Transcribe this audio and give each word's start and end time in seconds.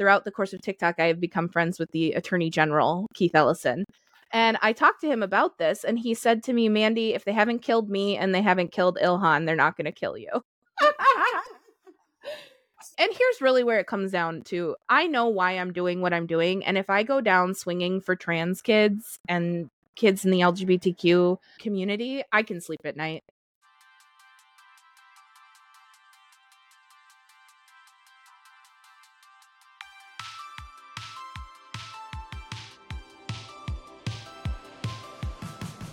throughout 0.00 0.24
the 0.24 0.30
course 0.30 0.54
of 0.54 0.62
TikTok, 0.62 0.94
I 0.98 1.08
have 1.08 1.20
become 1.20 1.50
friends 1.50 1.78
with 1.78 1.90
the 1.90 2.12
Attorney 2.12 2.48
General, 2.48 3.06
Keith 3.12 3.34
Ellison. 3.34 3.84
And 4.32 4.56
I 4.62 4.72
talked 4.72 5.02
to 5.02 5.06
him 5.06 5.22
about 5.22 5.58
this, 5.58 5.84
and 5.84 5.98
he 5.98 6.14
said 6.14 6.42
to 6.44 6.54
me, 6.54 6.70
Mandi, 6.70 7.12
if 7.12 7.26
they 7.26 7.34
haven't 7.34 7.58
killed 7.58 7.90
me 7.90 8.16
and 8.16 8.34
they 8.34 8.40
haven't 8.40 8.72
killed 8.72 8.96
Ilhan, 9.02 9.44
they're 9.44 9.54
not 9.54 9.76
going 9.76 9.84
to 9.84 9.92
kill 9.92 10.16
you. 10.16 10.30
and 12.98 13.12
here's 13.12 13.42
really 13.42 13.62
where 13.62 13.78
it 13.78 13.86
comes 13.86 14.10
down 14.10 14.40
to 14.46 14.74
I 14.88 15.06
know 15.06 15.28
why 15.28 15.52
I'm 15.52 15.74
doing 15.74 16.00
what 16.00 16.14
I'm 16.14 16.26
doing. 16.26 16.64
And 16.64 16.78
if 16.78 16.88
I 16.88 17.02
go 17.02 17.20
down 17.20 17.52
swinging 17.54 18.00
for 18.00 18.16
trans 18.16 18.62
kids 18.62 19.18
and 19.28 19.68
kids 19.96 20.24
in 20.24 20.30
the 20.30 20.40
LGBTQ 20.40 21.36
community, 21.58 22.22
I 22.32 22.42
can 22.42 22.62
sleep 22.62 22.80
at 22.86 22.96
night. 22.96 23.22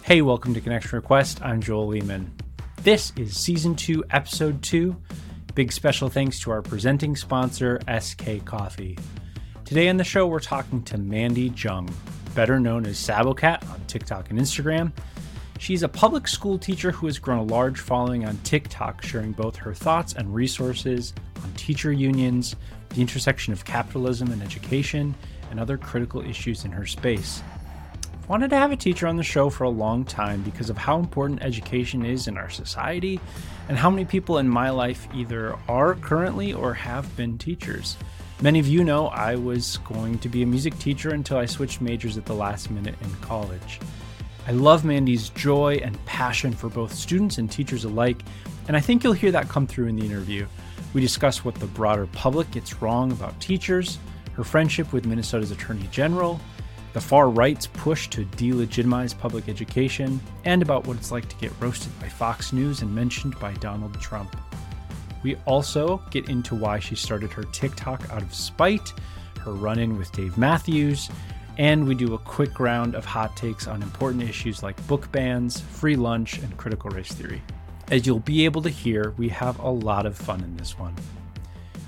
Hey, 0.07 0.21
welcome 0.21 0.53
to 0.53 0.61
Connection 0.61 0.95
Request. 0.95 1.41
I'm 1.41 1.59
Joel 1.59 1.87
Lehman. 1.87 2.33
This 2.81 3.11
is 3.17 3.37
Season 3.37 3.75
2, 3.75 4.05
Episode 4.09 4.63
2. 4.63 4.95
Big 5.53 5.73
special 5.73 6.07
thanks 6.07 6.39
to 6.39 6.51
our 6.51 6.61
presenting 6.61 7.13
sponsor, 7.13 7.81
SK 7.99 8.45
Coffee. 8.45 8.97
Today 9.65 9.89
on 9.89 9.97
the 9.97 10.05
show, 10.05 10.25
we're 10.25 10.39
talking 10.39 10.81
to 10.83 10.97
Mandi 10.97 11.51
Jung, 11.57 11.93
better 12.33 12.57
known 12.57 12.85
as 12.85 12.95
Sabocat 12.95 13.69
on 13.69 13.81
TikTok 13.87 14.29
and 14.29 14.39
Instagram. 14.39 14.93
She's 15.59 15.83
a 15.83 15.89
public 15.89 16.29
school 16.29 16.57
teacher 16.57 16.93
who 16.93 17.07
has 17.07 17.19
grown 17.19 17.39
a 17.39 17.43
large 17.43 17.81
following 17.81 18.25
on 18.25 18.37
TikTok, 18.45 19.03
sharing 19.03 19.33
both 19.33 19.57
her 19.57 19.73
thoughts 19.73 20.13
and 20.13 20.33
resources 20.33 21.13
on 21.43 21.51
teacher 21.55 21.91
unions, 21.91 22.55
the 22.91 23.01
intersection 23.01 23.51
of 23.51 23.65
capitalism 23.65 24.31
and 24.31 24.41
education, 24.41 25.13
and 25.51 25.59
other 25.59 25.77
critical 25.77 26.21
issues 26.21 26.63
in 26.63 26.71
her 26.71 26.85
space 26.85 27.43
wanted 28.27 28.49
to 28.49 28.57
have 28.57 28.71
a 28.71 28.77
teacher 28.77 29.07
on 29.07 29.15
the 29.15 29.23
show 29.23 29.49
for 29.49 29.63
a 29.63 29.69
long 29.69 30.03
time 30.03 30.41
because 30.41 30.69
of 30.69 30.77
how 30.77 30.99
important 30.99 31.41
education 31.41 32.05
is 32.05 32.27
in 32.27 32.37
our 32.37 32.49
society 32.49 33.19
and 33.69 33.77
how 33.77 33.89
many 33.89 34.03
people 34.03 34.37
in 34.37 34.49
my 34.49 34.69
life 34.69 35.07
either 35.13 35.55
are 35.69 35.95
currently 35.95 36.53
or 36.53 36.73
have 36.73 37.15
been 37.15 37.37
teachers. 37.37 37.95
Many 38.41 38.59
of 38.59 38.67
you 38.67 38.83
know 38.83 39.07
I 39.07 39.35
was 39.35 39.77
going 39.77 40.19
to 40.19 40.29
be 40.29 40.43
a 40.43 40.45
music 40.45 40.77
teacher 40.77 41.09
until 41.09 41.37
I 41.37 41.45
switched 41.45 41.79
majors 41.79 42.17
at 42.17 42.25
the 42.25 42.35
last 42.35 42.69
minute 42.69 42.95
in 43.01 43.13
college. 43.15 43.79
I 44.45 44.51
love 44.51 44.83
Mandi's 44.83 45.29
joy 45.29 45.79
and 45.81 46.05
passion 46.05 46.51
for 46.51 46.69
both 46.69 46.93
students 46.93 47.37
and 47.37 47.49
teachers 47.49 47.85
alike, 47.85 48.21
and 48.67 48.75
I 48.75 48.81
think 48.81 49.03
you'll 49.03 49.13
hear 49.13 49.31
that 49.31 49.49
come 49.49 49.67
through 49.67 49.87
in 49.87 49.95
the 49.95 50.05
interview. 50.05 50.45
We 50.93 51.01
discuss 51.01 51.43
what 51.43 51.55
the 51.55 51.65
broader 51.67 52.07
public 52.07 52.51
gets 52.51 52.81
wrong 52.81 53.11
about 53.11 53.39
teachers, 53.39 53.97
her 54.33 54.43
friendship 54.43 54.93
with 54.93 55.05
Minnesota's 55.05 55.51
Attorney 55.51 55.87
General, 55.91 56.39
the 56.97 57.01
far 57.01 57.29
right's 57.29 57.67
push 57.67 58.07
to 58.07 58.25
delegitimize 58.25 59.15
public 59.15 59.47
education, 59.47 60.19
and 60.45 60.63
about 60.63 60.87
what 60.87 60.97
it's 60.97 61.11
like 61.11 61.29
to 61.29 61.35
get 61.35 61.51
roasted 61.59 61.91
by 61.99 62.09
Fox 62.09 62.51
News 62.51 62.81
and 62.81 62.95
mentioned 62.95 63.39
by 63.39 63.53
Donald 63.53 63.93
Trump. 64.01 64.35
We 65.21 65.35
also 65.45 66.01
get 66.09 66.27
into 66.27 66.55
why 66.55 66.79
she 66.79 66.95
started 66.95 67.31
her 67.33 67.43
TikTok 67.43 68.09
out 68.09 68.23
of 68.23 68.33
spite, 68.33 68.93
her 69.41 69.51
run 69.51 69.77
in 69.77 69.99
with 69.99 70.11
Dave 70.11 70.39
Matthews, 70.39 71.11
and 71.59 71.87
we 71.87 71.93
do 71.93 72.15
a 72.15 72.17
quick 72.17 72.59
round 72.59 72.95
of 72.95 73.05
hot 73.05 73.37
takes 73.37 73.67
on 73.67 73.83
important 73.83 74.23
issues 74.23 74.63
like 74.63 74.87
book 74.87 75.11
bans, 75.11 75.61
free 75.61 75.95
lunch, 75.95 76.39
and 76.39 76.57
critical 76.57 76.89
race 76.89 77.11
theory. 77.11 77.43
As 77.91 78.07
you'll 78.07 78.21
be 78.21 78.43
able 78.43 78.63
to 78.63 78.69
hear, 78.69 79.13
we 79.17 79.29
have 79.29 79.59
a 79.59 79.69
lot 79.69 80.07
of 80.07 80.17
fun 80.17 80.43
in 80.43 80.57
this 80.57 80.79
one. 80.79 80.95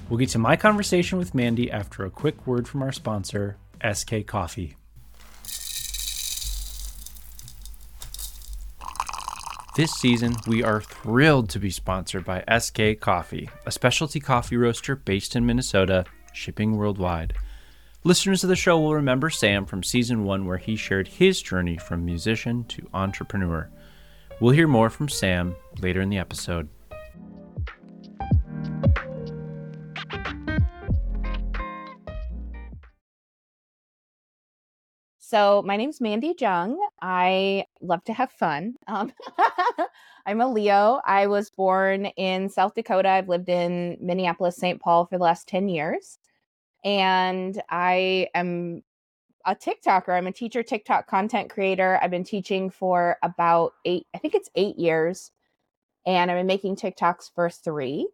We'll 0.08 0.20
get 0.20 0.30
to 0.30 0.38
my 0.38 0.56
conversation 0.56 1.18
with 1.18 1.34
Mandi 1.34 1.72
after 1.72 2.06
a 2.06 2.12
quick 2.12 2.46
word 2.46 2.68
from 2.68 2.84
our 2.84 2.92
sponsor, 2.92 3.58
SK 3.84 4.28
Coffee. 4.28 4.76
This 9.80 9.94
season, 9.94 10.36
we 10.46 10.62
are 10.62 10.82
thrilled 10.82 11.48
to 11.52 11.58
be 11.58 11.70
sponsored 11.70 12.26
by 12.26 12.44
SK 12.60 13.00
Coffee, 13.00 13.50
a 13.66 13.72
specialty 13.72 14.20
coffee 14.20 14.58
roaster 14.58 14.98
based 14.98 15.38
in 15.38 15.46
Minnesota, 15.46 16.04
shipping 16.34 16.76
worldwide. 16.76 17.34
Listeners 18.04 18.44
of 18.44 18.50
the 18.50 18.58
show 18.58 18.78
will 18.78 18.94
remember 18.94 19.30
Sam 19.30 19.66
from 19.66 19.82
season 19.82 20.26
one, 20.26 20.46
where 20.46 20.58
he 20.58 20.76
shared 20.76 21.08
his 21.08 21.42
journey 21.42 21.78
from 21.78 22.04
musician 22.04 22.66
to 22.66 22.90
entrepreneur. 22.94 23.70
We'll 24.42 24.52
hear 24.52 24.68
more 24.68 24.90
from 24.90 25.08
Sam 25.08 25.56
later 25.80 26.02
in 26.02 26.10
the 26.10 26.18
episode. 26.18 26.68
So 35.30 35.62
my 35.64 35.78
name's 35.78 36.02
Mandi 36.02 36.34
Jung. 36.40 36.80
I 37.04 37.66
love 37.82 38.04
to 38.06 38.14
have 38.14 38.32
fun. 38.32 38.74
Um, 38.88 39.14
I'm 40.26 40.42
a 40.42 40.52
Leo. 40.52 41.02
I 41.06 41.28
was 41.28 41.52
born 41.52 42.08
in 42.18 42.50
South 42.50 42.74
Dakota. 42.74 43.10
I've 43.10 43.30
lived 43.30 43.48
in 43.48 43.96
Minneapolis, 44.02 44.56
St. 44.56 44.82
Paul 44.82 45.06
for 45.06 45.20
the 45.20 45.24
last 45.24 45.48
10 45.48 45.70
years. 45.70 46.18
And 46.84 47.62
I 47.70 48.30
am 48.34 48.82
a 49.46 49.54
TikToker. 49.54 50.18
I'm 50.18 50.26
a 50.26 50.32
teacher, 50.32 50.64
TikTok 50.64 51.06
content 51.06 51.52
creator. 51.52 52.00
I've 52.02 52.10
been 52.10 52.24
teaching 52.24 52.72
for 52.72 53.18
about 53.22 53.74
eight, 53.86 54.08
I 54.16 54.18
think 54.18 54.34
it's 54.34 54.50
eight 54.56 54.80
years. 54.80 55.30
And 56.08 56.32
I've 56.32 56.40
been 56.40 56.48
making 56.48 56.78
TikToks 56.78 57.36
for 57.36 57.52
three. 57.52 58.10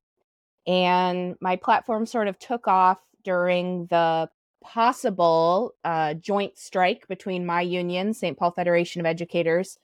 And 0.68 1.38
my 1.40 1.56
platform 1.56 2.08
sort 2.08 2.28
of 2.28 2.38
took 2.40 2.68
off 2.68 3.00
during 3.24 3.86
the 3.86 4.30
possible 4.66 5.76
uh, 5.84 6.16
joint 6.16 6.58
strike 6.58 7.08
between 7.08 7.46
my 7.46 7.62
union, 7.62 8.14
St. 8.14 8.36
Paul 8.38 8.52
Federation 8.52 9.00
of 9.00 9.06
Educators, 9.06 9.78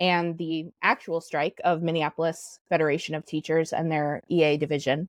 and 0.00 0.36
the 0.36 0.66
actual 0.82 1.20
strike 1.20 1.60
of 1.64 1.82
Minneapolis 1.82 2.58
Federation 2.68 3.14
of 3.14 3.24
Teachers 3.24 3.72
and 3.72 3.90
their 3.90 4.22
EA 4.28 4.56
division. 4.56 5.08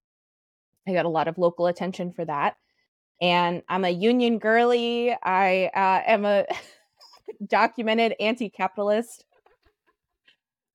I 0.87 0.93
got 0.93 1.05
a 1.05 1.09
lot 1.09 1.27
of 1.27 1.39
local 1.39 1.65
attention 1.65 2.11
for 2.11 2.23
that. 2.25 2.55
And 3.19 3.63
I'm 3.67 3.83
a 3.83 3.89
union 3.89 4.37
girly. 4.37 5.15
I 5.23 5.71
uh, 5.73 6.03
am 6.05 6.25
a 6.25 6.45
documented 7.47 8.15
anti-capitalist. 8.19 9.25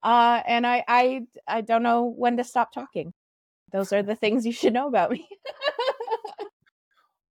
Uh, 0.02 0.42
and 0.46 0.66
I, 0.66 0.84
I 0.86 1.22
I 1.48 1.60
don't 1.62 1.82
know 1.82 2.04
when 2.04 2.36
to 2.36 2.44
stop 2.44 2.72
talking. 2.72 3.14
Those 3.72 3.92
are 3.92 4.02
the 4.02 4.16
things 4.16 4.44
you 4.44 4.52
should 4.52 4.74
know 4.74 4.88
about 4.88 5.12
me. 5.12 5.26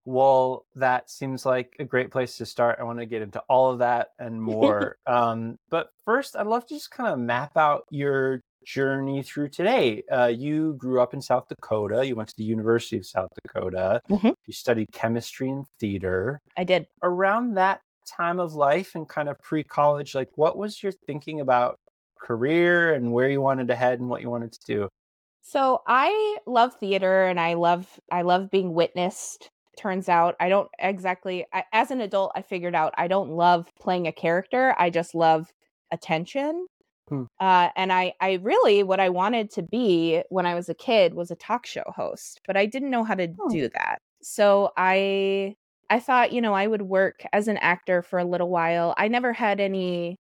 Well, 0.06 0.66
that 0.76 1.10
seems 1.10 1.46
like 1.46 1.76
a 1.80 1.86
great 1.86 2.12
place 2.12 2.38
to 2.38 2.46
start. 2.46 2.80
I 2.80 2.84
want 2.84 3.00
to 3.00 3.06
get 3.06 3.22
into 3.22 3.40
all 3.50 3.72
of 3.72 3.80
that 3.80 4.10
and 4.20 4.42
more. 4.42 4.98
um, 5.08 5.58
but 5.70 5.90
first, 6.06 6.36
I'd 6.36 6.48
love 6.48 6.66
to 6.68 6.76
just 6.76 6.92
kind 6.92 7.14
of 7.14 7.20
map 7.20 7.58
out 7.58 7.86
your 7.90 8.42
journey 8.66 9.24
through 9.24 9.50
today. 9.50 10.04
Uh, 10.12 10.28
you 10.28 10.74
grew 10.76 11.02
up 11.02 11.14
in 11.14 11.22
South 11.22 11.48
Dakota. 11.48 12.06
You 12.06 12.16
went 12.16 12.30
to 12.30 12.38
the 12.38 12.44
University 12.44 12.98
of 12.98 13.06
South 13.06 13.30
Dakota. 13.44 14.02
Mm-hmm. 14.10 14.30
You 14.46 14.54
studied 14.54 14.92
chemistry 14.92 15.50
and 15.50 15.66
theater. 15.80 16.40
I 16.58 16.64
did. 16.64 16.88
Around 17.02 17.56
that 17.56 17.82
time 18.06 18.40
of 18.40 18.54
life 18.54 18.96
and 18.96 19.08
kind 19.08 19.30
of 19.30 19.40
pre 19.40 19.64
college, 19.64 20.16
like 20.16 20.30
what 20.36 20.58
was 20.58 20.82
your 20.82 20.92
thinking 20.92 21.42
about 21.42 21.80
career 22.20 22.94
and 22.94 23.12
where 23.12 23.30
you 23.30 23.42
wanted 23.42 23.68
to 23.68 23.76
head 23.76 24.00
and 24.00 24.10
what 24.10 24.22
you 24.22 24.30
wanted 24.30 24.52
to 24.54 24.60
do? 24.66 24.90
So 25.42 25.82
I 25.88 26.38
love 26.48 26.76
theater 26.80 27.26
and 27.26 27.40
I 27.40 27.56
love 27.56 28.00
I 28.12 28.22
love 28.22 28.50
being 28.50 28.74
witnessed 28.74 29.50
turns 29.78 30.10
out 30.10 30.36
i 30.40 30.50
don't 30.50 30.70
exactly 30.80 31.46
I, 31.54 31.64
as 31.74 31.92
an 31.92 32.02
adult 32.02 32.32
i 32.36 32.42
figured 32.42 32.76
out 32.76 32.94
i 32.98 33.08
don't 33.08 33.32
love 33.32 33.68
playing 33.80 34.08
a 34.08 34.12
character 34.12 34.76
i 34.78 34.90
just 34.90 35.16
love 35.16 35.52
attention. 35.92 36.68
Hmm. 37.10 37.24
uh, 37.40 37.70
and 37.76 37.92
i 37.92 38.14
i 38.22 38.40
really 38.42 38.82
what 38.82 39.02
i 39.02 39.10
wanted 39.10 39.52
to 39.52 39.62
be 39.62 40.24
when 40.30 40.46
i 40.46 40.56
was 40.56 40.70
a 40.70 40.74
kid 40.74 41.14
was 41.14 41.32
a 41.32 41.36
talk 41.36 41.66
show 41.66 41.84
host 41.94 42.40
but 42.48 42.56
i 42.56 42.66
didn't 42.66 42.90
know 42.90 43.04
how 43.04 43.16
to 43.16 43.28
oh. 43.42 43.50
do 43.50 43.70
that. 43.70 43.98
So 44.22 44.72
i 44.78 45.54
i 45.90 46.00
thought 46.00 46.32
you 46.32 46.40
know 46.40 46.54
i 46.54 46.66
would 46.66 46.84
work 46.84 47.24
as 47.34 47.50
an 47.50 47.58
actor 47.58 48.02
for 48.02 48.20
a 48.20 48.26
little 48.26 48.50
while. 48.50 48.94
I 48.98 49.10
never 49.10 49.34
had 49.34 49.60
any 49.60 50.16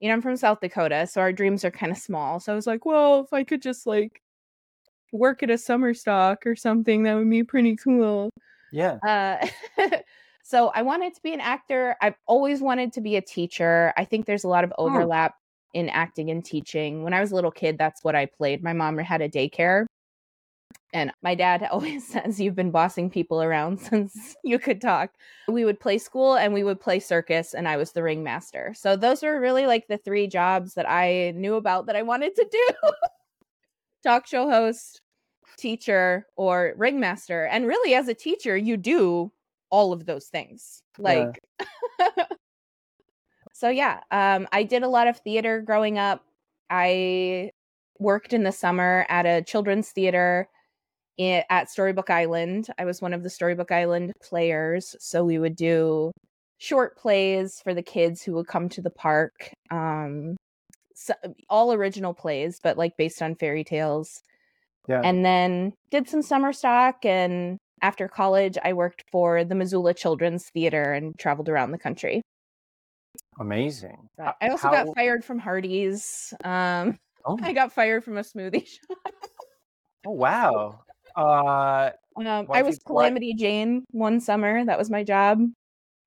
you 0.00 0.08
know 0.08 0.14
i'm 0.14 0.22
from 0.22 0.36
south 0.36 0.60
dakota 0.60 1.06
so 1.06 1.20
our 1.20 1.32
dreams 1.32 1.64
are 1.64 1.70
kind 1.70 1.92
of 1.92 1.98
small. 1.98 2.40
So 2.40 2.52
i 2.52 2.56
was 2.56 2.66
like 2.66 2.84
well 2.84 3.20
if 3.20 3.32
i 3.32 3.44
could 3.44 3.62
just 3.62 3.86
like 3.86 4.20
work 5.12 5.42
at 5.42 5.50
a 5.50 5.58
summer 5.58 5.94
stock 5.94 6.46
or 6.46 6.56
something 6.56 7.04
that 7.04 7.14
would 7.14 7.30
be 7.30 7.44
pretty 7.44 7.76
cool 7.76 8.30
yeah. 8.76 9.46
Uh, 9.78 9.88
so 10.42 10.68
I 10.74 10.82
wanted 10.82 11.14
to 11.14 11.22
be 11.22 11.32
an 11.32 11.40
actor. 11.40 11.96
I've 12.00 12.16
always 12.26 12.60
wanted 12.60 12.92
to 12.94 13.00
be 13.00 13.16
a 13.16 13.22
teacher. 13.22 13.92
I 13.96 14.04
think 14.04 14.26
there's 14.26 14.44
a 14.44 14.48
lot 14.48 14.64
of 14.64 14.72
oh. 14.78 14.86
overlap 14.86 15.34
oh. 15.34 15.78
in 15.78 15.88
acting 15.88 16.30
and 16.30 16.44
teaching. 16.44 17.02
When 17.02 17.14
I 17.14 17.20
was 17.20 17.32
a 17.32 17.34
little 17.34 17.50
kid, 17.50 17.78
that's 17.78 18.04
what 18.04 18.14
I 18.14 18.26
played. 18.26 18.62
My 18.62 18.72
mom 18.72 18.98
had 18.98 19.22
a 19.22 19.28
daycare. 19.28 19.86
And 20.92 21.10
my 21.22 21.34
dad 21.34 21.66
always 21.70 22.06
says, 22.06 22.40
You've 22.40 22.54
been 22.54 22.70
bossing 22.70 23.10
people 23.10 23.42
around 23.42 23.80
since 23.80 24.36
you 24.44 24.58
could 24.58 24.80
talk. 24.80 25.10
We 25.48 25.64
would 25.64 25.80
play 25.80 25.98
school 25.98 26.36
and 26.36 26.52
we 26.52 26.64
would 26.64 26.80
play 26.80 27.00
circus, 27.00 27.54
and 27.54 27.66
I 27.66 27.76
was 27.76 27.92
the 27.92 28.02
ringmaster. 28.02 28.74
So, 28.76 28.96
those 28.96 29.22
were 29.22 29.40
really 29.40 29.66
like 29.66 29.88
the 29.88 29.98
three 29.98 30.26
jobs 30.26 30.74
that 30.74 30.88
I 30.88 31.32
knew 31.34 31.54
about 31.54 31.86
that 31.86 31.96
I 31.96 32.02
wanted 32.02 32.34
to 32.36 32.46
do 32.50 32.90
talk 34.06 34.26
show 34.26 34.48
host, 34.48 35.00
teacher 35.56 36.26
or 36.36 36.74
ringmaster. 36.76 37.44
And 37.46 37.66
really, 37.66 37.94
as 37.94 38.08
a 38.08 38.14
teacher, 38.14 38.56
you 38.56 38.76
do 38.76 39.32
all 39.70 39.92
of 39.92 40.06
those 40.06 40.26
things. 40.26 40.82
Like 40.98 41.40
So 43.52 43.70
yeah, 43.70 44.00
um 44.10 44.46
I 44.52 44.64
did 44.64 44.82
a 44.82 44.88
lot 44.88 45.08
of 45.08 45.18
theater 45.18 45.62
growing 45.62 45.98
up. 45.98 46.22
I 46.70 47.50
worked 47.98 48.32
in 48.34 48.42
the 48.44 48.52
summer 48.52 49.06
at 49.08 49.24
a 49.24 49.42
children's 49.42 49.90
theater 49.90 50.48
at 51.18 51.70
Storybook 51.70 52.10
Island. 52.10 52.68
I 52.78 52.84
was 52.84 53.00
one 53.00 53.14
of 53.14 53.22
the 53.22 53.30
Storybook 53.30 53.72
Island 53.72 54.12
players, 54.22 54.94
so 55.00 55.24
we 55.24 55.38
would 55.38 55.56
do 55.56 56.10
short 56.58 56.98
plays 56.98 57.60
for 57.62 57.72
the 57.74 57.82
kids 57.82 58.22
who 58.22 58.32
would 58.34 58.46
come 58.46 58.68
to 58.70 58.82
the 58.82 58.90
park. 58.90 59.50
Um 59.70 60.36
so, 60.94 61.14
all 61.50 61.72
original 61.72 62.14
plays, 62.14 62.60
but 62.62 62.78
like 62.78 62.96
based 62.98 63.22
on 63.22 63.36
fairy 63.36 63.64
tales. 63.64 64.22
Yeah. 64.88 65.00
And 65.04 65.24
then 65.24 65.72
did 65.90 66.08
some 66.08 66.22
summer 66.22 66.52
stock 66.52 67.04
and 67.04 67.58
after 67.82 68.08
college 68.08 68.56
I 68.64 68.72
worked 68.72 69.04
for 69.12 69.44
the 69.44 69.54
Missoula 69.54 69.94
Children's 69.94 70.48
Theater 70.54 70.92
and 70.92 71.18
traveled 71.18 71.48
around 71.48 71.72
the 71.72 71.78
country. 71.78 72.22
Amazing. 73.38 74.08
But 74.16 74.36
I 74.40 74.48
also 74.48 74.68
how- 74.68 74.84
got 74.84 74.94
fired 74.94 75.24
from 75.24 75.38
Hardee's. 75.38 76.32
Um 76.44 76.98
Oh, 77.28 77.36
I 77.42 77.52
got 77.52 77.72
fired 77.72 78.04
from 78.04 78.18
a 78.18 78.20
smoothie 78.20 78.64
shop. 78.66 78.98
oh 80.06 80.12
wow. 80.12 80.80
Uh, 81.16 81.90
Um, 82.16 82.46
I 82.52 82.62
was 82.62 82.78
Calamity 82.78 83.34
Jane 83.34 83.84
one 83.90 84.20
summer. 84.20 84.64
That 84.64 84.78
was 84.78 84.90
my 84.90 85.02
job. 85.02 85.40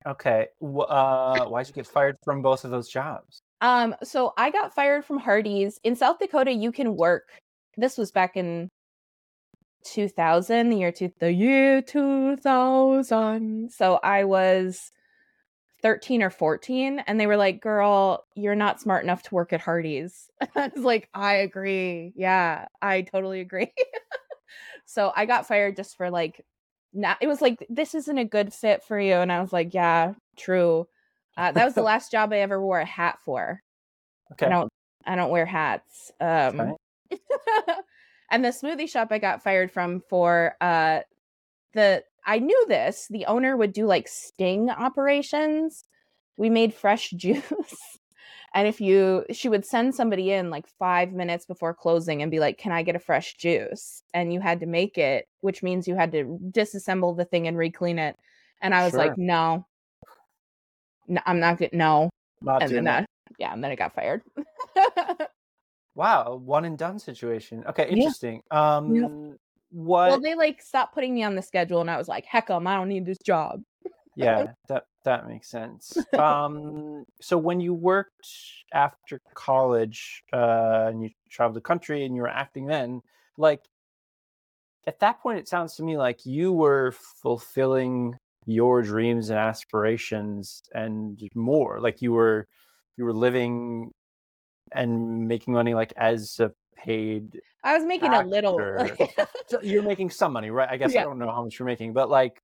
okay. 0.08 0.48
Uh, 0.62 1.46
why'd 1.46 1.68
you 1.68 1.74
get 1.74 1.88
fired 1.88 2.16
from 2.24 2.42
both 2.42 2.64
of 2.64 2.72
those 2.72 2.88
jobs? 2.88 3.42
Um, 3.60 3.96
so 4.02 4.32
I 4.38 4.50
got 4.50 4.74
fired 4.74 5.04
from 5.04 5.20
Hardee's. 5.20 5.78
In 5.84 5.94
South 5.96 6.20
Dakota, 6.20 6.54
you 6.54 6.72
can 6.72 6.96
work. 6.96 7.28
This 7.77 7.98
was 7.98 8.12
back 8.12 8.36
in 8.36 8.69
2000, 9.86 10.69
the 10.69 10.77
year 10.77 10.92
two, 10.92 11.12
the 11.19 11.31
year 11.31 11.81
2000. 11.81 13.71
So 13.71 14.00
I 14.04 14.24
was 14.24 14.92
13 15.81 16.21
or 16.21 16.30
14, 16.30 17.00
and 17.07 17.19
they 17.19 17.27
were 17.27 17.38
like, 17.38 17.62
"Girl, 17.62 18.25
you're 18.36 18.56
not 18.56 18.81
smart 18.81 19.04
enough 19.04 19.24
to 19.24 19.36
work 19.36 19.54
at 19.54 19.62
Hardee's." 19.62 20.30
I 20.56 20.71
was 20.75 20.83
like, 20.83 21.10
"I 21.13 21.36
agree. 21.36 22.13
Yeah, 22.16 22.68
I 22.81 23.04
totally 23.04 23.39
agree." 23.39 23.72
so 24.86 25.12
I 25.15 25.25
got 25.25 25.48
fired 25.48 25.75
just 25.75 25.95
for 25.98 26.10
like, 26.12 26.45
not. 26.94 27.18
It 27.22 27.27
was 27.27 27.42
like 27.42 27.65
this 27.69 27.95
isn't 27.95 28.18
a 28.18 28.25
good 28.25 28.54
fit 28.54 28.83
for 28.83 29.00
you, 29.00 29.15
and 29.15 29.31
I 29.31 29.42
was 29.42 29.54
like, 29.54 29.74
"Yeah, 29.74 30.13
true." 30.38 30.88
Uh, 31.38 31.51
that 31.54 31.65
was 31.65 31.75
the 31.75 31.81
last 31.83 32.12
job 32.12 32.33
I 32.33 32.39
ever 32.39 32.62
wore 32.62 32.80
a 32.80 32.86
hat 32.86 33.19
for. 33.24 33.62
Okay. 34.33 34.48
I 34.48 34.50
don't 34.50 34.69
I 35.06 35.15
don't 35.15 35.31
wear 35.31 35.45
hats. 35.45 36.12
Um. 36.19 36.75
and 38.32 38.44
the 38.46 38.50
smoothie 38.50 38.90
shop 38.90 39.10
I 39.12 39.18
got 39.18 39.44
fired 39.44 39.72
from 39.72 40.02
for 40.10 40.56
uh 40.62 41.00
the 41.74 42.04
I 42.26 42.40
knew 42.40 42.66
this. 42.68 43.08
The 43.10 43.26
owner 43.26 43.56
would 43.58 43.74
do 43.74 43.86
like 43.86 44.08
sting 44.08 44.70
operations. 44.70 45.84
We 46.38 46.50
made 46.50 46.74
fresh 46.74 47.10
juice. 47.16 48.00
and 48.54 48.68
if 48.68 48.82
you 48.82 49.26
she 49.32 49.50
would 49.50 49.66
send 49.66 49.96
somebody 49.96 50.32
in 50.32 50.50
like 50.50 50.68
5 50.68 51.12
minutes 51.14 51.46
before 51.46 51.74
closing 51.74 52.22
and 52.22 52.32
be 52.32 52.40
like, 52.40 52.58
"Can 52.58 52.72
I 52.72 52.84
get 52.84 52.96
a 52.96 53.00
fresh 53.00 53.36
juice?" 53.36 54.04
And 54.14 54.34
you 54.34 54.40
had 54.42 54.60
to 54.62 54.66
make 54.66 54.98
it, 54.98 55.28
which 55.42 55.64
means 55.64 55.88
you 55.88 55.96
had 55.96 56.12
to 56.14 56.40
disassemble 56.52 57.16
the 57.16 57.26
thing 57.26 57.48
and 57.48 57.58
re-clean 57.58 58.00
it. 58.00 58.18
And 58.62 58.74
I 58.74 58.84
was 58.84 58.92
Sure. 58.92 59.00
like, 59.00 59.18
"No. 59.18 59.66
No, 61.08 61.22
I'm 61.26 61.40
not 61.40 61.58
good. 61.58 61.74
No." 61.74 62.10
Not 62.42 62.64
and 62.64 62.72
then 62.72 62.84
that. 62.86 63.06
yeah, 63.38 63.54
and 63.54 63.64
then 63.64 63.72
I 63.72 63.76
got 63.76 63.94
fired. 63.96 64.22
Wow, 65.95 66.36
one 66.36 66.65
and 66.65 66.77
done 66.77 67.00
situation. 67.00 67.63
Okay, 67.68 67.89
Yeah. 67.89 68.12
interesting. 68.12 68.41
Um, 68.51 69.38
what? 69.69 70.19
well, 70.19 70.21
they 70.21 70.36
like 70.36 70.62
stopped 70.62 70.94
putting 70.94 71.13
me 71.13 71.24
on 71.24 71.36
the 71.36 71.41
schedule, 71.41 71.81
and 71.81 71.91
I 71.91 71.97
was 71.97 72.07
like, 72.07 72.25
"Heck 72.25 72.50
'em, 72.50 72.68
I 72.68 72.75
don't 72.75 72.89
need 72.89 73.06
this 73.06 73.19
job." 73.19 73.63
yeah, 74.15 74.53
that 74.68 74.86
that 75.06 75.27
makes 75.27 75.47
sense. 75.50 76.06
Um, 76.18 77.06
so 77.21 77.38
when 77.38 77.59
you 77.59 77.74
worked 77.74 78.27
after 78.74 79.21
college, 79.36 80.24
uh, 80.33 80.88
and 80.89 81.03
you 81.03 81.09
traveled 81.30 81.56
the 81.56 81.62
country 81.62 82.06
and 82.06 82.15
you 82.15 82.21
were 82.24 82.27
acting 82.27 82.65
then, 82.65 83.01
like 83.38 83.62
at 84.88 85.00
that 85.00 85.19
point, 85.21 85.39
it 85.39 85.47
sounds 85.47 85.75
to 85.75 85.83
me 85.83 85.97
like 85.97 86.25
you 86.25 86.51
were 86.53 86.91
fulfilling 87.21 88.15
your 88.45 88.81
dreams 88.81 89.30
and 89.30 89.38
aspirations 89.39 90.62
and 90.74 91.21
more. 91.36 91.80
Like 91.80 92.01
you 92.01 92.13
were 92.13 92.47
you 92.97 93.06
were 93.06 93.13
living 93.13 93.91
and 94.74 95.27
making 95.27 95.54
money 95.54 95.74
like 95.74 95.94
as 95.98 96.39
a 96.39 96.51
paid 96.77 97.42
I 97.63 97.77
was 97.77 97.86
making 97.86 98.13
a 98.13 98.24
little. 98.24 98.57
So 99.48 99.60
you're 99.62 99.83
making 99.83 100.12
some 100.12 100.31
money, 100.31 100.50
right? 100.51 100.69
I 100.71 100.77
guess 100.77 100.94
Yeah. 100.94 101.01
I 101.01 101.04
don't 101.04 101.18
know 101.19 101.31
how 101.31 101.44
much 101.44 101.57
you're 101.60 101.66
making, 101.66 101.92
but 101.94 102.10
like, 102.10 102.42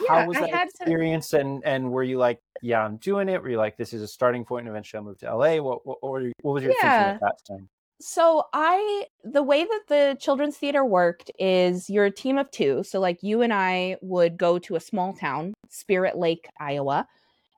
Yeah, 0.00 0.06
how 0.08 0.26
was 0.26 0.36
I 0.38 0.42
that 0.50 0.50
to- 0.50 0.64
experience? 0.64 1.32
And 1.34 1.62
and 1.64 1.90
were 1.90 2.02
you 2.04 2.16
like, 2.18 2.40
yeah, 2.62 2.80
I'm 2.80 2.96
doing 2.98 3.28
it? 3.28 3.42
Were 3.42 3.50
you 3.50 3.58
like, 3.58 3.76
this 3.76 3.92
is 3.92 4.00
a 4.02 4.08
starting 4.08 4.44
point, 4.44 4.66
and 4.66 4.70
eventually 4.70 4.98
I'll 4.98 5.04
move 5.04 5.18
to 5.18 5.34
LA? 5.36 5.56
What 5.56 5.84
what, 5.86 5.98
what, 6.02 6.22
you, 6.22 6.32
what 6.42 6.52
was 6.54 6.62
your 6.62 6.72
Yeah. 6.82 6.90
thinking 6.96 7.14
at 7.14 7.20
that 7.20 7.38
time? 7.48 7.68
so 8.02 8.44
I, 8.54 9.04
the 9.24 9.42
way 9.42 9.62
that 9.62 9.80
the 9.88 10.16
children's 10.18 10.56
theater 10.56 10.82
worked 10.86 11.30
is 11.38 11.90
you're 11.90 12.06
a 12.06 12.10
team 12.10 12.38
of 12.38 12.50
two. 12.50 12.82
So 12.82 12.98
like 12.98 13.18
you 13.22 13.42
and 13.42 13.52
I 13.52 13.98
would 14.00 14.38
go 14.38 14.58
to 14.60 14.76
a 14.76 14.80
small 14.80 15.12
town, 15.12 15.52
Spirit 15.68 16.16
Lake, 16.16 16.48
Iowa, 16.58 17.06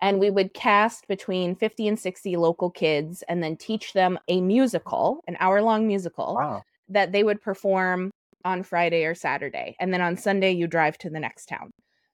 and 0.02 0.20
we 0.20 0.28
would 0.28 0.52
cast 0.52 1.08
between 1.08 1.54
50 1.54 1.88
and 1.88 1.98
60 1.98 2.36
local 2.36 2.70
kids 2.70 3.22
and 3.28 3.42
then 3.42 3.56
teach 3.56 3.94
them 3.94 4.18
a 4.28 4.42
musical, 4.42 5.22
an 5.26 5.38
hour 5.40 5.62
long 5.62 5.86
musical. 5.86 6.34
Wow, 6.34 6.62
that 6.92 7.12
they 7.12 7.24
would 7.24 7.40
perform 7.40 8.10
on 8.44 8.62
Friday 8.62 9.04
or 9.04 9.14
Saturday. 9.14 9.76
And 9.80 9.92
then 9.92 10.00
on 10.00 10.16
Sunday, 10.16 10.52
you 10.52 10.66
drive 10.66 10.98
to 10.98 11.10
the 11.10 11.20
next 11.20 11.46
town. 11.46 11.70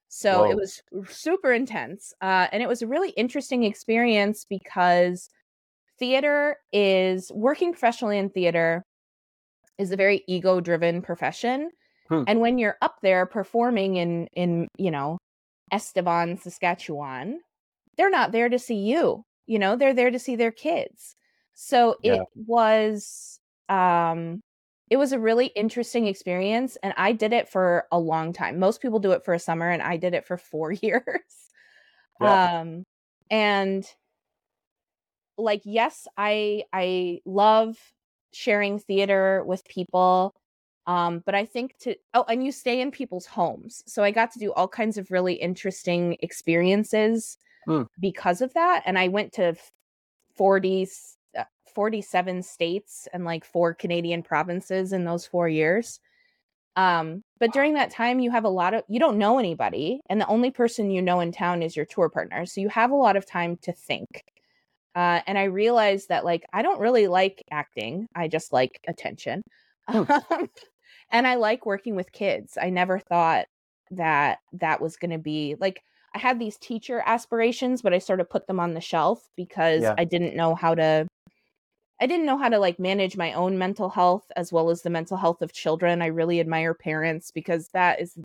So 0.09 0.45
Whoa. 0.45 0.51
it 0.51 0.57
was 0.57 0.83
super 1.09 1.53
intense. 1.53 2.13
Uh, 2.21 2.47
and 2.53 2.63
it 2.63 2.69
was 2.69 2.83
a 2.83 2.87
really 2.87 3.11
interesting 3.11 3.65
experience 3.65 4.47
because 4.49 5.29
theater 5.99 6.57
is 6.73 7.31
working 7.35 7.73
professionally 7.73 8.19
in 8.19 8.31
theater 8.31 8.83
is 9.77 9.93
a 9.93 9.97
very 9.97 10.23
ego 10.27 10.61
driven 10.61 11.03
profession. 11.03 11.71
Hmm. 12.09 12.25
And 12.27 12.41
when 12.41 12.59
you're 12.59 12.79
up 12.81 12.97
there 13.03 13.27
performing 13.27 13.97
in, 13.97 14.29
in, 14.35 14.69
you 14.79 14.91
know, 14.91 15.19
Estevan, 15.73 16.39
Saskatchewan, 16.39 17.41
they're 17.99 18.11
not 18.11 18.33
there 18.33 18.51
to 18.51 18.61
see 18.61 18.77
you. 18.77 19.25
You 19.47 19.61
know, 19.61 19.77
they're 19.77 19.95
there 19.95 20.13
to 20.13 20.21
see 20.21 20.37
their 20.37 20.53
kids. 20.53 21.17
So 21.55 21.99
it 22.05 22.21
Yeah. 22.21 22.25
was 22.37 23.41
um 23.71 24.43
it 24.91 24.99
was 24.99 25.13
a 25.13 25.21
really 25.21 25.49
interesting 25.49 26.07
experience 26.09 26.77
and 26.83 26.95
I 26.97 27.13
did 27.13 27.33
it 27.35 27.49
for 27.49 27.87
a 27.93 28.01
long 28.01 28.33
time. 28.35 28.59
Most 28.61 28.83
people 28.83 29.01
do 29.01 29.13
it 29.13 29.25
for 29.25 29.35
a 29.35 29.41
summer 29.41 29.71
and 29.71 29.83
I 29.83 29.99
did 29.99 30.15
it 30.15 30.27
for 30.27 30.39
4 30.39 30.73
years. 30.83 31.51
Yeah. 32.21 32.39
Um 32.43 32.85
and 33.31 33.87
like 35.37 35.63
yes, 35.65 36.07
I 36.17 36.65
I 36.73 37.21
love 37.25 37.79
sharing 38.33 38.79
theater 38.79 39.45
with 39.47 39.65
people. 39.65 40.35
Um, 40.87 41.23
but 41.27 41.35
I 41.35 41.45
think 41.45 41.77
to 41.81 41.97
oh, 42.15 42.25
and 42.29 42.45
you 42.45 42.53
stay 42.53 42.81
in 42.81 42.91
people's 42.91 43.27
homes. 43.27 43.83
So 43.87 44.03
I 44.03 44.11
got 44.11 44.31
to 44.33 44.39
do 44.39 44.53
all 44.55 44.69
kinds 44.69 44.99
of 44.99 45.11
really 45.11 45.35
interesting 45.35 46.17
experiences 46.21 47.39
Hmm. 47.69 47.83
because 48.01 48.41
of 48.41 48.55
that. 48.55 48.83
And 48.87 48.99
I 48.99 49.09
went 49.09 49.35
to 49.35 49.55
40, 50.37 50.83
s- 50.85 51.19
uh, 51.39 51.45
47 51.75 52.43
states 52.43 53.07
and 53.13 53.27
like 53.27 53.45
four 53.45 53.75
Canadian 53.75 54.23
provinces 54.23 54.95
in 54.95 55.05
those 55.05 55.27
four 55.27 55.51
years. 55.51 56.01
Um, 56.77 57.23
but 57.39 57.53
during 57.53 57.75
that 57.75 57.91
time, 57.91 58.21
you 58.21 58.31
have 58.31 58.45
a 58.45 58.49
lot 58.49 58.73
of, 58.73 58.85
you 58.89 58.99
don't 58.99 59.19
know 59.19 59.39
anybody, 59.39 60.01
and 60.09 60.19
the 60.19 60.27
only 60.29 60.51
person 60.51 60.91
you 60.91 61.03
know 61.03 61.21
in 61.21 61.31
town 61.31 61.63
is 61.63 61.77
your 61.77 61.85
tour 61.85 62.09
partner. 62.09 62.47
So 62.47 62.63
you 62.63 62.71
have 62.71 62.91
a 62.91 62.97
lot 62.97 63.17
of 63.17 63.27
time 63.27 63.59
to 63.63 63.73
think. 63.73 64.25
Uh, 64.95 65.21
and 65.27 65.37
I 65.37 65.45
realized 65.45 66.09
that 66.09 66.25
like 66.25 66.47
I 66.55 66.63
don't 66.63 66.81
really 66.81 67.07
like 67.07 67.45
acting. 67.51 68.07
I 68.15 68.29
just 68.29 68.51
like 68.53 68.81
attention. 68.89 69.43
Hmm. 69.89 70.05
and 71.11 71.27
I 71.27 71.35
like 71.35 71.67
working 71.67 71.97
with 71.97 72.13
kids. 72.13 72.57
I 72.61 72.71
never 72.71 72.99
thought 72.99 73.47
that 73.91 74.39
that 74.55 74.81
was 74.81 74.97
going 74.97 75.11
to 75.11 75.19
be 75.19 75.57
like 75.61 75.83
I 76.19 76.21
had 76.21 76.41
these 76.41 76.57
teacher 76.57 77.01
aspirations, 77.07 77.81
but 77.81 77.95
I 77.95 77.99
sort 77.99 78.19
of 78.19 78.29
put 78.29 78.49
them 78.49 78.59
on 78.59 78.75
the 78.75 78.81
shelf 78.81 79.31
because 79.37 79.85
Yeah. 79.85 79.95
I 79.97 80.05
didn't 80.05 80.35
know 80.35 80.57
how 80.57 80.75
to 80.75 81.07
I 82.01 82.07
didn't 82.07 82.27
know 82.27 82.39
how 82.39 82.49
to 82.49 82.59
like 82.59 82.81
manage 82.81 83.17
my 83.17 83.33
own 83.35 83.57
mental 83.57 83.89
health 83.89 84.25
as 84.35 84.53
well 84.53 84.71
as 84.71 84.83
the 84.83 84.91
mental 84.91 85.17
health 85.17 85.43
of 85.43 85.53
children. 85.53 86.03
I 86.03 86.07
really 86.07 86.41
admire 86.41 86.75
parents 86.75 87.31
because 87.31 87.69
that 87.69 88.01
is 88.01 88.19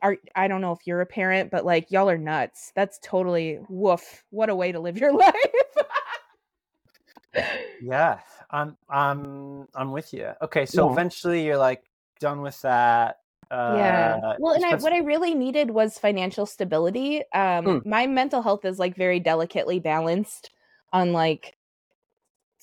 are 0.00 0.16
I 0.34 0.48
don't 0.48 0.62
know 0.62 0.72
if 0.72 0.86
you're 0.86 1.02
a 1.02 1.06
parent, 1.06 1.50
but 1.50 1.66
like 1.66 1.90
y'all 1.90 2.08
are 2.08 2.16
nuts. 2.16 2.72
That's 2.74 2.98
totally 3.02 3.58
woof. 3.68 4.24
What 4.30 4.48
a 4.48 4.56
way 4.56 4.72
to 4.72 4.80
live 4.80 4.96
your 4.96 5.12
life. 5.18 5.34
yeah, 7.82 8.20
I'm 8.50 8.78
I'm 8.88 9.68
I'm 9.74 9.92
with 9.92 10.14
you. 10.14 10.30
Okay, 10.40 10.64
so 10.64 10.86
Yeah. 10.86 10.92
eventually 10.92 11.44
you're 11.44 11.58
like 11.58 11.84
done 12.20 12.40
with 12.40 12.58
that. 12.62 13.18
Uh, 13.50 13.74
yeah. 13.76 14.34
Well, 14.38 14.54
and 14.54 14.64
I, 14.64 14.76
what 14.76 14.92
I 14.92 14.98
really 14.98 15.34
needed 15.34 15.70
was 15.70 15.98
financial 15.98 16.46
stability. 16.46 17.22
Um, 17.32 17.64
Hmm. 17.64 17.88
my 17.88 18.06
mental 18.06 18.42
health 18.42 18.64
is 18.64 18.78
like 18.78 18.96
very 18.96 19.20
delicately 19.20 19.80
balanced 19.80 20.50
on 20.92 21.12
like 21.12 21.56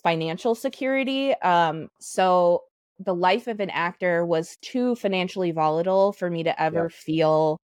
financial 0.03 0.55
security. 0.55 1.33
Um, 1.35 1.89
so 1.99 2.63
the 2.99 3.15
life 3.15 3.47
of 3.47 3.59
an 3.59 3.69
actor 3.69 4.25
was 4.25 4.57
too 4.61 4.95
financially 4.95 5.51
volatile 5.51 6.13
for 6.13 6.29
me 6.29 6.43
to 6.43 6.61
ever 6.61 6.83
yeah. 6.91 6.97
feel 6.97 7.57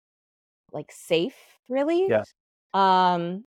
like 0.72 0.92
safe, 0.92 1.36
really. 1.70 2.08
Yeah. 2.10 2.24
Um 2.74 3.46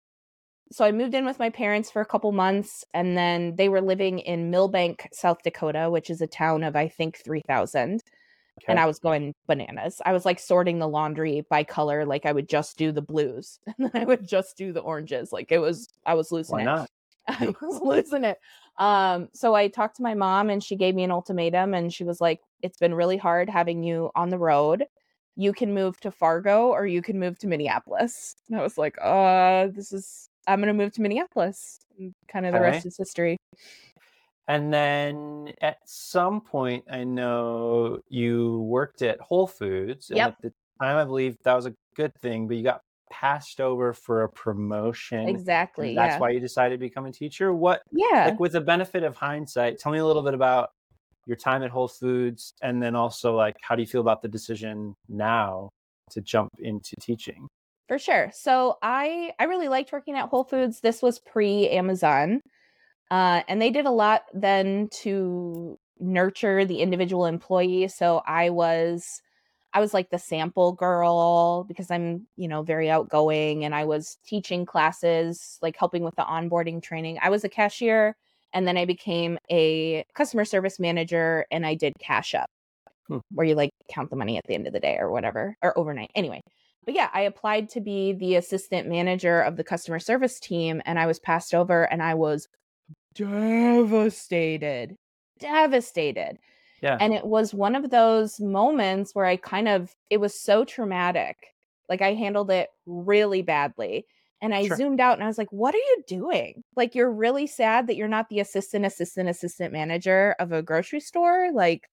so 0.71 0.83
I 0.83 0.91
moved 0.91 1.13
in 1.13 1.25
with 1.25 1.39
my 1.39 1.49
parents 1.49 1.89
for 1.89 2.01
a 2.01 2.05
couple 2.05 2.31
months 2.33 2.83
and 2.93 3.17
then 3.17 3.55
they 3.55 3.69
were 3.69 3.79
living 3.81 4.19
in 4.19 4.49
Milbank, 4.51 5.07
South 5.13 5.37
Dakota, 5.43 5.89
which 5.89 6.09
is 6.09 6.21
a 6.21 6.27
town 6.27 6.63
of 6.63 6.75
I 6.75 6.89
think 6.89 7.17
3000. 7.23 8.01
Okay. 8.59 8.71
And 8.71 8.79
I 8.79 8.85
was 8.85 8.99
going 8.99 9.33
bananas. 9.47 10.01
I 10.05 10.13
was 10.13 10.25
like 10.25 10.39
sorting 10.39 10.79
the 10.79 10.87
laundry 10.87 11.45
by 11.49 11.63
color 11.63 12.05
like 12.05 12.25
I 12.25 12.31
would 12.31 12.49
just 12.49 12.77
do 12.77 12.91
the 12.91 13.01
blues 13.01 13.59
and 13.67 13.75
then 13.91 14.01
I 14.01 14.05
would 14.05 14.27
just 14.27 14.57
do 14.57 14.73
the 14.73 14.81
oranges. 14.81 15.31
Like 15.31 15.51
it 15.51 15.59
was 15.59 15.89
I 16.05 16.15
was 16.15 16.31
losing 16.31 16.55
Why 16.55 16.61
it. 16.61 16.65
Not? 16.65 16.89
I 17.27 17.53
was 17.61 17.81
losing 17.81 18.23
it. 18.23 18.39
Um 18.77 19.29
so 19.33 19.53
I 19.53 19.67
talked 19.67 19.97
to 19.97 20.03
my 20.03 20.13
mom 20.13 20.49
and 20.49 20.63
she 20.63 20.75
gave 20.75 20.95
me 20.95 21.03
an 21.03 21.11
ultimatum 21.11 21.73
and 21.73 21.93
she 21.93 22.03
was 22.03 22.19
like 22.19 22.41
it's 22.61 22.77
been 22.77 22.95
really 22.95 23.17
hard 23.17 23.49
having 23.49 23.83
you 23.83 24.11
on 24.15 24.29
the 24.29 24.37
road 24.37 24.85
you 25.37 25.53
can 25.53 25.73
move 25.73 25.99
to 25.99 26.11
Fargo 26.11 26.69
or 26.69 26.87
you 26.87 27.01
can 27.01 27.19
move 27.19 27.37
to 27.39 27.47
Minneapolis. 27.47 28.35
And 28.49 28.59
I 28.59 28.63
was 28.63 28.75
like, 28.77 28.97
uh, 28.99 29.67
this 29.67 29.93
is 29.93 30.29
I'm 30.47 30.59
gonna 30.59 30.73
move 30.73 30.93
to 30.93 31.01
Minneapolis. 31.01 31.79
And 31.99 32.13
kind 32.27 32.45
of 32.45 32.53
the 32.53 32.57
All 32.57 32.63
rest 32.63 32.77
right. 32.77 32.85
is 32.87 32.97
history. 32.97 33.37
And 34.47 34.73
then 34.73 35.53
at 35.61 35.77
some 35.85 36.39
point, 36.41 36.85
I 36.89 37.03
know 37.03 37.99
you 38.07 38.61
worked 38.61 39.01
at 39.01 39.19
Whole 39.19 39.47
Foods. 39.47 40.09
Yep. 40.09 40.17
And 40.17 40.33
at 40.33 40.41
the 40.41 40.85
time, 40.85 40.97
I 40.97 41.03
believe 41.03 41.37
that 41.43 41.53
was 41.53 41.65
a 41.65 41.73
good 41.95 42.15
thing, 42.21 42.47
but 42.47 42.55
you 42.55 42.63
got 42.63 42.81
passed 43.11 43.59
over 43.59 43.93
for 43.93 44.23
a 44.23 44.29
promotion. 44.29 45.27
Exactly. 45.27 45.95
That's 45.95 46.15
yeah. 46.15 46.19
why 46.19 46.29
you 46.29 46.39
decided 46.39 46.75
to 46.75 46.85
become 46.85 47.05
a 47.05 47.11
teacher. 47.11 47.53
What? 47.53 47.81
Yeah. 47.91 48.25
Like 48.29 48.39
with 48.39 48.53
the 48.53 48.61
benefit 48.61 49.03
of 49.03 49.15
hindsight, 49.15 49.79
tell 49.79 49.91
me 49.91 49.99
a 49.99 50.05
little 50.05 50.23
bit 50.23 50.33
about 50.33 50.69
your 51.25 51.37
time 51.37 51.61
at 51.61 51.69
Whole 51.69 51.89
Foods, 51.89 52.53
and 52.61 52.81
then 52.81 52.95
also 52.95 53.35
like 53.35 53.57
how 53.61 53.75
do 53.75 53.81
you 53.81 53.87
feel 53.87 54.01
about 54.01 54.21
the 54.21 54.29
decision 54.29 54.95
now 55.09 55.69
to 56.11 56.21
jump 56.21 56.49
into 56.59 56.95
teaching? 57.01 57.47
For 57.87 57.99
sure. 57.99 58.31
So 58.33 58.77
I 58.81 59.33
I 59.39 59.43
really 59.43 59.67
liked 59.67 59.91
working 59.91 60.15
at 60.15 60.29
Whole 60.29 60.45
Foods. 60.45 60.79
This 60.79 61.01
was 61.01 61.19
pre 61.19 61.69
Amazon, 61.69 62.41
uh, 63.09 63.41
and 63.47 63.61
they 63.61 63.69
did 63.69 63.85
a 63.85 63.91
lot 63.91 64.23
then 64.33 64.89
to 65.01 65.79
nurture 65.99 66.65
the 66.65 66.79
individual 66.79 67.25
employee. 67.25 67.87
So 67.87 68.21
I 68.25 68.49
was 68.49 69.21
I 69.73 69.79
was 69.79 69.93
like 69.93 70.09
the 70.09 70.17
sample 70.17 70.71
girl 70.71 71.65
because 71.67 71.91
I'm, 71.91 72.25
you 72.35 72.47
know, 72.47 72.63
very 72.63 72.89
outgoing 72.89 73.63
and 73.65 73.75
I 73.75 73.85
was 73.85 74.17
teaching 74.25 74.65
classes, 74.65 75.59
like 75.61 75.75
helping 75.77 76.03
with 76.03 76.15
the 76.15 76.23
onboarding 76.23 76.81
training. 76.81 77.19
I 77.21 77.29
was 77.29 77.43
a 77.43 77.49
cashier 77.49 78.15
and 78.53 78.67
then 78.67 78.77
I 78.77 78.85
became 78.85 79.37
a 79.51 80.03
customer 80.15 80.45
service 80.45 80.79
manager 80.79 81.45
and 81.51 81.65
I 81.65 81.75
did 81.75 81.93
cash 81.99 82.33
up, 82.33 82.49
hmm. 83.07 83.17
where 83.31 83.45
you 83.45 83.55
like 83.55 83.71
count 83.89 84.09
the 84.09 84.15
money 84.15 84.37
at 84.37 84.45
the 84.47 84.55
end 84.55 84.67
of 84.67 84.73
the 84.73 84.79
day 84.79 84.97
or 84.99 85.11
whatever, 85.11 85.57
or 85.61 85.77
overnight. 85.77 86.11
Anyway, 86.15 86.41
but 86.85 86.95
yeah, 86.95 87.09
I 87.13 87.21
applied 87.21 87.69
to 87.71 87.81
be 87.81 88.13
the 88.13 88.35
assistant 88.35 88.87
manager 88.87 89.41
of 89.41 89.57
the 89.57 89.63
customer 89.63 89.99
service 89.99 90.39
team 90.39 90.81
and 90.85 90.97
I 90.97 91.05
was 91.05 91.19
passed 91.19 91.53
over 91.53 91.83
and 91.83 92.01
I 92.01 92.13
was 92.13 92.47
devastated. 93.17 94.95
Devastated. 95.39 96.37
Yeah. 96.81 96.97
And 96.99 97.13
it 97.13 97.25
was 97.25 97.53
one 97.53 97.75
of 97.75 97.89
those 97.89 98.39
moments 98.39 99.15
where 99.15 99.25
I 99.25 99.35
kind 99.35 99.67
of, 99.67 99.95
it 100.09 100.17
was 100.17 100.39
so 100.39 100.63
traumatic. 100.63 101.55
Like 101.89 102.01
I 102.01 102.13
handled 102.13 102.51
it 102.51 102.69
really 102.85 103.41
badly. 103.41 104.05
And 104.39 104.53
I 104.53 104.67
sure. 104.67 104.77
zoomed 104.77 104.99
out 104.99 105.15
and 105.15 105.23
I 105.23 105.27
was 105.27 105.39
like, 105.39 105.51
what 105.51 105.73
are 105.73 105.79
you 105.79 106.03
doing? 106.07 106.63
Like, 106.75 106.93
you're 106.93 107.11
really 107.11 107.47
sad 107.47 107.87
that 107.87 107.95
you're 107.95 108.07
not 108.07 108.29
the 108.29 108.39
assistant, 108.39 108.85
assistant, 108.85 109.29
assistant 109.29 109.73
manager 109.73 110.35
of 110.37 110.51
a 110.51 110.61
grocery 110.61 110.99
store. 110.99 111.51
Like, 111.51 111.89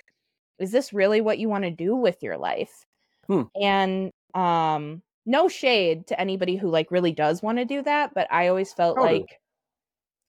is 0.59 0.71
this 0.71 0.93
really 0.93 1.23
what 1.23 1.39
you 1.39 1.49
want 1.49 1.65
to 1.65 1.71
do 1.71 1.97
with 1.97 2.23
your 2.23 2.37
life? 2.37 2.85
Hmm. 3.29 3.45
And 3.59 4.11
um, 4.35 5.01
no 5.25 5.49
shade 5.49 6.07
to 6.09 6.21
anybody 6.21 6.57
who 6.57 6.69
like 6.69 6.91
really 6.91 7.13
does 7.13 7.43
want 7.43 7.59
to 7.59 7.65
do 7.65 7.83
that, 7.83 8.13
but 8.15 8.31
I 8.31 8.49
always 8.49 8.75
felt 8.75 8.97
totally. 8.97 9.21
like 9.21 9.41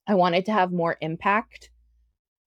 I 0.07 0.15
wanted 0.15 0.45
to 0.45 0.53
have 0.53 0.71
more 0.71 0.97
impact. 1.01 1.69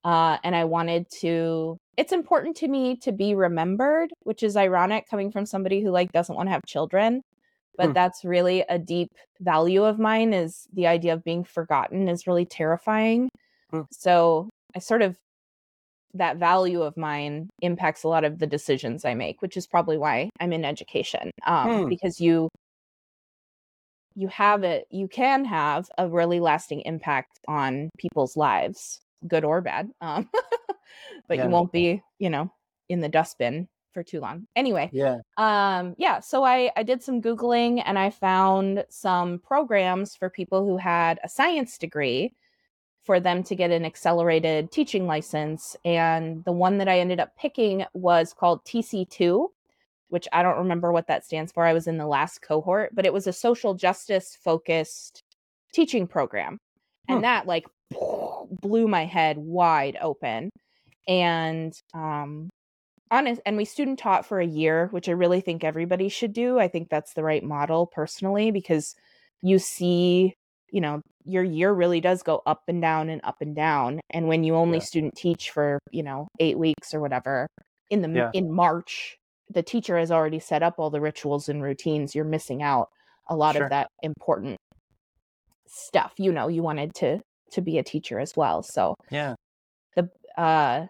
Uh, 0.04 0.38
and 0.44 0.54
I 0.54 0.64
wanted 0.64 1.06
to 1.20 1.76
it's 1.96 2.12
important 2.12 2.56
to 2.58 2.68
me 2.68 2.96
to 2.98 3.10
be 3.10 3.34
remembered, 3.34 4.10
which 4.22 4.44
is 4.44 4.56
ironic 4.56 5.08
coming 5.10 5.32
from 5.32 5.44
somebody 5.44 5.82
who 5.82 5.90
like 5.90 6.12
doesn't 6.12 6.36
want 6.36 6.46
to 6.46 6.52
have 6.52 6.64
children 6.66 7.22
but 7.78 7.86
hmm. 7.86 7.92
that's 7.92 8.24
really 8.24 8.64
a 8.68 8.78
deep 8.78 9.12
value 9.40 9.84
of 9.84 9.98
mine 9.98 10.34
is 10.34 10.66
the 10.74 10.86
idea 10.86 11.14
of 11.14 11.24
being 11.24 11.44
forgotten 11.44 12.08
is 12.08 12.26
really 12.26 12.44
terrifying 12.44 13.30
hmm. 13.70 13.82
so 13.90 14.50
i 14.76 14.78
sort 14.78 15.00
of 15.00 15.16
that 16.14 16.36
value 16.36 16.82
of 16.82 16.96
mine 16.96 17.48
impacts 17.62 18.02
a 18.02 18.08
lot 18.08 18.24
of 18.24 18.38
the 18.38 18.46
decisions 18.46 19.06
i 19.06 19.14
make 19.14 19.40
which 19.40 19.56
is 19.56 19.66
probably 19.66 19.96
why 19.96 20.28
i'm 20.40 20.52
in 20.52 20.64
education 20.64 21.30
um, 21.46 21.82
hmm. 21.82 21.88
because 21.88 22.20
you 22.20 22.50
you 24.18 24.28
have 24.28 24.64
it 24.64 24.87
you 24.90 25.06
can 25.08 25.44
have 25.44 25.88
a 25.96 26.08
really 26.08 26.40
lasting 26.40 26.80
impact 26.80 27.38
on 27.46 27.88
people's 27.98 28.37
lives 28.37 29.00
good 29.26 29.44
or 29.44 29.60
bad 29.60 29.88
um, 30.00 30.28
but 31.28 31.37
yeah. 31.38 31.44
you 31.44 31.50
won't 31.50 31.72
be 31.72 32.02
you 32.18 32.28
know 32.28 32.50
in 32.88 33.00
the 33.00 33.08
dustbin 33.08 33.68
for 33.92 34.02
too 34.02 34.20
long. 34.20 34.46
Anyway, 34.54 34.90
yeah. 34.92 35.18
Um 35.37 35.94
yeah, 35.98 36.20
so 36.20 36.44
I 36.44 36.70
I 36.76 36.82
did 36.82 37.02
some 37.02 37.20
googling 37.20 37.82
and 37.84 37.98
I 37.98 38.10
found 38.10 38.84
some 38.88 39.38
programs 39.40 40.14
for 40.14 40.30
people 40.30 40.64
who 40.64 40.76
had 40.76 41.18
a 41.25 41.28
science 41.28 41.78
degree 41.78 42.34
for 43.04 43.18
them 43.18 43.42
to 43.42 43.56
get 43.56 43.70
an 43.70 43.84
accelerated 43.84 44.70
teaching 44.70 45.06
license 45.06 45.76
and 45.84 46.44
the 46.44 46.52
one 46.52 46.78
that 46.78 46.88
I 46.88 47.00
ended 47.00 47.20
up 47.20 47.37
picking 47.37 47.84
was 47.94 48.34
called 48.34 48.64
TC2 48.64 49.48
which 50.08 50.26
I 50.32 50.42
don't 50.42 50.58
remember 50.58 50.92
what 50.92 51.06
that 51.08 51.24
stands 51.24 51.52
for. 51.52 51.64
I 51.64 51.72
was 51.72 51.86
in 51.86 51.98
the 51.98 52.06
last 52.06 52.40
cohort, 52.42 52.94
but 52.94 53.06
it 53.06 53.12
was 53.12 53.26
a 53.26 53.32
social 53.32 53.74
justice 53.74 54.36
focused 54.42 55.22
teaching 55.72 56.06
program. 56.06 56.58
And 57.08 57.24
that 57.24 57.46
like 57.46 57.66
blew 58.50 58.88
my 58.88 59.04
head 59.04 59.38
wide 59.38 59.96
open. 60.00 60.50
And 61.06 61.72
um 61.94 62.50
honest 63.10 63.40
and 63.46 63.56
we 63.56 63.64
student 63.64 63.98
taught 63.98 64.26
for 64.26 64.40
a 64.40 64.46
year 64.46 64.88
which 64.90 65.08
i 65.08 65.12
really 65.12 65.40
think 65.40 65.64
everybody 65.64 66.08
should 66.08 66.32
do 66.32 66.58
i 66.58 66.68
think 66.68 66.88
that's 66.88 67.14
the 67.14 67.22
right 67.22 67.42
model 67.42 67.86
personally 67.86 68.50
because 68.50 68.94
you 69.42 69.58
see 69.58 70.34
you 70.70 70.80
know 70.80 71.00
your 71.24 71.44
year 71.44 71.72
really 71.72 72.00
does 72.00 72.22
go 72.22 72.42
up 72.46 72.62
and 72.68 72.80
down 72.80 73.08
and 73.08 73.20
up 73.24 73.36
and 73.40 73.54
down 73.54 74.00
and 74.10 74.28
when 74.28 74.44
you 74.44 74.54
only 74.54 74.78
yeah. 74.78 74.84
student 74.84 75.14
teach 75.16 75.50
for 75.50 75.78
you 75.90 76.02
know 76.02 76.28
8 76.40 76.58
weeks 76.58 76.94
or 76.94 77.00
whatever 77.00 77.46
in 77.90 78.02
the 78.02 78.08
yeah. 78.08 78.30
in 78.34 78.52
march 78.52 79.16
the 79.50 79.62
teacher 79.62 79.99
has 79.99 80.11
already 80.11 80.38
set 80.38 80.62
up 80.62 80.75
all 80.78 80.90
the 80.90 81.00
rituals 81.00 81.49
and 81.49 81.62
routines 81.62 82.14
you're 82.14 82.25
missing 82.25 82.62
out 82.62 82.88
a 83.28 83.37
lot 83.37 83.55
sure. 83.55 83.64
of 83.64 83.71
that 83.71 83.88
important 84.02 84.57
stuff 85.67 86.12
you 86.19 86.33
know 86.33 86.49
you 86.49 86.62
wanted 86.62 86.95
to 86.95 87.19
to 87.50 87.61
be 87.61 87.78
a 87.78 87.83
teacher 87.83 88.19
as 88.19 88.33
well 88.37 88.62
so 88.62 88.95
yeah 89.11 89.35
the 89.97 90.09
uh 90.37 90.87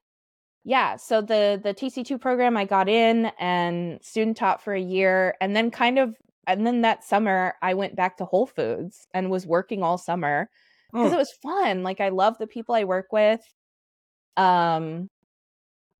yeah 0.64 0.96
so 0.96 1.20
the 1.20 1.60
the 1.62 1.74
tc2 1.74 2.20
program 2.20 2.56
i 2.56 2.64
got 2.64 2.88
in 2.88 3.30
and 3.38 3.98
student 4.02 4.36
taught 4.36 4.62
for 4.62 4.72
a 4.72 4.80
year 4.80 5.34
and 5.40 5.54
then 5.56 5.70
kind 5.70 5.98
of 5.98 6.14
and 6.46 6.66
then 6.66 6.82
that 6.82 7.04
summer 7.04 7.54
i 7.62 7.74
went 7.74 7.96
back 7.96 8.16
to 8.16 8.24
whole 8.24 8.46
foods 8.46 9.06
and 9.12 9.30
was 9.30 9.46
working 9.46 9.82
all 9.82 9.98
summer 9.98 10.48
because 10.92 11.10
mm. 11.10 11.14
it 11.14 11.18
was 11.18 11.32
fun 11.42 11.82
like 11.82 12.00
i 12.00 12.08
love 12.08 12.36
the 12.38 12.46
people 12.46 12.74
i 12.74 12.84
work 12.84 13.06
with 13.12 13.40
um 14.36 15.08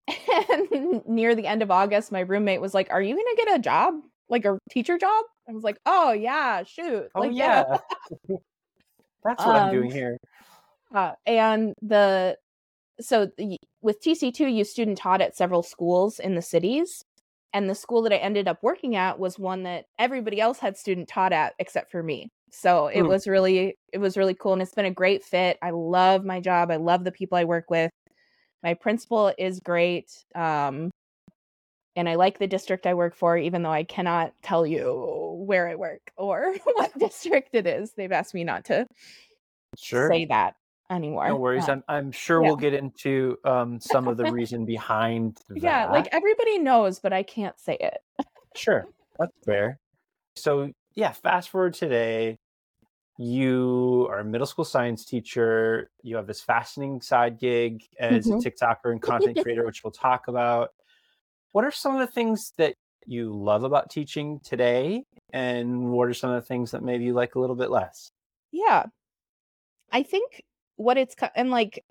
and 0.51 1.03
near 1.07 1.35
the 1.35 1.47
end 1.47 1.63
of 1.63 1.71
august 1.71 2.13
my 2.13 2.21
roommate 2.21 2.61
was 2.61 2.75
like 2.75 2.89
are 2.91 3.03
you 3.03 3.15
gonna 3.15 3.37
get 3.37 3.57
a 3.57 3.59
job 3.59 3.95
like 4.29 4.45
a 4.45 4.59
teacher 4.71 4.99
job 4.99 5.25
i 5.49 5.53
was 5.53 5.65
like 5.65 5.79
oh 5.87 6.13
yeah 6.13 6.63
shoot 6.63 7.09
oh 7.15 7.21
like, 7.21 7.33
yeah, 7.33 7.65
yeah. 8.29 8.37
that's 9.25 9.45
what 9.45 9.57
um, 9.57 9.69
i'm 9.69 9.73
doing 9.73 9.91
here 9.91 10.19
uh, 10.95 11.13
and 11.27 11.75
the 11.83 12.37
so 13.01 13.31
with 13.81 14.03
TC2, 14.03 14.53
you 14.53 14.65
student 14.65 14.99
taught 14.99 15.21
at 15.21 15.37
several 15.37 15.63
schools 15.63 16.19
in 16.19 16.35
the 16.35 16.43
cities. 16.43 17.05
And 17.55 17.69
the 17.69 17.75
school 17.75 18.03
that 18.03 18.13
I 18.13 18.17
ended 18.17 18.47
up 18.47 18.63
working 18.63 18.97
at 18.97 19.19
was 19.19 19.39
one 19.39 19.63
that 19.63 19.87
everybody 19.99 20.41
else 20.41 20.59
had 20.59 20.77
student 20.77 21.09
taught 21.09 21.33
at 21.33 21.55
except 21.59 21.91
for 21.91 22.03
me. 22.03 22.29
So 22.51 22.89
it 22.89 23.03
mm. 23.03 23.09
was 23.09 23.27
really 23.27 23.77
it 23.93 23.99
was 23.99 24.17
really 24.17 24.35
cool 24.35 24.53
and 24.53 24.61
it's 24.61 24.75
been 24.75 24.85
a 24.85 24.91
great 24.91 25.23
fit. 25.23 25.59
I 25.63 25.71
love 25.71 26.25
my 26.25 26.41
job. 26.41 26.71
I 26.71 26.77
love 26.77 27.05
the 27.05 27.13
people 27.13 27.39
I 27.39 27.45
work 27.45 27.71
with. 27.71 27.91
My 28.63 28.75
principal 28.75 29.33
is 29.39 29.61
great. 29.61 30.25
Um 30.35 30.91
and 31.97 32.09
I 32.09 32.15
like 32.15 32.39
the 32.39 32.47
district 32.47 32.87
I 32.87 32.95
work 32.95 33.17
for 33.17 33.37
even 33.37 33.63
though 33.63 33.73
I 33.73 33.83
cannot 33.83 34.33
tell 34.43 34.65
you 34.67 35.35
where 35.47 35.69
I 35.69 35.75
work 35.75 36.13
or 36.17 36.55
what 36.65 36.97
district 36.99 37.51
it 37.55 37.67
is. 37.67 37.93
They've 37.93 38.13
asked 38.13 38.35
me 38.35 38.45
not 38.45 38.67
to 38.67 38.87
sure. 39.77 40.09
say 40.09 40.27
that 40.27 40.55
anymore. 40.91 41.29
No 41.29 41.37
worries. 41.37 41.69
I'm 41.69 41.83
I'm 41.89 42.13
sure 42.13 42.43
yeah. 42.43 42.49
we'll 42.49 42.57
get 42.57 42.75
into 42.75 43.37
um 43.45 43.81
some 43.81 44.09
of 44.09 44.17
the 44.17 44.31
reason 44.33 44.65
behind 44.65 45.41
that. 45.49 45.63
Yeah, 45.63 45.87
like 45.87 46.09
everybody 46.13 46.59
knows, 46.59 47.01
but 47.01 47.13
I 47.13 47.23
can't 47.23 47.59
say 47.59 47.77
it. 47.81 47.99
sure. 48.57 48.87
That's 49.19 49.33
fair. 49.45 49.79
So 50.37 50.73
yeah, 50.95 51.13
fast 51.13 51.51
forward 51.51 51.75
today. 51.75 52.39
You 53.19 54.07
are 54.11 54.21
a 54.21 54.25
middle 54.25 54.47
school 54.47 54.65
science 54.65 55.05
teacher. 55.05 55.91
You 56.03 56.17
have 56.17 56.27
this 56.27 56.41
fascinating 56.41 57.01
side 57.03 57.39
gig 57.39 57.85
as 57.99 58.27
Mhm. 58.27 58.45
a 58.47 58.51
TikToker 58.51 58.93
and 58.93 59.03
content 59.03 59.37
creator, 59.43 59.67
which 59.67 59.83
we'll 59.85 59.91
talk 59.91 60.29
about. 60.29 60.73
What 61.53 61.65
are 61.65 61.71
some 61.73 61.95
of 61.95 62.01
the 62.01 62.13
things 62.13 62.53
that 62.59 62.77
you 63.07 63.33
love 63.33 63.65
about 63.65 63.91
teaching 63.91 64.39
today? 64.41 65.05
And 65.33 65.91
what 65.91 66.09
are 66.09 66.15
some 66.15 66.31
of 66.31 66.41
the 66.41 66.47
things 66.47 66.71
that 66.71 66.83
maybe 66.83 67.05
you 67.05 67.13
like 67.13 67.35
a 67.35 67.41
little 67.41 67.57
bit 67.57 67.71
less? 67.71 68.13
Yeah. 68.53 68.87
I 69.91 70.03
think 70.05 70.45
what 70.77 70.97
it's 70.97 71.17
and 71.35 71.51
like 71.51 71.85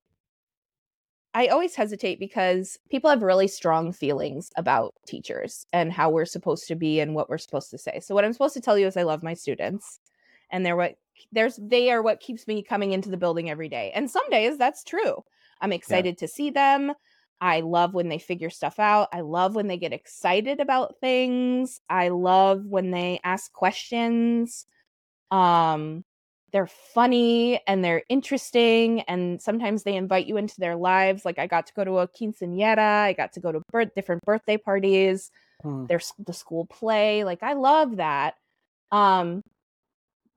I 1.34 1.48
always 1.48 1.75
hesitate 1.75 2.19
because 2.19 2.79
people 2.89 3.10
have 3.10 3.22
really 3.22 3.48
strong 3.48 3.91
feelings 3.91 4.50
about 4.55 4.96
teachers 5.05 5.65
and 5.74 5.91
how 5.91 6.10
we're 6.10 6.25
supposed 6.25 6.67
to 6.69 6.75
be 6.75 7.00
and 7.00 7.13
what 7.13 7.29
we're 7.29 7.38
supposed 7.38 7.69
to 7.72 7.77
say. 7.77 8.00
So 8.00 8.15
what 8.15 8.24
I'm 8.25 8.34
supposed 8.34 8.55
to 8.55 8.62
tell 8.62 8.77
you 8.77 8.88
is 8.88 8.98
I 8.98 9.03
love 9.03 9.22
my 9.24 9.34
students 9.34 10.00
and 10.50 10.65
they're 10.65 10.75
what 10.75 10.96
there's 11.32 11.58
they 11.62 11.92
are 11.92 12.02
what 12.02 12.20
keeps 12.20 12.48
me 12.48 12.64
coming 12.64 12.92
into 12.92 13.10
the 13.10 13.18
building 13.18 13.50
every 13.50 13.70
day. 13.70 13.92
And 13.94 14.10
some 14.10 14.30
days 14.30 14.58
that's 14.58 14.84
true. 14.84 15.24
I'm 15.62 15.74
excited 15.74 16.18
to 16.20 16.28
see 16.28 16.50
them. 16.52 16.94
I 17.40 17.62
love 17.62 17.94
when 17.94 18.10
they 18.10 18.20
figure 18.20 18.50
stuff 18.50 18.80
out. 18.80 19.10
I 19.14 19.22
love 19.22 19.56
when 19.56 19.68
they 19.68 19.78
get 19.78 19.94
excited 19.94 20.60
about 20.60 20.96
things. 21.00 21.82
I 21.90 22.10
love 22.10 22.66
when 22.66 22.92
they 22.92 23.20
ask 23.24 23.52
questions. 23.54 24.66
Um 25.32 26.04
they're 26.54 26.68
funny 26.68 27.60
and 27.68 27.84
they're 27.84 28.04
interesting 28.10 29.02
and 29.02 29.42
sometimes 29.42 29.84
they 29.84 29.96
invite 29.96 30.28
you 30.28 30.38
into 30.38 30.56
their 30.60 30.76
lives 30.76 31.26
like 31.26 31.38
i 31.40 31.46
got 31.46 31.68
to 31.68 31.74
go 31.74 31.84
to 31.84 31.98
a 32.00 32.08
quinceañera 32.08 33.04
i 33.04 33.14
got 33.14 33.34
to 33.34 33.40
go 33.40 33.52
to 33.52 33.62
birth, 33.72 33.94
different 33.96 34.24
birthday 34.24 34.58
parties 34.58 35.30
Hmm. 35.64 35.86
there's 35.88 36.14
the 36.20 36.34
school 36.34 36.66
play 36.66 37.24
like 37.24 37.44
i 37.44 37.54
love 37.54 37.98
that 37.98 38.36
um 38.92 39.42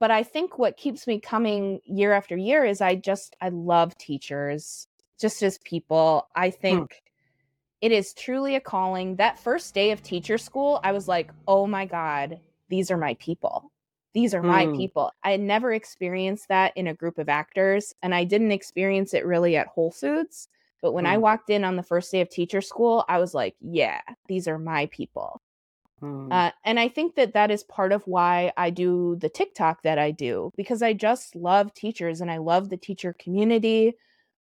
but 0.01 0.11
i 0.11 0.23
think 0.23 0.57
what 0.59 0.75
keeps 0.75 1.07
me 1.07 1.19
coming 1.21 1.79
year 1.85 2.11
after 2.11 2.35
year 2.35 2.65
is 2.65 2.81
i 2.81 2.95
just 2.95 3.37
i 3.39 3.47
love 3.49 3.97
teachers 3.97 4.87
just 5.21 5.43
as 5.43 5.59
people. 5.59 6.27
I 6.35 6.49
think 6.49 7.03
it 7.79 7.91
is 7.91 8.15
truly 8.15 8.55
a 8.55 8.59
calling. 8.59 9.17
That 9.17 9.37
first 9.37 9.75
day 9.75 9.91
of 9.91 10.01
teacher 10.01 10.37
school 10.37 10.81
i 10.83 10.91
was 10.91 11.07
like 11.07 11.31
oh 11.47 11.67
my 11.67 11.85
god 11.85 12.39
these 12.69 12.89
are 12.91 12.97
my 12.97 13.13
people. 13.15 13.71
These 14.13 14.33
are 14.33 14.41
my 14.43 14.65
Hmm. 14.65 14.75
people. 14.75 15.11
I 15.23 15.31
had 15.31 15.41
never 15.41 15.73
experienced 15.73 16.47
that 16.47 16.71
in 16.75 16.87
a 16.87 16.93
group 16.93 17.17
of 17.17 17.29
actors 17.29 17.93
and 18.01 18.13
i 18.15 18.23
didn't 18.25 18.51
experience 18.51 19.13
it 19.13 19.25
really 19.25 19.55
at 19.55 19.67
whole 19.67 19.91
foods 19.91 20.49
but 20.81 20.93
when 20.93 21.05
i 21.05 21.17
Hmm. 21.17 21.21
walked 21.21 21.49
in 21.51 21.63
on 21.63 21.75
the 21.75 21.83
first 21.83 22.11
day 22.11 22.21
of 22.21 22.29
teacher 22.29 22.61
school 22.61 23.05
i 23.07 23.19
was 23.19 23.33
like 23.33 23.55
yeah 23.61 24.01
these 24.27 24.47
are 24.47 24.57
my 24.57 24.87
people 24.87 25.41
Hmm. 26.01 26.31
uh, 26.31 26.51
and 26.65 26.79
I 26.79 26.87
think 26.89 27.15
that 27.15 27.33
that 27.33 27.51
is 27.51 27.63
part 27.63 27.91
of 27.91 28.03
why 28.07 28.51
I 28.57 28.71
do 28.71 29.15
the 29.21 29.29
TikTok 29.29 29.83
that 29.83 29.99
I 29.99 30.11
do 30.11 30.51
because 30.57 30.81
I 30.81 30.93
just 30.93 31.35
love 31.35 31.73
teachers 31.75 32.21
and 32.21 32.31
I 32.31 32.37
love 32.37 32.69
the 32.69 32.77
teacher 32.77 33.13
community. 33.13 33.93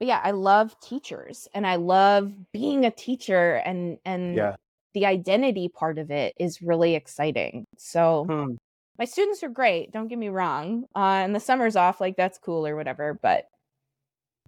But 0.00 0.08
yeah, 0.08 0.20
I 0.24 0.32
love 0.32 0.78
teachers 0.80 1.48
and 1.54 1.66
I 1.66 1.76
love 1.76 2.32
being 2.52 2.84
a 2.84 2.90
teacher 2.90 3.56
and 3.64 3.98
and 4.04 4.34
yeah. 4.36 4.56
the 4.94 5.06
identity 5.06 5.68
part 5.68 5.98
of 5.98 6.10
it 6.10 6.34
is 6.38 6.60
really 6.60 6.94
exciting. 6.96 7.64
So 7.78 8.24
Hmm. 8.28 8.54
my 8.98 9.04
students 9.06 9.42
are 9.44 9.48
great. 9.48 9.92
Don't 9.92 10.08
get 10.08 10.18
me 10.18 10.28
wrong. 10.30 10.84
Uh, 10.96 11.22
and 11.24 11.34
the 11.34 11.40
summer's 11.40 11.76
off, 11.76 12.00
like 12.00 12.16
that's 12.16 12.38
cool 12.38 12.66
or 12.66 12.74
whatever. 12.76 13.14
But 13.22 13.48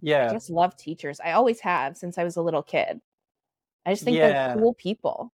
yeah, 0.02 0.28
I 0.28 0.32
just 0.32 0.50
love 0.50 0.76
teachers. 0.76 1.20
I 1.20 1.32
always 1.32 1.60
have 1.60 1.96
since 1.96 2.18
I 2.18 2.24
was 2.24 2.36
a 2.36 2.42
little 2.42 2.62
kid. 2.62 3.00
I 3.86 3.92
just 3.92 4.02
think 4.04 4.16
Yeah. 4.16 4.48
they're 4.48 4.56
cool 4.56 4.74
people. 4.74 5.32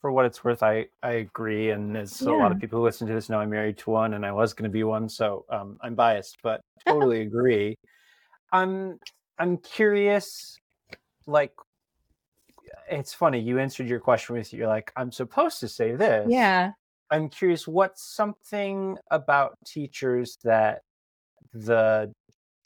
For 0.00 0.10
what 0.10 0.24
it's 0.24 0.42
worth, 0.42 0.62
I, 0.62 0.86
I 1.02 1.12
agree. 1.12 1.70
And 1.70 1.96
as 1.96 2.22
a 2.22 2.32
lot 2.32 2.52
of 2.52 2.58
people 2.58 2.78
who 2.78 2.84
listen 2.84 3.06
to 3.06 3.12
this 3.12 3.28
know, 3.28 3.38
I'm 3.38 3.50
married 3.50 3.76
to 3.78 3.90
one 3.90 4.14
and 4.14 4.24
I 4.24 4.32
was 4.32 4.54
going 4.54 4.64
to 4.64 4.72
be 4.72 4.82
one. 4.82 5.08
So 5.08 5.44
um, 5.50 5.76
I'm 5.82 5.94
biased, 5.94 6.38
but 6.42 6.62
totally 6.86 7.20
agree. 7.20 7.76
I'm, 8.50 8.98
I'm 9.38 9.58
curious, 9.58 10.56
like, 11.26 11.52
it's 12.90 13.12
funny. 13.12 13.40
You 13.40 13.58
answered 13.58 13.88
your 13.88 14.00
question 14.00 14.36
with 14.36 14.52
you're 14.52 14.68
like, 14.68 14.90
I'm 14.96 15.12
supposed 15.12 15.60
to 15.60 15.68
say 15.68 15.94
this. 15.94 16.26
Yeah. 16.30 16.72
I'm 17.10 17.28
curious, 17.28 17.66
what's 17.66 18.02
something 18.02 18.96
about 19.10 19.58
teachers 19.66 20.38
that 20.44 20.82
the 21.52 22.12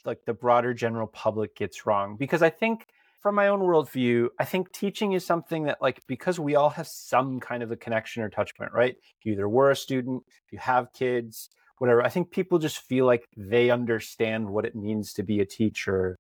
like 0.05 0.25
the 0.27 0.35
broader 0.35 0.75
general 0.75 1.07
public 1.07 1.57
gets 1.57 1.87
wrong? 1.87 2.17
Because 2.17 2.43
I 2.43 2.51
think 2.51 2.87
from 3.25 3.35
my 3.37 3.49
own 3.49 3.61
worldview, 3.61 4.29
I 4.39 4.45
think 4.45 4.71
teaching 4.71 5.13
is 5.13 5.25
something 5.25 5.65
that 5.65 5.81
like 5.81 6.03
because 6.07 6.39
we 6.39 6.57
all 6.57 6.69
have 6.69 6.87
some 6.87 7.41
kind 7.41 7.63
of 7.63 7.73
a 7.73 7.77
connection 7.77 8.23
or 8.23 8.29
touch 8.29 8.55
point, 8.55 8.71
right? 8.75 8.97
You 9.23 9.33
either 9.33 9.49
were 9.49 9.71
a 9.71 9.77
student, 9.77 10.23
you 10.53 10.59
have 10.59 10.93
kids, 10.93 11.49
whatever. 11.79 12.05
I 12.05 12.11
think 12.11 12.31
people 12.31 12.59
just 12.59 12.81
feel 12.81 13.07
like 13.07 13.25
they 13.35 13.71
understand 13.71 14.47
what 14.51 14.67
it 14.67 14.77
means 14.77 15.15
to 15.15 15.23
be 15.23 15.41
a 15.41 15.47
teacher. 15.47 16.17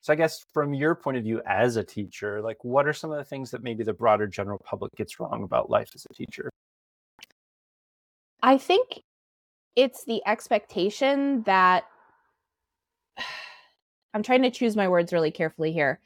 So 0.00 0.12
I 0.12 0.16
guess 0.16 0.44
from 0.54 0.74
your 0.74 0.94
point 0.94 1.16
of 1.16 1.24
view 1.24 1.42
as 1.44 1.74
a 1.74 1.82
teacher, 1.82 2.40
like 2.40 2.62
what 2.62 2.86
are 2.86 2.92
some 2.92 3.10
of 3.10 3.18
the 3.18 3.24
things 3.24 3.50
that 3.50 3.64
maybe 3.64 3.82
the 3.82 3.92
broader 3.92 4.28
general 4.28 4.60
public 4.64 4.92
gets 4.94 5.18
wrong 5.18 5.42
about 5.42 5.70
life 5.70 5.90
as 5.96 6.06
a 6.08 6.14
teacher? 6.14 6.50
I 8.44 8.58
think 8.58 9.00
it's 9.74 10.04
the 10.04 10.22
expectation 10.24 11.42
that 11.46 11.82
I'm 14.14 14.22
trying 14.22 14.42
to 14.42 14.52
choose 14.52 14.76
my 14.76 14.86
words 14.86 15.12
really 15.12 15.32
carefully 15.32 15.72
here. 15.72 15.98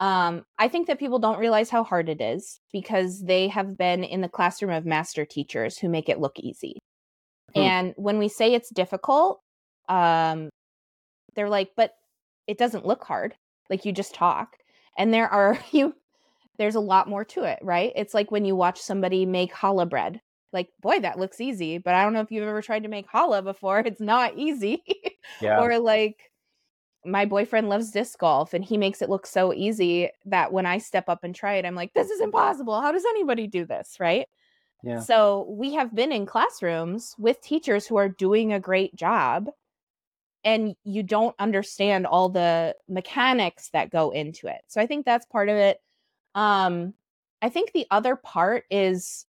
Um, 0.00 0.44
I 0.58 0.68
think 0.68 0.88
that 0.88 0.98
people 0.98 1.20
don't 1.20 1.38
realize 1.38 1.70
how 1.70 1.84
hard 1.84 2.08
it 2.08 2.20
is 2.20 2.58
because 2.72 3.22
they 3.22 3.48
have 3.48 3.78
been 3.78 4.02
in 4.02 4.20
the 4.20 4.28
classroom 4.28 4.72
of 4.72 4.84
master 4.84 5.24
teachers 5.24 5.78
who 5.78 5.88
make 5.88 6.08
it 6.08 6.18
look 6.18 6.38
easy. 6.40 6.78
Hmm. 7.54 7.60
And 7.60 7.94
when 7.96 8.18
we 8.18 8.28
say 8.28 8.52
it's 8.52 8.70
difficult, 8.70 9.40
um, 9.88 10.48
they're 11.34 11.48
like, 11.48 11.70
but 11.76 11.92
it 12.46 12.58
doesn't 12.58 12.86
look 12.86 13.04
hard. 13.04 13.34
Like 13.70 13.84
you 13.84 13.92
just 13.92 14.14
talk. 14.14 14.56
And 14.98 15.12
there 15.14 15.28
are 15.28 15.58
you 15.70 15.94
there's 16.58 16.74
a 16.74 16.80
lot 16.80 17.08
more 17.08 17.24
to 17.24 17.44
it, 17.44 17.58
right? 17.62 17.92
It's 17.96 18.14
like 18.14 18.30
when 18.30 18.44
you 18.44 18.54
watch 18.54 18.80
somebody 18.80 19.26
make 19.26 19.54
challah 19.54 19.88
bread. 19.88 20.20
Like, 20.52 20.68
boy, 20.82 21.00
that 21.00 21.18
looks 21.18 21.40
easy, 21.40 21.78
but 21.78 21.94
I 21.94 22.04
don't 22.04 22.12
know 22.12 22.20
if 22.20 22.30
you've 22.30 22.46
ever 22.46 22.60
tried 22.60 22.82
to 22.82 22.90
make 22.90 23.08
challah 23.08 23.42
before. 23.42 23.80
It's 23.86 24.00
not 24.00 24.36
easy. 24.36 24.82
Yeah. 25.40 25.60
or 25.62 25.78
like 25.78 26.31
my 27.04 27.24
boyfriend 27.24 27.68
loves 27.68 27.90
disc 27.90 28.18
golf 28.18 28.54
and 28.54 28.64
he 28.64 28.76
makes 28.76 29.02
it 29.02 29.10
look 29.10 29.26
so 29.26 29.52
easy 29.52 30.08
that 30.26 30.52
when 30.52 30.66
I 30.66 30.78
step 30.78 31.08
up 31.08 31.24
and 31.24 31.34
try 31.34 31.54
it, 31.54 31.64
I'm 31.64 31.74
like, 31.74 31.92
this 31.94 32.10
is 32.10 32.20
impossible. 32.20 32.80
How 32.80 32.92
does 32.92 33.04
anybody 33.04 33.46
do 33.46 33.64
this? 33.64 33.96
Right. 33.98 34.28
yeah. 34.82 35.00
So 35.00 35.46
we 35.48 35.74
have 35.74 35.94
been 35.94 36.12
in 36.12 36.26
classrooms 36.26 37.14
with 37.18 37.40
teachers 37.40 37.86
who 37.86 37.96
are 37.96 38.08
doing 38.08 38.52
a 38.52 38.60
great 38.60 38.94
job 38.94 39.50
and 40.44 40.74
you 40.84 41.02
don't 41.02 41.36
understand 41.38 42.06
all 42.06 42.28
the 42.28 42.74
mechanics 42.88 43.70
that 43.70 43.90
go 43.90 44.10
into 44.10 44.48
it. 44.48 44.60
So 44.68 44.80
I 44.80 44.86
think 44.86 45.04
that's 45.04 45.26
part 45.26 45.48
of 45.48 45.56
it. 45.56 45.80
Um 46.34 46.94
I 47.40 47.48
think 47.48 47.72
the 47.72 47.86
other 47.90 48.16
part 48.16 48.64
is 48.70 49.26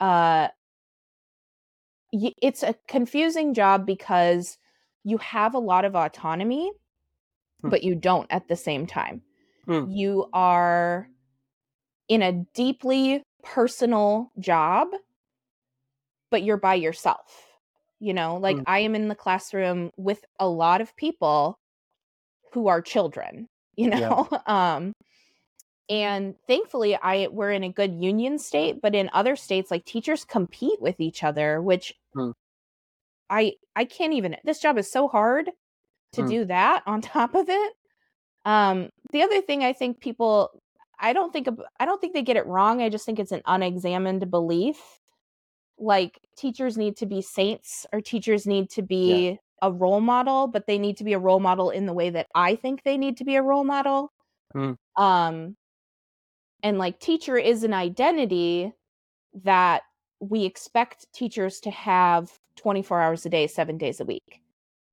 uh 0.00 0.48
it's 2.12 2.62
a 2.62 2.74
confusing 2.88 3.54
job 3.54 3.86
because 3.86 4.58
you 5.06 5.18
have 5.18 5.54
a 5.54 5.60
lot 5.60 5.86
of 5.86 5.96
autonomy 5.96 6.72
Hmm. 7.62 7.70
but 7.70 7.82
you 7.84 7.94
don't 7.94 8.30
at 8.30 8.48
the 8.48 8.56
same 8.56 8.86
time. 8.86 9.22
Hmm. 9.66 9.86
You 9.86 10.28
are 10.32 11.08
in 12.08 12.22
a 12.22 12.32
deeply 12.54 13.22
personal 13.44 14.32
job 14.40 14.88
but 16.30 16.42
you're 16.42 16.56
by 16.56 16.74
yourself. 16.74 17.46
You 18.00 18.12
know, 18.12 18.36
like 18.36 18.58
Hmm. 18.58 18.66
I 18.66 18.80
am 18.80 18.94
in 18.94 19.08
the 19.08 19.14
classroom 19.14 19.90
with 19.96 20.24
a 20.38 20.48
lot 20.48 20.80
of 20.80 20.94
people 20.96 21.58
who 22.52 22.68
are 22.68 22.82
children, 22.82 23.48
you 23.76 23.90
Yeah. 23.90 24.10
know? 24.10 24.28
um 24.46 24.92
and 25.88 26.36
thankfully 26.48 26.96
I 26.96 27.28
we're 27.28 27.52
in 27.52 27.64
a 27.64 27.72
good 27.72 27.94
union 27.94 28.38
state, 28.38 28.80
but 28.82 28.94
in 28.94 29.10
other 29.12 29.36
states 29.36 29.70
like 29.70 29.84
teachers 29.84 30.24
compete 30.24 30.80
with 30.82 31.00
each 31.00 31.24
other, 31.24 31.62
which. 31.62 31.94
I 33.30 33.54
I 33.74 33.84
can't 33.84 34.14
even 34.14 34.36
this 34.44 34.60
job 34.60 34.78
is 34.78 34.90
so 34.90 35.08
hard 35.08 35.50
to 36.14 36.22
Hmm. 36.22 36.28
do 36.28 36.44
that 36.46 36.82
on 36.86 37.00
top 37.02 37.34
of 37.34 37.48
it. 37.48 37.72
Um 38.44 38.90
the 39.12 39.22
other 39.22 39.40
thing 39.42 39.64
I 39.64 39.72
think 39.72 40.00
people 40.00 40.62
I 41.00 41.12
don't 41.12 41.32
think 41.32 41.48
I 41.80 41.86
don't 41.86 42.00
think 42.00 42.14
they 42.14 42.22
get 42.22 42.36
it 42.38 42.46
wrong. 42.46 42.82
I 42.82 42.88
just 42.90 43.06
think 43.06 43.18
it's 43.18 43.32
an 43.32 43.42
unexamined 43.46 44.30
belief. 44.30 44.78
Like 45.78 46.20
teachers 46.36 46.78
need 46.78 46.96
to 46.98 47.06
be 47.06 47.22
saints 47.22 47.86
or 47.92 48.00
teachers 48.00 48.46
need 48.46 48.70
to 48.70 48.82
be 48.82 49.38
a 49.62 49.72
role 49.72 50.00
model, 50.00 50.46
but 50.48 50.66
they 50.66 50.78
need 50.78 50.96
to 50.98 51.04
be 51.04 51.12
a 51.14 51.18
role 51.18 51.40
model 51.40 51.70
in 51.70 51.86
the 51.86 51.92
way 51.94 52.10
that 52.10 52.28
I 52.34 52.56
think 52.56 52.82
they 52.82 52.96
need 52.98 53.16
to 53.18 53.24
be 53.24 53.36
a 53.36 53.42
role 53.42 53.64
model. 53.64 54.12
Hmm. 54.52 54.72
Um 54.96 55.56
and 56.62 56.78
like 56.78 56.98
teacher 57.00 57.36
is 57.36 57.64
an 57.64 57.74
identity 57.74 58.72
that 59.44 59.82
we 60.20 60.44
expect 60.44 61.12
teachers 61.12 61.60
to 61.60 61.70
have 61.70 62.38
24 62.56 63.00
hours 63.00 63.26
a 63.26 63.30
day, 63.30 63.46
7 63.46 63.78
days 63.78 64.00
a 64.00 64.04
week. 64.04 64.42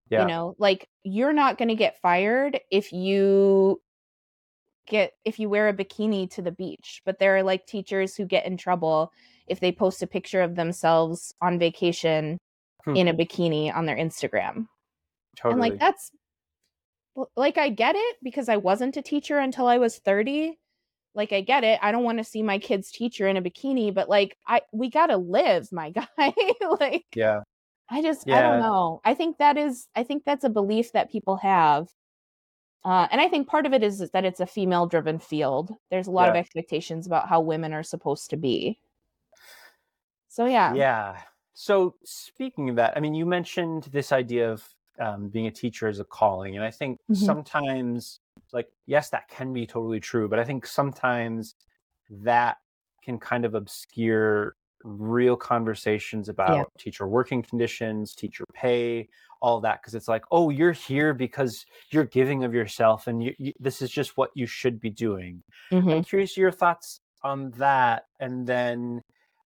Yeah. 0.09 0.21
You 0.21 0.27
know, 0.27 0.55
like 0.59 0.89
you're 1.03 1.33
not 1.33 1.57
going 1.57 1.69
to 1.69 1.75
get 1.75 2.01
fired 2.01 2.59
if 2.69 2.93
you 2.93 3.81
get 4.85 5.13
if 5.23 5.39
you 5.39 5.49
wear 5.49 5.69
a 5.69 5.73
bikini 5.73 6.29
to 6.31 6.41
the 6.41 6.51
beach, 6.51 7.01
but 7.05 7.19
there 7.19 7.35
are 7.37 7.43
like 7.43 7.65
teachers 7.65 8.15
who 8.15 8.25
get 8.25 8.45
in 8.45 8.57
trouble 8.57 9.11
if 9.47 9.59
they 9.59 9.71
post 9.71 10.03
a 10.03 10.07
picture 10.07 10.41
of 10.41 10.55
themselves 10.55 11.33
on 11.41 11.59
vacation 11.59 12.37
hmm. 12.83 12.95
in 12.95 13.07
a 13.07 13.13
bikini 13.13 13.73
on 13.73 13.85
their 13.85 13.97
Instagram. 13.97 14.67
Totally. 15.35 15.53
And 15.53 15.61
like 15.61 15.79
that's 15.79 16.11
like 17.35 17.57
I 17.57 17.69
get 17.69 17.95
it 17.95 18.17
because 18.23 18.49
I 18.49 18.57
wasn't 18.57 18.97
a 18.97 19.01
teacher 19.01 19.37
until 19.37 19.67
I 19.67 19.77
was 19.77 19.97
30. 19.97 20.57
Like 21.15 21.31
I 21.31 21.41
get 21.41 21.63
it. 21.63 21.79
I 21.81 21.91
don't 21.91 22.03
want 22.03 22.17
to 22.17 22.23
see 22.23 22.41
my 22.41 22.57
kid's 22.57 22.91
teacher 22.91 23.27
in 23.27 23.37
a 23.37 23.41
bikini, 23.41 23.93
but 23.93 24.09
like 24.09 24.37
I 24.47 24.61
we 24.71 24.89
got 24.89 25.07
to 25.07 25.17
live, 25.17 25.71
my 25.71 25.89
guy. 26.17 26.33
like 26.79 27.05
Yeah. 27.15 27.41
I 27.89 28.01
just 28.01 28.25
yeah. 28.27 28.37
I 28.37 28.41
don't 28.41 28.59
know. 28.59 29.01
I 29.03 29.13
think 29.13 29.37
that 29.37 29.57
is 29.57 29.87
I 29.95 30.03
think 30.03 30.23
that's 30.25 30.43
a 30.43 30.49
belief 30.49 30.91
that 30.93 31.11
people 31.11 31.37
have. 31.37 31.89
Uh, 32.85 33.07
and 33.11 33.21
I 33.21 33.29
think 33.29 33.47
part 33.47 33.65
of 33.65 33.73
it 33.73 33.81
is, 33.81 34.01
is 34.01 34.11
that 34.11 34.25
it's 34.25 34.41
a 34.41 34.45
female 34.45 34.87
driven 34.87 35.17
field. 35.17 35.73
There's 35.89 36.07
a 36.07 36.11
lot 36.11 36.25
yeah. 36.25 36.31
of 36.31 36.35
expectations 36.35 37.07
about 37.07 37.29
how 37.29 37.39
women 37.39 37.71
are 37.71 37.83
supposed 37.83 38.29
to 38.31 38.37
be. 38.37 38.77
So 40.27 40.45
yeah. 40.45 40.73
Yeah. 40.73 41.17
So 41.53 41.95
speaking 42.03 42.69
of 42.69 42.75
that, 42.77 42.93
I 42.97 42.99
mean, 42.99 43.13
you 43.13 43.25
mentioned 43.25 43.83
this 43.91 44.11
idea 44.11 44.51
of 44.51 44.67
um, 44.99 45.29
being 45.29 45.47
a 45.47 45.51
teacher 45.51 45.87
as 45.87 45.99
a 45.99 46.03
calling, 46.03 46.55
and 46.55 46.65
I 46.65 46.71
think 46.71 46.99
mm-hmm. 47.01 47.23
sometimes, 47.23 48.19
like, 48.51 48.67
yes, 48.85 49.09
that 49.09 49.27
can 49.27 49.53
be 49.53 49.65
totally 49.65 49.99
true, 49.99 50.27
but 50.27 50.39
I 50.39 50.43
think 50.43 50.65
sometimes 50.65 51.55
that 52.09 52.57
can 53.03 53.19
kind 53.19 53.45
of 53.45 53.53
obscure 53.53 54.55
real 54.83 55.35
conversations 55.35 56.29
about 56.29 56.55
yeah. 56.55 56.63
teacher 56.77 57.07
working 57.07 57.41
conditions, 57.41 58.13
teacher 58.13 58.45
pay, 58.53 59.07
all 59.41 59.59
that, 59.61 59.81
because 59.81 59.95
it's 59.95 60.07
like, 60.07 60.23
oh, 60.31 60.49
you're 60.49 60.71
here 60.71 61.13
because 61.13 61.65
you're 61.91 62.05
giving 62.05 62.43
of 62.43 62.53
yourself, 62.53 63.07
and 63.07 63.23
you, 63.23 63.33
you, 63.37 63.53
this 63.59 63.81
is 63.81 63.89
just 63.89 64.15
what 64.17 64.31
you 64.33 64.45
should 64.45 64.79
be 64.79 64.89
doing. 64.89 65.43
Mm-hmm. 65.71 65.89
I'm 65.89 66.03
curious 66.03 66.37
your 66.37 66.51
thoughts 66.51 66.99
on 67.23 67.51
that, 67.51 68.05
and 68.19 68.47
then 68.47 69.01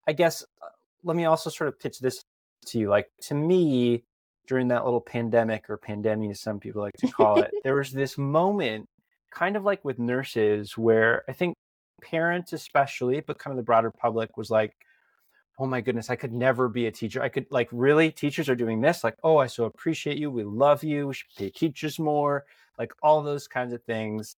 I 0.08 0.14
guess 0.14 0.44
uh, 0.62 0.68
let 1.04 1.16
me 1.16 1.26
also 1.26 1.50
sort 1.50 1.68
of 1.68 1.80
pitch 1.80 2.00
this 2.00 2.24
to 2.68 2.80
you. 2.80 2.90
Like 2.90 3.10
to 3.24 3.36
me, 3.36 4.04
during 4.48 4.68
that 4.70 4.86
little 4.86 5.02
pandemic 5.02 5.70
or 5.70 5.78
pandemic, 5.78 6.32
as 6.32 6.42
some 6.42 6.60
people 6.60 6.82
like 6.82 6.98
to 6.98 7.08
call 7.08 7.40
it, 7.40 7.52
there 7.64 7.76
was 7.76 7.92
this 7.92 8.18
moment, 8.18 8.88
kind 9.32 9.56
of 9.56 9.64
like 9.64 9.84
with 9.84 10.00
nurses, 10.00 10.78
where 10.78 11.24
I 11.28 11.34
think 11.34 11.56
parents, 12.02 12.54
especially, 12.54 13.22
but 13.22 13.40
kind 13.40 13.52
of 13.52 13.58
the 13.58 13.64
broader 13.64 13.92
public, 13.92 14.38
was 14.38 14.50
like, 14.50 14.74
oh 15.60 15.66
my 15.66 15.82
goodness, 15.82 16.10
I 16.10 16.16
could 16.16 16.34
never 16.34 16.70
be 16.70 16.86
a 16.86 16.92
teacher. 16.92 17.22
I 17.22 17.30
could 17.30 17.48
like 17.50 17.70
really 17.72 18.12
teachers 18.12 18.50
are 18.50 18.56
doing 18.56 18.82
this. 18.82 19.04
Like, 19.04 19.16
oh, 19.24 19.38
I 19.38 19.48
so 19.48 19.66
appreciate 19.66 20.18
you. 20.18 20.30
We 20.30 20.44
love 20.44 20.84
you. 20.84 21.08
We 21.08 21.14
should 21.14 21.34
pay 21.36 21.50
teachers 21.50 22.00
more. 22.00 22.46
Like 22.78 22.94
all 23.02 23.24
those 23.24 23.48
kinds 23.48 23.74
of 23.74 23.84
things 23.84 24.36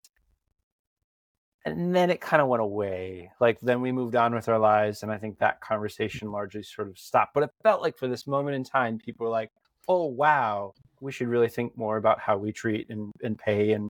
and 1.68 1.94
then 1.94 2.10
it 2.10 2.22
kind 2.22 2.42
of 2.42 2.48
went 2.48 2.62
away 2.62 3.30
like 3.42 3.60
then 3.60 3.82
we 3.82 3.92
moved 3.92 4.16
on 4.16 4.34
with 4.34 4.48
our 4.48 4.60
lives 4.60 5.04
and 5.04 5.12
i 5.12 5.18
think 5.18 5.38
that 5.38 5.60
conversation 5.60 6.32
largely 6.32 6.64
sort 6.64 6.88
of 6.88 6.98
stopped 6.98 7.34
but 7.34 7.44
it 7.44 7.50
felt 7.62 7.82
like 7.82 7.98
for 7.98 8.08
this 8.08 8.26
moment 8.26 8.56
in 8.56 8.64
time 8.64 8.98
people 8.98 9.26
were 9.26 9.32
like 9.32 9.52
oh 9.88 10.06
wow 10.06 10.74
we 11.02 11.12
should 11.12 11.28
really 11.28 11.50
think 11.50 11.78
more 11.78 11.98
about 11.98 12.20
how 12.20 12.38
we 12.38 12.52
treat 12.52 12.90
and, 12.90 13.12
and 13.22 13.38
pay 13.38 13.74
and 13.74 13.90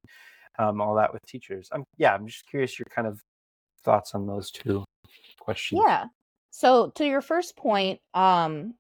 um, 0.60 0.82
all 0.82 0.96
that 0.96 1.14
with 1.14 1.24
teachers 1.28 1.70
i'm 1.72 1.84
yeah 1.98 2.14
i'm 2.14 2.26
just 2.26 2.48
curious 2.50 2.80
your 2.80 2.88
kind 2.90 3.08
of 3.08 3.22
thoughts 3.84 4.16
on 4.16 4.26
those 4.26 4.50
two 4.50 4.84
questions 5.40 5.82
yeah 5.86 6.06
so 6.58 6.90
to 6.96 7.06
your 7.06 7.22
first 7.22 7.56
point 7.56 8.00
um 8.14 8.74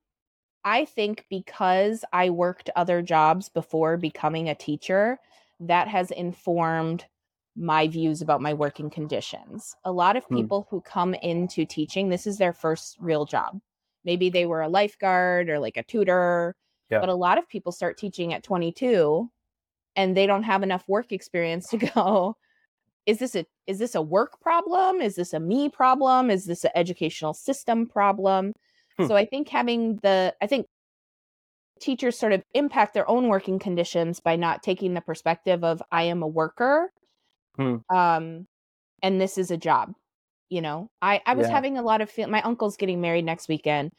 i 0.64 0.86
think 0.86 1.26
because 1.30 2.04
i 2.12 2.30
worked 2.30 2.70
other 2.76 3.02
jobs 3.02 3.50
before 3.50 3.98
becoming 3.98 4.50
a 4.50 4.56
teacher 4.56 5.20
that 5.60 5.88
has 5.88 6.12
informed 6.12 7.06
my 7.58 7.88
views 7.88 8.22
about 8.22 8.42
my 8.42 8.54
working 8.54 8.90
conditions. 8.90 9.76
A 9.84 9.92
lot 9.92 10.16
of 10.16 10.24
hmm. 10.26 10.36
people 10.36 10.62
hmm. 10.62 10.76
who 10.76 10.82
come 10.82 11.14
into 11.16 11.66
teaching, 11.66 12.10
this 12.10 12.28
is 12.28 12.38
their 12.38 12.54
first 12.54 12.98
real 13.00 13.26
job. 13.26 13.60
Maybe 14.06 14.30
they 14.30 14.46
were 14.46 14.62
a 14.62 14.70
lifeguard 14.70 15.50
or 15.50 15.60
like 15.60 15.76
a 15.76 15.84
tutor, 15.84 16.56
yeah. 16.90 17.00
but 17.00 17.10
a 17.10 17.16
lot 17.16 17.38
of 17.38 17.50
people 17.50 17.72
start 17.72 17.98
teaching 17.98 18.34
at 18.34 18.44
22 18.44 19.30
and 19.96 20.16
they 20.16 20.28
don't 20.28 20.44
have 20.44 20.64
enough 20.64 20.88
work 20.88 21.12
experience 21.12 21.68
to 21.70 21.78
go 21.96 22.38
is 23.08 23.18
this 23.18 23.36
a 23.36 23.46
is 23.66 23.80
this 23.80 23.96
a 23.96 24.02
work 24.02 24.40
problem? 24.42 25.02
Is 25.02 25.16
this 25.16 25.34
a 25.34 25.40
me 25.40 25.70
problem? 25.70 26.30
Is 26.30 26.46
this 26.46 26.64
an 26.64 26.72
educational 26.76 27.34
system 27.34 27.88
problem? 27.88 28.54
Hmm. 29.00 29.08
So 29.08 29.16
I 29.16 29.26
think 29.26 29.50
having 29.50 29.98
the 30.04 30.36
I 30.42 30.46
think 30.46 30.68
teachers 31.80 32.20
sort 32.20 32.34
of 32.34 32.44
impact 32.54 32.94
their 32.94 33.10
own 33.10 33.28
working 33.28 33.58
conditions 33.58 34.20
by 34.20 34.36
not 34.36 34.62
taking 34.62 34.94
the 34.94 35.02
perspective 35.02 35.64
of 35.64 35.82
I 35.92 36.04
am 36.04 36.22
a 36.22 36.28
worker 36.28 36.92
Hmm. 37.58 37.78
Um, 37.90 38.48
and 39.02 39.20
this 39.20 39.38
is 39.38 39.52
a 39.52 39.58
job. 39.58 39.94
You 40.50 40.62
know, 40.62 40.90
I 41.02 41.22
I 41.26 41.34
was 41.34 41.48
yeah. 41.48 41.54
having 41.54 41.78
a 41.78 41.82
lot 41.82 42.02
of 42.02 42.10
feel. 42.10 42.30
My 42.30 42.42
uncle's 42.44 42.78
getting 42.78 43.02
married 43.02 43.26
next 43.26 43.50
weekend, 43.50 43.92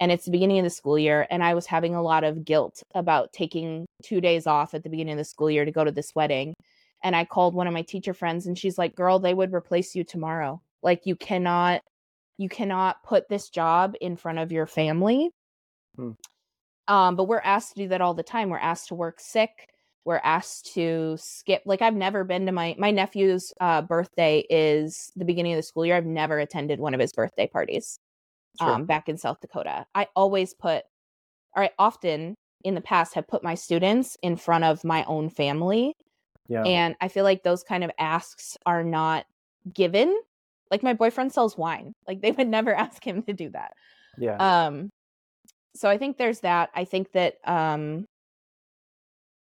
and 0.00 0.10
it's 0.10 0.24
the 0.24 0.32
beginning 0.32 0.58
of 0.58 0.64
the 0.64 0.70
school 0.70 0.98
year, 0.98 1.26
and 1.30 1.44
I 1.44 1.54
was 1.54 1.66
having 1.66 1.94
a 1.94 2.02
lot 2.02 2.24
of 2.24 2.44
guilt 2.44 2.82
about 2.94 3.32
taking 3.32 3.86
two 4.02 4.20
days 4.20 4.46
off 4.46 4.74
at 4.74 4.82
the 4.82 4.90
beginning 4.90 5.12
of 5.12 5.18
the 5.18 5.24
school 5.24 5.50
year 5.50 5.64
to 5.64 5.70
go 5.70 5.84
to 5.84 5.92
this 5.92 6.12
wedding. 6.14 6.54
And 7.02 7.16
I 7.16 7.24
called 7.24 7.54
one 7.54 7.66
of 7.66 7.72
my 7.72 7.82
teacher 7.82 8.14
friends, 8.14 8.46
and 8.46 8.58
she's 8.58 8.78
like, 8.78 8.94
"Girl, 8.94 9.18
they 9.18 9.34
would 9.34 9.52
replace 9.52 9.94
you 9.94 10.04
tomorrow. 10.04 10.60
Like 10.82 11.06
you 11.06 11.16
cannot." 11.16 11.82
You 12.38 12.48
cannot 12.48 13.04
put 13.04 13.28
this 13.28 13.50
job 13.50 13.94
in 14.00 14.16
front 14.16 14.38
of 14.38 14.50
your 14.50 14.66
family. 14.66 15.30
Hmm. 15.94 16.12
Um, 16.88 17.14
but 17.14 17.24
we're 17.24 17.38
asked 17.38 17.74
to 17.74 17.82
do 17.82 17.88
that 17.88 18.00
all 18.00 18.14
the 18.14 18.22
time. 18.22 18.48
We're 18.48 18.56
asked 18.56 18.88
to 18.88 18.94
work 18.96 19.20
sick 19.20 19.68
we're 20.04 20.20
asked 20.24 20.72
to 20.74 21.16
skip 21.18 21.62
like 21.64 21.82
i've 21.82 21.94
never 21.94 22.24
been 22.24 22.46
to 22.46 22.52
my 22.52 22.74
my 22.78 22.90
nephew's 22.90 23.52
uh, 23.60 23.82
birthday 23.82 24.44
is 24.50 25.12
the 25.16 25.24
beginning 25.24 25.52
of 25.52 25.56
the 25.56 25.62
school 25.62 25.86
year 25.86 25.96
i've 25.96 26.06
never 26.06 26.38
attended 26.38 26.80
one 26.80 26.94
of 26.94 27.00
his 27.00 27.12
birthday 27.12 27.46
parties 27.46 27.98
sure. 28.60 28.70
um, 28.70 28.84
back 28.84 29.08
in 29.08 29.16
south 29.16 29.40
dakota 29.40 29.86
i 29.94 30.06
always 30.16 30.54
put 30.54 30.84
or 31.56 31.64
i 31.64 31.70
often 31.78 32.34
in 32.64 32.74
the 32.74 32.80
past 32.80 33.14
have 33.14 33.26
put 33.26 33.42
my 33.42 33.54
students 33.54 34.16
in 34.22 34.36
front 34.36 34.64
of 34.64 34.84
my 34.84 35.04
own 35.04 35.28
family 35.28 35.94
yeah. 36.52 36.62
and 36.64 36.94
i 37.00 37.08
feel 37.08 37.24
like 37.24 37.42
those 37.42 37.62
kind 37.62 37.84
of 37.84 37.90
asks 37.98 38.56
are 38.66 38.84
not 38.84 39.26
given 39.72 40.16
like 40.70 40.82
my 40.82 40.92
boyfriend 40.92 41.32
sells 41.32 41.56
wine 41.56 41.94
like 42.06 42.20
they 42.20 42.32
would 42.32 42.48
never 42.48 42.74
ask 42.86 43.04
him 43.04 43.22
to 43.22 43.32
do 43.32 43.50
that 43.50 43.72
yeah 44.18 44.36
um 44.36 44.90
so 45.74 45.88
i 45.88 45.98
think 45.98 46.16
there's 46.16 46.40
that 46.40 46.70
i 46.74 46.84
think 46.84 47.12
that 47.12 47.36
um 47.44 48.06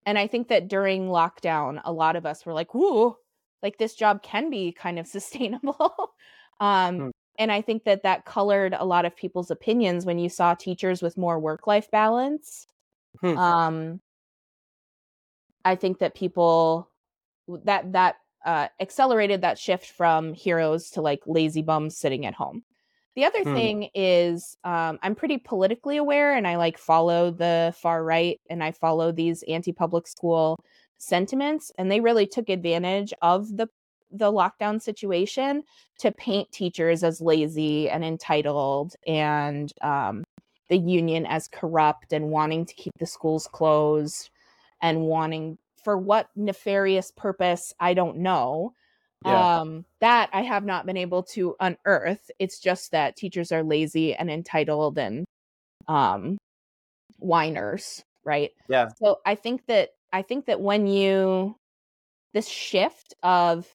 and 0.07 0.19
I 0.19 0.27
think 0.27 0.49
that 0.49 0.69
during 0.69 1.09
lockdown, 1.09 1.81
a 1.85 1.93
lot 1.93 2.17
of 2.17 2.27
us 2.27 2.45
were 2.45 2.53
like, 2.53 2.75
whoa, 2.75 3.17
like 3.63 3.79
this 3.79 3.95
job 3.95 4.23
can 4.23 4.51
be 4.51 4.73
kind 4.73 4.99
of 4.99 5.07
sustainable. 5.07 6.15
um, 6.61 6.99
hmm. 6.99 7.09
And 7.39 7.51
I 7.51 7.63
think 7.63 7.85
that 7.85 8.03
that 8.03 8.27
colored 8.27 8.75
a 8.79 8.85
lot 8.85 9.07
of 9.07 9.17
people's 9.17 9.51
opinions 9.51 10.05
when 10.05 10.19
you 10.19 10.29
saw 10.29 10.55
teachers 10.55 11.01
with 11.01 11.17
more 11.17 11.39
work 11.39 11.67
life 11.67 11.91
balance. 11.91 12.67
Hmm. 13.21 13.39
Um, 13.39 14.01
I 15.65 15.75
think 15.75 16.01
that 16.01 16.15
people 16.15 16.90
that 17.65 17.93
that 17.93 18.17
uh, 18.45 18.69
accelerated 18.81 19.43
that 19.43 19.59
shift 19.59 19.87
from 19.87 20.33
heroes 20.33 20.91
to 20.91 21.03
like 21.03 21.21
lazy 21.27 21.63
bums 21.63 21.97
sitting 21.97 22.27
at 22.27 22.35
home. 22.35 22.63
The 23.17 23.25
other 23.25 23.43
hmm. 23.43 23.55
thing 23.55 23.89
is, 23.95 24.57
um, 24.65 24.99
I'm 25.03 25.15
pretty 25.15 25.39
politically 25.39 25.97
aware 25.97 26.35
and 26.35 26.47
I 26.47 26.57
like 26.57 26.79
follow 26.79 27.31
the 27.31 27.75
far 27.77 28.03
right 28.05 28.41
and 28.49 28.63
I 28.63 28.73
follow 28.73 29.13
these 29.13 29.43
anti 29.49 29.73
public 29.73 30.07
school 30.07 30.59
sentiments. 30.99 31.73
And 31.77 31.91
they 31.91 32.01
really 32.01 32.27
took 32.27 32.49
advantage 32.49 33.13
of 33.21 33.57
the 33.57 33.69
the 34.13 34.33
lockdown 34.33 34.83
situation 34.83 35.63
to 36.01 36.11
paint 36.13 36.51
teachers 36.51 37.05
as 37.05 37.21
lazy 37.21 37.89
and 37.89 38.05
entitled 38.05 38.95
and 39.07 39.73
um, 39.83 40.25
the 40.69 40.79
union 40.79 41.27
as 41.27 41.47
corrupt 41.47 42.13
and 42.13 42.31
wanting 42.31 42.67
to 42.67 42.75
keep 42.75 42.93
the 42.99 43.07
schools 43.07 43.49
closed 43.53 44.31
and 44.83 45.03
wanting 45.03 45.59
for 45.85 45.97
what 45.97 46.29
nefarious 46.37 47.11
purpose 47.11 47.73
I 47.81 47.95
don't 47.95 48.19
know 48.19 48.75
yeah. 49.25 49.61
Um, 49.61 49.85
that 50.01 50.31
I 50.33 50.43
have 50.43 50.65
not 50.65 50.87
been 50.87 50.97
able 50.97 51.25
to 51.35 51.55
unearth. 51.61 52.31
It's 52.39 52.59
just 52.59 52.93
that 52.93 53.17
teachers 53.17 53.53
are 53.53 53.63
lazy 53.63 54.15
and 54.15 54.31
entitled 54.31 54.99
and 54.99 55.27
um 55.89 56.39
whiners, 57.19 58.03
right? 58.25 58.51
Yeah. 58.69 58.89
So 59.03 59.19
I 59.27 59.35
think 59.35 59.67
that 59.67 59.91
I 60.13 60.23
think 60.23 60.47
that 60.47 60.61
when 60.61 60.87
you 60.87 61.57
this 62.33 62.49
shift 62.49 63.15
of 63.23 63.67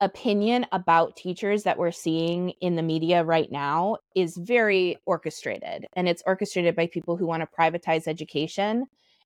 opinion 0.00 0.66
about 0.72 1.16
teachers 1.16 1.62
that 1.62 1.78
we're 1.78 1.90
seeing 1.90 2.50
in 2.60 2.76
the 2.76 2.82
media 2.82 3.24
right 3.24 3.50
now 3.50 3.96
is 4.14 4.36
very 4.36 4.98
orchestrated 5.06 5.86
and 5.94 6.06
it's 6.06 6.22
orchestrated 6.26 6.76
by 6.76 6.86
people 6.86 7.16
who 7.16 7.26
want 7.26 7.40
to 7.40 7.48
privatize 7.58 8.06
education 8.06 8.84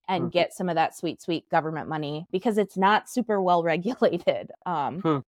and 0.08 0.24
mm. 0.24 0.32
get 0.32 0.52
some 0.54 0.68
of 0.68 0.74
that 0.74 0.96
sweet 0.96 1.22
sweet 1.22 1.48
government 1.50 1.88
money 1.88 2.26
because 2.30 2.58
it's 2.58 2.76
not 2.76 3.08
super 3.08 3.40
well 3.40 3.62
regulated 3.64 4.50
um, 4.66 5.00
hmm. 5.00 5.18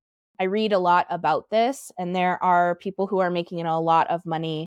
I 0.40 0.46
read 0.46 0.72
a 0.72 0.78
lot 0.80 1.06
about 1.08 1.50
this, 1.50 1.92
and 1.98 2.16
there 2.16 2.42
are 2.42 2.74
people 2.74 3.06
who 3.06 3.20
are 3.20 3.30
making 3.30 3.64
a 3.64 3.80
lot 3.80 4.10
of 4.10 4.26
money 4.26 4.66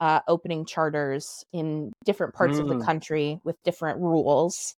uh, 0.00 0.20
opening 0.28 0.64
charters 0.64 1.44
in 1.52 1.92
different 2.06 2.34
parts 2.34 2.56
mm. 2.56 2.60
of 2.60 2.68
the 2.68 2.76
mm. 2.76 2.84
country 2.84 3.38
with 3.44 3.62
different 3.62 4.00
rules. 4.00 4.74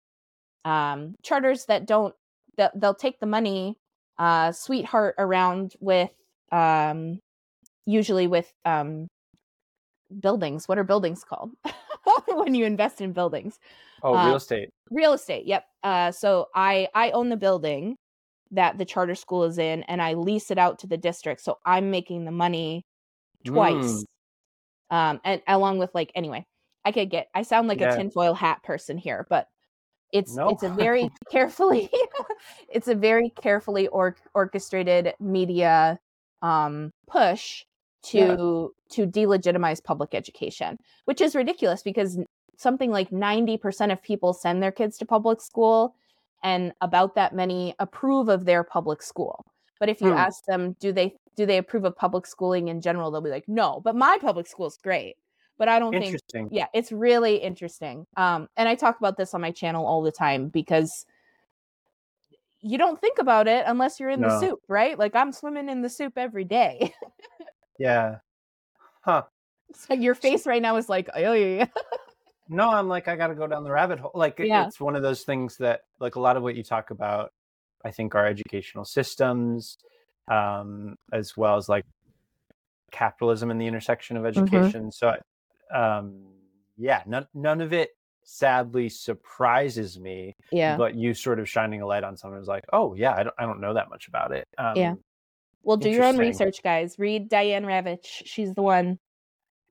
Um, 0.65 1.15
charters 1.23 1.65
that 1.67 1.85
don't 1.85 2.13
that 2.57 2.77
they'll 2.79 2.93
take 2.93 3.19
the 3.21 3.25
money, 3.25 3.77
uh, 4.17 4.51
sweetheart 4.51 5.15
around 5.17 5.75
with 5.79 6.11
um, 6.51 7.19
usually 7.85 8.27
with 8.27 8.51
um, 8.65 9.07
buildings. 10.19 10.67
What 10.67 10.77
are 10.77 10.83
buildings 10.83 11.23
called? 11.23 11.51
when 12.27 12.53
you 12.53 12.65
invest 12.65 12.99
in 12.99 13.13
buildings. 13.13 13.59
Oh, 14.03 14.13
Uh, 14.15 14.27
real 14.27 14.35
estate. 14.35 14.69
Real 14.91 15.13
estate. 15.13 15.45
Yep. 15.45 15.65
Uh, 15.83 16.11
so 16.11 16.47
I 16.55 16.87
I 16.93 17.11
own 17.11 17.29
the 17.29 17.37
building 17.37 17.95
that 18.51 18.77
the 18.77 18.85
charter 18.85 19.15
school 19.15 19.43
is 19.45 19.57
in, 19.57 19.83
and 19.83 20.01
I 20.01 20.13
lease 20.13 20.51
it 20.51 20.57
out 20.57 20.79
to 20.79 20.87
the 20.87 20.97
district. 20.97 21.41
So 21.41 21.57
I'm 21.65 21.89
making 21.89 22.25
the 22.25 22.31
money 22.31 22.83
twice. 23.45 24.05
Um, 24.89 25.19
and 25.23 25.41
along 25.47 25.79
with 25.79 25.89
like 25.95 26.11
anyway, 26.15 26.45
I 26.85 26.91
could 26.91 27.09
get. 27.09 27.27
I 27.33 27.41
sound 27.43 27.67
like 27.67 27.79
Yeah. 27.79 27.93
a 27.93 27.97
tinfoil 27.97 28.33
hat 28.35 28.61
person 28.63 28.97
here, 28.97 29.25
but 29.29 29.47
it's 30.11 30.35
No. 30.35 30.49
it's 30.49 30.61
a 30.63 30.69
very 30.69 31.09
carefully 31.31 31.89
it's 32.69 32.87
a 32.87 32.93
very 32.95 33.31
carefully 33.41 33.87
or- 33.87 34.15
orchestrated 34.35 35.13
media 35.19 35.97
um 36.43 36.91
push 37.07 37.63
to 38.03 38.17
Yeah. 38.17 38.67
to 39.05 39.07
delegitimize 39.09 39.83
public 39.83 40.13
education 40.13 40.77
which 41.05 41.19
is 41.21 41.35
ridiculous 41.35 41.81
because 41.81 42.19
something 42.63 42.89
like 42.89 43.11
90% 43.11 43.91
of 43.91 44.01
people 44.01 44.33
send 44.33 44.63
their 44.63 44.71
kids 44.71 44.97
to 44.97 45.05
public 45.05 45.41
school 45.41 45.95
and 46.41 46.73
about 46.81 47.15
that 47.15 47.35
many 47.35 47.75
approve 47.79 48.29
of 48.29 48.45
their 48.45 48.63
public 48.63 49.01
school 49.03 49.45
but 49.79 49.89
if 49.89 50.01
you 50.01 50.07
Hmm. 50.07 50.17
ask 50.17 50.43
them 50.45 50.75
do 50.79 50.91
they 50.91 51.15
do 51.35 51.45
they 51.45 51.57
approve 51.57 51.83
of 51.85 51.95
public 51.95 52.25
schooling 52.25 52.69
in 52.69 52.81
general 52.81 53.11
they'll 53.11 53.21
be 53.21 53.29
like 53.29 53.47
no 53.47 53.81
but 53.83 53.95
my 53.95 54.17
public 54.21 54.47
school's 54.47 54.77
great 54.77 55.15
but 55.57 55.67
i 55.67 55.77
don't 55.79 55.91
think 55.91 56.05
Interesting. 56.05 56.49
yeah 56.51 56.67
it's 56.73 56.91
really 56.91 57.35
interesting 57.37 58.05
um 58.17 58.47
and 58.57 58.67
i 58.69 58.75
talk 58.75 58.97
about 58.97 59.17
this 59.17 59.33
on 59.33 59.41
my 59.41 59.51
channel 59.51 59.85
all 59.85 60.01
the 60.01 60.11
time 60.11 60.47
because 60.49 61.05
you 62.61 62.77
don't 62.77 62.99
think 63.01 63.17
about 63.19 63.47
it 63.47 63.63
unless 63.67 63.99
you're 63.99 64.09
in 64.09 64.21
the 64.21 64.39
soup 64.39 64.59
right 64.67 64.97
like 64.97 65.15
i'm 65.15 65.31
swimming 65.31 65.69
in 65.69 65.81
the 65.81 65.89
soup 65.89 66.13
every 66.17 66.43
day 66.45 66.93
Yeah. 67.79 68.17
Huh. 69.01 69.23
so 69.73 69.93
your 69.93 70.15
face 70.15 70.45
right 70.45 70.61
now 70.61 70.75
is 70.77 70.87
like 70.89 71.09
oh 71.15 71.33
yeah 71.33 71.65
No, 72.49 72.69
I'm 72.69 72.87
like, 72.87 73.07
I 73.07 73.15
got 73.15 73.27
to 73.27 73.35
go 73.35 73.47
down 73.47 73.63
the 73.63 73.71
rabbit 73.71 73.99
hole. 73.99 74.11
Like, 74.13 74.39
Yeah. 74.39 74.67
it's 74.67 74.79
one 74.79 74.95
of 74.95 75.01
those 75.01 75.23
things 75.23 75.57
that, 75.57 75.81
like, 75.99 76.15
a 76.15 76.19
lot 76.19 76.37
of 76.37 76.43
what 76.43 76.55
you 76.55 76.63
talk 76.63 76.91
about, 76.91 77.31
I 77.85 77.91
think, 77.91 78.15
are 78.15 78.25
educational 78.25 78.85
systems, 78.85 79.77
um, 80.27 80.95
as 81.11 81.35
well 81.37 81.57
as 81.57 81.67
like 81.69 81.85
capitalism 82.91 83.51
and 83.51 83.59
the 83.59 83.67
intersection 83.67 84.17
of 84.17 84.25
education. 84.25 84.91
So, 84.91 85.15
um, 85.73 86.25
yeah, 86.77 87.03
none, 87.05 87.27
none 87.33 87.61
of 87.61 87.73
it 87.73 87.89
sadly 88.23 88.87
surprises 88.87 89.99
me, 89.99 90.33
yeah 90.51 90.77
but 90.77 90.95
you 90.95 91.13
sort 91.13 91.39
of 91.39 91.49
shining 91.49 91.81
a 91.81 91.85
light 91.85 92.03
on 92.05 92.15
someone 92.15 92.39
who's 92.39 92.47
like, 92.47 92.63
oh, 92.71 92.93
yeah, 92.95 93.13
I 93.13 93.23
don't, 93.23 93.35
I 93.37 93.45
don't 93.45 93.59
know 93.59 93.73
that 93.73 93.89
much 93.89 94.07
about 94.07 94.31
it. 94.31 94.47
Um, 94.57 94.77
Yeah. 94.77 94.93
well 95.63 95.77
do 95.77 95.89
your 95.89 96.03
own 96.05 96.17
research 96.17 96.61
guys 96.63 96.97
read 96.99 97.29
diane 97.29 97.63
ravitch 97.65 98.21
she's 98.25 98.53
the 98.53 98.61
one 98.61 98.99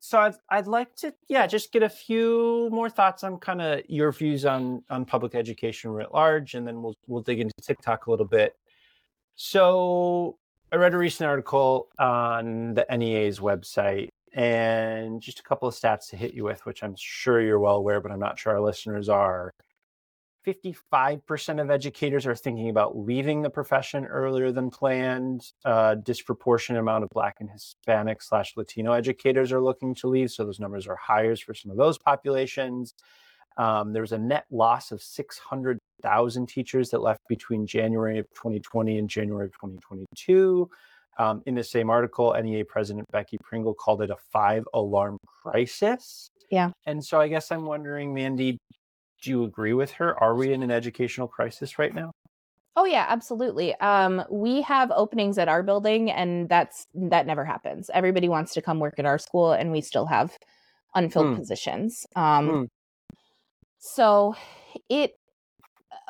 so 0.04 0.18
I'd, 0.18 0.34
I'd 0.50 0.66
like 0.66 0.96
to 0.96 1.14
yeah 1.28 1.46
just 1.46 1.70
get 1.70 1.84
a 1.84 1.88
few 1.88 2.68
more 2.72 2.90
thoughts 2.90 3.22
on 3.22 3.38
kind 3.38 3.62
of 3.62 3.82
your 3.88 4.10
views 4.10 4.44
on 4.44 4.82
on 4.90 5.04
public 5.04 5.36
education 5.36 5.92
writ 5.92 6.12
large 6.12 6.54
and 6.54 6.66
then 6.66 6.82
we'll 6.82 6.96
we'll 7.06 7.22
dig 7.22 7.38
into 7.38 7.54
tiktok 7.62 8.06
a 8.06 8.10
little 8.10 8.26
bit. 8.26 8.56
So 9.36 10.38
i 10.72 10.76
read 10.76 10.94
a 10.94 10.98
recent 10.98 11.28
article 11.28 11.88
on 12.00 12.74
the 12.74 12.84
nea's 12.96 13.38
website 13.38 14.08
and 14.34 15.22
just 15.22 15.38
a 15.38 15.42
couple 15.44 15.68
of 15.68 15.74
stats 15.74 16.08
to 16.08 16.16
hit 16.16 16.34
you 16.34 16.42
with 16.42 16.66
which 16.66 16.82
i'm 16.82 16.96
sure 16.96 17.40
you're 17.40 17.60
well 17.60 17.76
aware 17.76 18.00
but 18.00 18.10
i'm 18.10 18.18
not 18.18 18.38
sure 18.38 18.54
our 18.54 18.60
listeners 18.60 19.08
are 19.08 19.52
55% 20.46 21.60
of 21.60 21.70
educators 21.70 22.26
are 22.26 22.34
thinking 22.34 22.68
about 22.68 22.96
leaving 22.96 23.42
the 23.42 23.50
profession 23.50 24.04
earlier 24.06 24.50
than 24.50 24.70
planned. 24.70 25.52
A 25.64 25.96
disproportionate 25.96 26.80
amount 26.80 27.04
of 27.04 27.10
Black 27.10 27.36
and 27.40 27.50
Hispanic 27.50 28.22
slash 28.22 28.56
Latino 28.56 28.92
educators 28.92 29.52
are 29.52 29.60
looking 29.60 29.94
to 29.96 30.08
leave. 30.08 30.30
So 30.30 30.44
those 30.44 30.60
numbers 30.60 30.86
are 30.86 30.96
higher 30.96 31.36
for 31.36 31.54
some 31.54 31.70
of 31.70 31.76
those 31.76 31.98
populations. 31.98 32.94
Um, 33.56 33.92
there 33.92 34.02
was 34.02 34.12
a 34.12 34.18
net 34.18 34.46
loss 34.50 34.92
of 34.92 35.02
600,000 35.02 36.46
teachers 36.46 36.90
that 36.90 37.02
left 37.02 37.20
between 37.28 37.66
January 37.66 38.18
of 38.18 38.26
2020 38.34 38.98
and 38.98 39.08
January 39.08 39.46
of 39.46 39.52
2022. 39.52 40.68
Um, 41.18 41.42
in 41.44 41.54
the 41.54 41.64
same 41.64 41.90
article, 41.90 42.34
NEA 42.40 42.64
President 42.64 43.06
Becky 43.12 43.36
Pringle 43.42 43.74
called 43.74 44.02
it 44.02 44.10
a 44.10 44.16
five 44.32 44.64
alarm 44.72 45.18
crisis. 45.42 46.30
Yeah. 46.50 46.70
And 46.86 47.04
so 47.04 47.20
I 47.20 47.28
guess 47.28 47.52
I'm 47.52 47.66
wondering, 47.66 48.14
Mandi, 48.14 48.58
do 49.22 49.30
you 49.30 49.44
agree 49.44 49.72
with 49.72 49.92
her? 49.92 50.20
Are 50.22 50.34
we 50.34 50.52
in 50.52 50.62
an 50.62 50.70
educational 50.70 51.28
crisis 51.28 51.78
right 51.78 51.94
now? 51.94 52.10
Oh 52.74 52.84
yeah, 52.84 53.06
absolutely. 53.08 53.74
Um, 53.76 54.24
we 54.30 54.62
have 54.62 54.90
openings 54.92 55.38
at 55.38 55.48
our 55.48 55.62
building, 55.62 56.10
and 56.10 56.48
that's 56.48 56.86
that 56.94 57.26
never 57.26 57.44
happens. 57.44 57.90
Everybody 57.92 58.28
wants 58.28 58.54
to 58.54 58.62
come 58.62 58.78
work 58.80 58.98
at 58.98 59.06
our 59.06 59.18
school, 59.18 59.52
and 59.52 59.70
we 59.70 59.80
still 59.82 60.06
have 60.06 60.38
unfilled 60.94 61.28
Hmm. 61.28 61.34
positions. 61.34 62.06
Um, 62.16 62.48
Hmm. 62.48 62.64
so 63.78 64.34
it, 64.88 65.12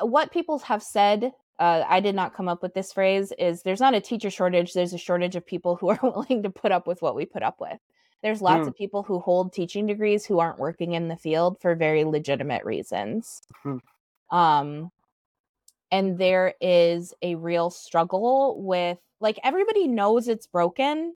uh, 0.01 0.05
what 0.05 0.31
people 0.31 0.59
have 0.59 0.83
said, 0.83 1.31
uh, 1.59 1.83
I 1.87 1.99
did 1.99 2.15
not 2.15 2.33
come 2.33 2.47
up 2.47 2.61
with 2.61 2.73
this 2.73 2.93
phrase. 2.93 3.33
Is 3.37 3.63
there's 3.63 3.81
not 3.81 3.93
a 3.93 4.01
teacher 4.01 4.29
shortage. 4.29 4.73
There's 4.73 4.93
a 4.93 4.97
shortage 4.97 5.35
of 5.35 5.45
people 5.45 5.75
who 5.75 5.89
are 5.89 5.99
willing 6.03 6.43
to 6.43 6.49
put 6.49 6.71
up 6.71 6.87
with 6.87 7.01
what 7.01 7.15
we 7.15 7.25
put 7.25 7.43
up 7.43 7.59
with. 7.59 7.79
There's 8.23 8.41
lots 8.41 8.63
Hmm. 8.63 8.69
of 8.69 8.75
people 8.75 9.03
who 9.03 9.19
hold 9.19 9.53
teaching 9.53 9.85
degrees 9.85 10.25
who 10.25 10.39
aren't 10.39 10.59
working 10.59 10.93
in 10.93 11.09
the 11.09 11.17
field 11.17 11.59
for 11.61 11.75
very 11.75 12.05
legitimate 12.05 12.65
reasons. 12.65 13.41
Hmm. 13.63 13.77
Um, 14.31 14.91
and 15.91 16.17
there 16.17 16.55
is 16.61 17.13
a 17.21 17.35
real 17.35 17.69
struggle 17.69 18.61
with 18.61 18.97
like 19.19 19.39
everybody 19.43 19.87
knows 19.87 20.27
it's 20.27 20.47
broken 20.47 21.15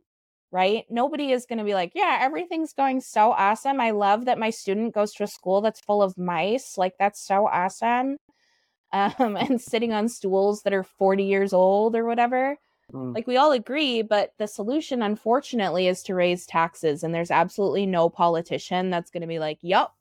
right 0.51 0.85
nobody 0.89 1.31
is 1.31 1.45
going 1.45 1.57
to 1.57 1.65
be 1.65 1.73
like 1.73 1.91
yeah 1.95 2.19
everything's 2.21 2.73
going 2.73 3.01
so 3.01 3.31
awesome 3.31 3.81
i 3.81 3.91
love 3.91 4.25
that 4.25 4.39
my 4.39 4.49
student 4.49 4.93
goes 4.93 5.13
to 5.13 5.23
a 5.23 5.27
school 5.27 5.61
that's 5.61 5.81
full 5.81 6.01
of 6.01 6.17
mice 6.17 6.77
like 6.77 6.93
that's 6.99 7.19
so 7.19 7.47
awesome 7.47 8.17
um 8.93 9.35
and 9.35 9.59
sitting 9.61 9.93
on 9.93 10.07
stools 10.07 10.63
that 10.63 10.73
are 10.73 10.83
40 10.83 11.23
years 11.25 11.53
old 11.53 11.95
or 11.95 12.05
whatever 12.05 12.57
Mm. 12.93 13.13
like 13.13 13.27
we 13.27 13.35
all 13.35 13.51
agree 13.51 14.01
but 14.01 14.31
the 14.37 14.47
solution 14.47 15.01
unfortunately 15.01 15.87
is 15.87 16.01
to 16.03 16.15
raise 16.15 16.45
taxes 16.45 17.03
and 17.03 17.13
there's 17.13 17.31
absolutely 17.31 17.85
no 17.85 18.09
politician 18.09 18.89
that's 18.89 19.11
going 19.11 19.21
to 19.21 19.27
be 19.27 19.39
like 19.39 19.57
yup 19.61 19.93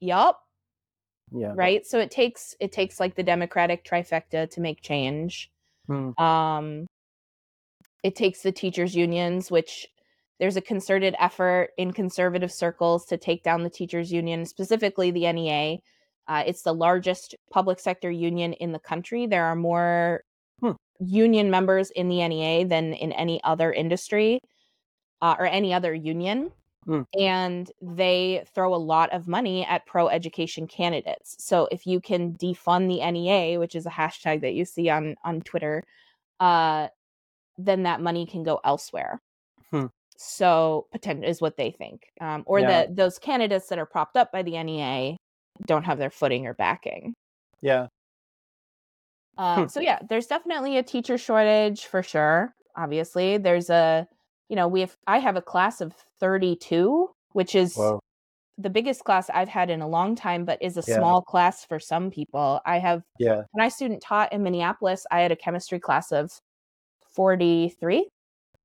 yup 0.00 0.40
yeah. 1.30 1.52
right 1.54 1.86
so 1.86 2.00
it 2.00 2.10
takes 2.10 2.56
it 2.58 2.72
takes 2.72 2.98
like 2.98 3.14
the 3.14 3.22
democratic 3.22 3.84
trifecta 3.84 4.50
to 4.50 4.60
make 4.60 4.80
change 4.82 5.48
Hmm. 5.86 6.10
um 6.18 6.86
it 8.02 8.16
takes 8.16 8.42
the 8.42 8.50
teachers 8.52 8.96
unions 8.96 9.48
which 9.48 9.86
there's 10.40 10.56
a 10.56 10.60
concerted 10.60 11.14
effort 11.20 11.70
in 11.78 11.92
conservative 11.92 12.52
circles 12.52 13.04
to 13.06 13.16
take 13.16 13.44
down 13.44 13.62
the 13.62 13.70
teachers 13.70 14.12
union 14.12 14.44
specifically 14.44 15.12
the 15.12 15.32
NEA 15.32 15.78
uh, 16.26 16.42
it's 16.46 16.62
the 16.62 16.74
largest 16.74 17.36
public 17.50 17.78
sector 17.80 18.10
union 18.10 18.52
in 18.54 18.72
the 18.72 18.78
country 18.80 19.26
there 19.26 19.44
are 19.44 19.56
more 19.56 20.24
Hmm. 20.60 20.72
Union 21.00 21.50
members 21.50 21.90
in 21.92 22.08
the 22.08 22.26
NEA 22.26 22.66
than 22.66 22.92
in 22.94 23.12
any 23.12 23.42
other 23.44 23.72
industry 23.72 24.40
uh, 25.22 25.36
or 25.38 25.46
any 25.46 25.72
other 25.74 25.94
union 25.94 26.50
Hmm. 26.84 27.02
and 27.18 27.70
they 27.82 28.44
throw 28.54 28.74
a 28.74 28.76
lot 28.76 29.12
of 29.12 29.28
money 29.28 29.62
at 29.66 29.84
pro 29.84 30.08
education 30.08 30.66
candidates 30.66 31.36
so 31.38 31.68
if 31.70 31.86
you 31.86 32.00
can 32.00 32.32
defund 32.34 32.88
the 32.88 33.04
NEA 33.10 33.58
which 33.58 33.74
is 33.74 33.84
a 33.84 33.90
hashtag 33.90 34.40
that 34.40 34.54
you 34.54 34.64
see 34.64 34.88
on 34.88 35.14
on 35.22 35.42
Twitter 35.42 35.84
uh 36.40 36.88
then 37.58 37.82
that 37.82 38.00
money 38.00 38.24
can 38.24 38.42
go 38.44 38.60
elsewhere. 38.64 39.20
Hmm. 39.70 39.86
So 40.16 40.86
potent 40.92 41.24
is 41.24 41.40
what 41.40 41.56
they 41.56 41.70
think, 41.72 42.10
um, 42.20 42.42
or 42.46 42.60
Yeah. 42.60 42.68
that 42.68 42.96
those 42.96 43.18
candidates 43.18 43.68
that 43.68 43.78
are 43.78 43.86
propped 43.86 44.16
up 44.16 44.32
by 44.32 44.42
the 44.42 44.56
NEA 44.62 45.16
don't 45.66 45.84
have 45.84 45.98
their 45.98 46.10
footing 46.10 46.46
or 46.46 46.54
backing. 46.54 47.14
Yeah. 47.60 47.88
Uh, 49.38 49.62
Hmm. 49.62 49.68
So 49.68 49.80
yeah, 49.80 50.00
there's 50.08 50.26
definitely 50.26 50.76
a 50.76 50.82
teacher 50.82 51.16
shortage 51.16 51.86
for 51.86 52.02
sure. 52.02 52.54
Obviously, 52.76 53.38
there's 53.38 53.70
a, 53.70 54.08
you 54.48 54.56
know, 54.56 54.66
we 54.68 54.80
have 54.80 54.96
I 55.06 55.18
have 55.18 55.36
a 55.36 55.42
class 55.42 55.80
of 55.80 55.94
32, 56.20 57.10
which 57.32 57.54
is 57.54 57.76
Whoa. 57.76 58.00
the 58.58 58.70
biggest 58.70 59.04
class 59.04 59.30
I've 59.30 59.48
had 59.48 59.70
in 59.70 59.82
a 59.82 59.88
long 59.88 60.16
time, 60.16 60.44
but 60.44 60.62
is 60.62 60.76
a 60.76 60.82
Yeah. 60.86 60.94
small 60.94 61.22
class 61.22 61.64
for 61.64 61.80
some 61.80 62.10
people. 62.10 62.60
I 62.66 62.78
have 62.80 63.04
Yeah. 63.18 63.42
when 63.52 63.64
I 63.64 63.68
student 63.70 64.02
taught 64.02 64.32
in 64.32 64.42
Minneapolis, 64.42 65.06
I 65.12 65.20
had 65.22 65.32
a 65.32 65.36
chemistry 65.36 65.80
class 65.80 66.12
of 66.12 66.32
43 67.14 68.10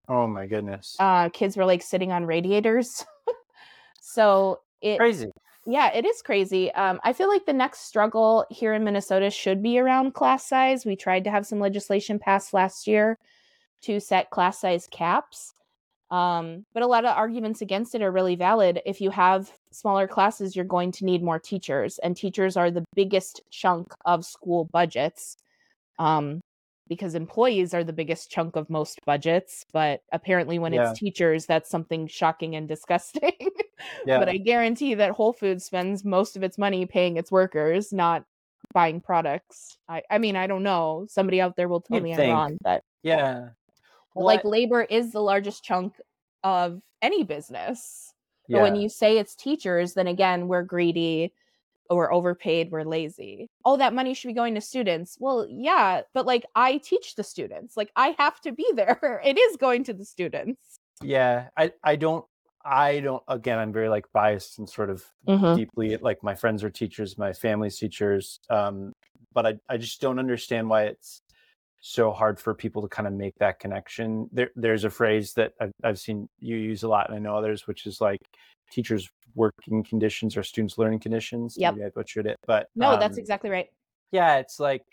Oh 0.07 0.27
my 0.27 0.47
goodness. 0.47 0.97
uh 0.99 1.29
kids 1.29 1.57
were 1.57 1.65
like 1.65 1.81
sitting 1.81 2.11
on 2.11 2.25
radiators 2.25 3.05
so 4.01 4.61
it 4.81 4.99
Crazy. 4.99 5.31
Yeah 5.65 5.91
it 5.93 6.05
is 6.05 6.21
crazy 6.21 6.71
um 6.73 6.99
i 7.03 7.13
feel 7.13 7.29
like 7.29 7.45
the 7.45 7.53
next 7.53 7.81
struggle 7.81 8.45
here 8.49 8.73
in 8.73 8.83
minnesota 8.83 9.29
should 9.29 9.63
be 9.63 9.79
around 9.79 10.13
class 10.13 10.47
size 10.47 10.85
we 10.85 10.95
tried 10.95 11.23
to 11.23 11.31
have 11.31 11.45
some 11.45 11.59
legislation 11.59 12.19
passed 12.19 12.53
last 12.53 12.87
year 12.87 13.17
to 13.81 13.99
set 13.99 14.29
class 14.29 14.59
size 14.59 14.87
caps 14.91 15.53
um 16.11 16.65
but 16.73 16.83
a 16.83 16.87
lot 16.87 17.05
of 17.05 17.15
arguments 17.15 17.61
against 17.61 17.95
it 17.95 18.01
are 18.01 18.11
really 18.11 18.35
valid 18.35 18.81
if 18.85 18.99
you 18.99 19.09
have 19.09 19.51
smaller 19.71 20.07
classes 20.07 20.55
you're 20.55 20.65
going 20.65 20.91
to 20.91 21.05
need 21.05 21.23
more 21.23 21.39
teachers 21.39 21.97
and 21.99 22.17
teachers 22.17 22.57
are 22.57 22.69
the 22.69 22.83
biggest 22.93 23.41
chunk 23.49 23.93
of 24.05 24.25
school 24.25 24.65
budgets 24.65 25.37
um 25.97 26.41
because 26.87 27.15
employees 27.15 27.73
are 27.73 27.83
the 27.83 27.93
biggest 27.93 28.29
chunk 28.29 28.55
of 28.55 28.69
most 28.69 28.99
budgets. 29.05 29.65
But 29.71 30.01
apparently, 30.11 30.59
when 30.59 30.73
Yeah. 30.73 30.89
it's 30.91 30.99
teachers, 30.99 31.45
that's 31.45 31.69
something 31.69 32.07
shocking 32.07 32.55
and 32.55 32.67
disgusting. 32.67 33.33
Yeah. 34.05 34.17
But 34.17 34.29
I 34.29 34.37
guarantee 34.37 34.93
that 34.93 35.11
Whole 35.11 35.33
Foods 35.33 35.65
spends 35.65 36.05
most 36.05 36.37
of 36.37 36.43
its 36.43 36.57
money 36.57 36.85
paying 36.85 37.17
its 37.17 37.29
workers, 37.31 37.91
not 37.91 38.23
buying 38.73 39.01
products. 39.01 39.77
I, 39.89 40.03
I 40.09 40.19
mean, 40.19 40.37
I 40.37 40.47
don't 40.47 40.63
know. 40.63 41.05
Somebody 41.09 41.41
out 41.41 41.57
there 41.57 41.67
will 41.67 41.81
tell 41.81 41.95
You'd 41.97 42.03
me 42.03 42.15
think. 42.15 42.29
I'm 42.31 42.33
wrong, 42.37 42.57
but 42.61 42.81
yeah. 43.01 43.49
like 44.15 44.45
labor 44.45 44.83
is 44.83 45.11
the 45.11 45.21
largest 45.21 45.65
chunk 45.65 45.95
of 46.45 46.81
any 47.01 47.23
business. 47.25 48.13
But 48.47 48.61
when 48.61 48.75
you 48.75 48.87
say 48.87 49.17
it's 49.17 49.35
teachers, 49.35 49.95
then 49.95 50.07
again, 50.07 50.47
we're 50.47 50.63
greedy, 50.63 51.33
we're 51.95 52.11
overpaid, 52.13 52.71
we're 52.71 52.83
lazy. 52.83 53.49
Oh, 53.65 53.77
that 53.77 53.93
money 53.93 54.13
should 54.13 54.27
be 54.29 54.33
going 54.33 54.55
to 54.55 54.61
students. 54.61 55.17
Well, 55.19 55.47
yeah, 55.49 56.01
but 56.13 56.25
like 56.25 56.45
I 56.55 56.77
teach 56.77 57.15
the 57.15 57.23
students. 57.23 57.75
Like 57.77 57.91
I 57.95 58.15
have 58.19 58.39
to 58.41 58.51
be 58.51 58.65
there. 58.75 59.21
It 59.23 59.37
is 59.37 59.57
going 59.57 59.83
to 59.85 59.93
the 59.93 60.05
students. 60.05 60.59
yeah. 61.01 61.47
I 61.57 61.71
I 61.83 61.95
don't 61.95 62.25
I 62.65 62.99
don't 63.01 63.23
again 63.27 63.59
I'm 63.59 63.73
very 63.73 63.89
like 63.89 64.05
biased 64.13 64.59
and 64.59 64.69
sort 64.69 64.89
of 64.89 65.03
Mhm. 65.27 65.55
deeply 65.55 65.97
like 65.97 66.23
my 66.23 66.35
friends 66.35 66.63
are 66.63 66.69
teachers, 66.69 67.17
my 67.17 67.33
family's 67.33 67.77
teachers. 67.77 68.39
Um 68.49 68.93
but 69.33 69.45
I 69.47 69.53
I 69.67 69.77
just 69.77 69.99
don't 69.99 70.19
understand 70.19 70.69
why 70.69 70.83
it's 70.83 71.21
so 71.85 72.11
hard 72.13 72.39
for 72.39 72.53
people 72.53 72.81
to 72.81 72.87
kind 72.87 73.07
of 73.07 73.13
make 73.13 73.33
that 73.39 73.59
connection. 73.59 74.29
There 74.31 74.49
there's 74.55 74.85
a 74.85 74.89
phrase 74.89 75.33
that 75.33 75.51
I've 75.59 75.71
I've 75.83 75.99
seen 75.99 76.29
you 76.39 76.55
use 76.55 76.83
a 76.83 76.87
lot 76.87 77.09
and 77.09 77.15
I 77.17 77.19
know 77.19 77.35
others, 77.35 77.67
which 77.67 77.85
is 77.85 77.99
like 77.99 78.21
teachers 78.71 79.09
working 79.35 79.83
conditions 79.83 80.37
or 80.37 80.43
students 80.43 80.77
learning 80.77 80.99
conditions. 80.99 81.57
Maybe 81.59 81.83
I 81.83 81.89
butchered 81.89 82.25
it. 82.25 82.37
But 82.47 82.67
No, 82.75 82.97
that's 82.97 83.17
um, 83.17 83.19
exactly 83.19 83.49
right. 83.49 83.67
yeah 84.11 84.37
it's 84.37 84.59
like 84.61 84.83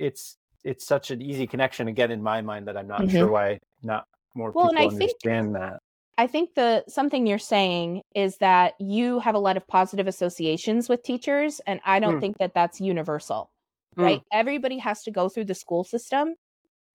it's 0.00 0.36
it's 0.64 0.84
such 0.86 1.10
an 1.12 1.22
easy 1.22 1.46
connection 1.46 1.86
again 1.86 2.10
in 2.10 2.22
my 2.22 2.40
mind 2.42 2.66
that 2.68 2.76
i'm 2.76 2.86
not 2.88 3.00
Mhm. 3.02 3.10
sure 3.12 3.30
why 3.30 3.58
not 3.82 4.04
more 4.34 4.50
Well, 4.50 4.68
and 4.68 4.76
people 4.78 4.86
I 4.86 4.98
think- 4.98 5.02
understand 5.02 5.54
that 5.54 5.78
I 6.18 6.26
think 6.26 6.54
the 6.54 6.84
something 6.88 7.26
you're 7.26 7.38
saying 7.56 8.02
is 8.14 8.36
that 8.38 8.74
you 8.78 9.20
have 9.20 9.34
a 9.34 9.38
lot 9.38 9.56
of 9.56 9.66
positive 9.66 10.06
associations 10.06 10.86
with 10.90 11.02
teachers, 11.02 11.60
and 11.66 11.80
I 11.86 11.98
don't 11.98 12.14
Hmm. 12.14 12.20
think 12.20 12.38
that 12.38 12.52
that's 12.52 12.78
universal. 12.78 13.50
Hmm. 13.96 14.02
Right? 14.02 14.22
Everybody 14.32 14.78
has 14.78 15.02
to 15.04 15.10
go 15.10 15.28
through 15.28 15.46
the 15.46 15.54
school 15.54 15.84
system, 15.84 16.34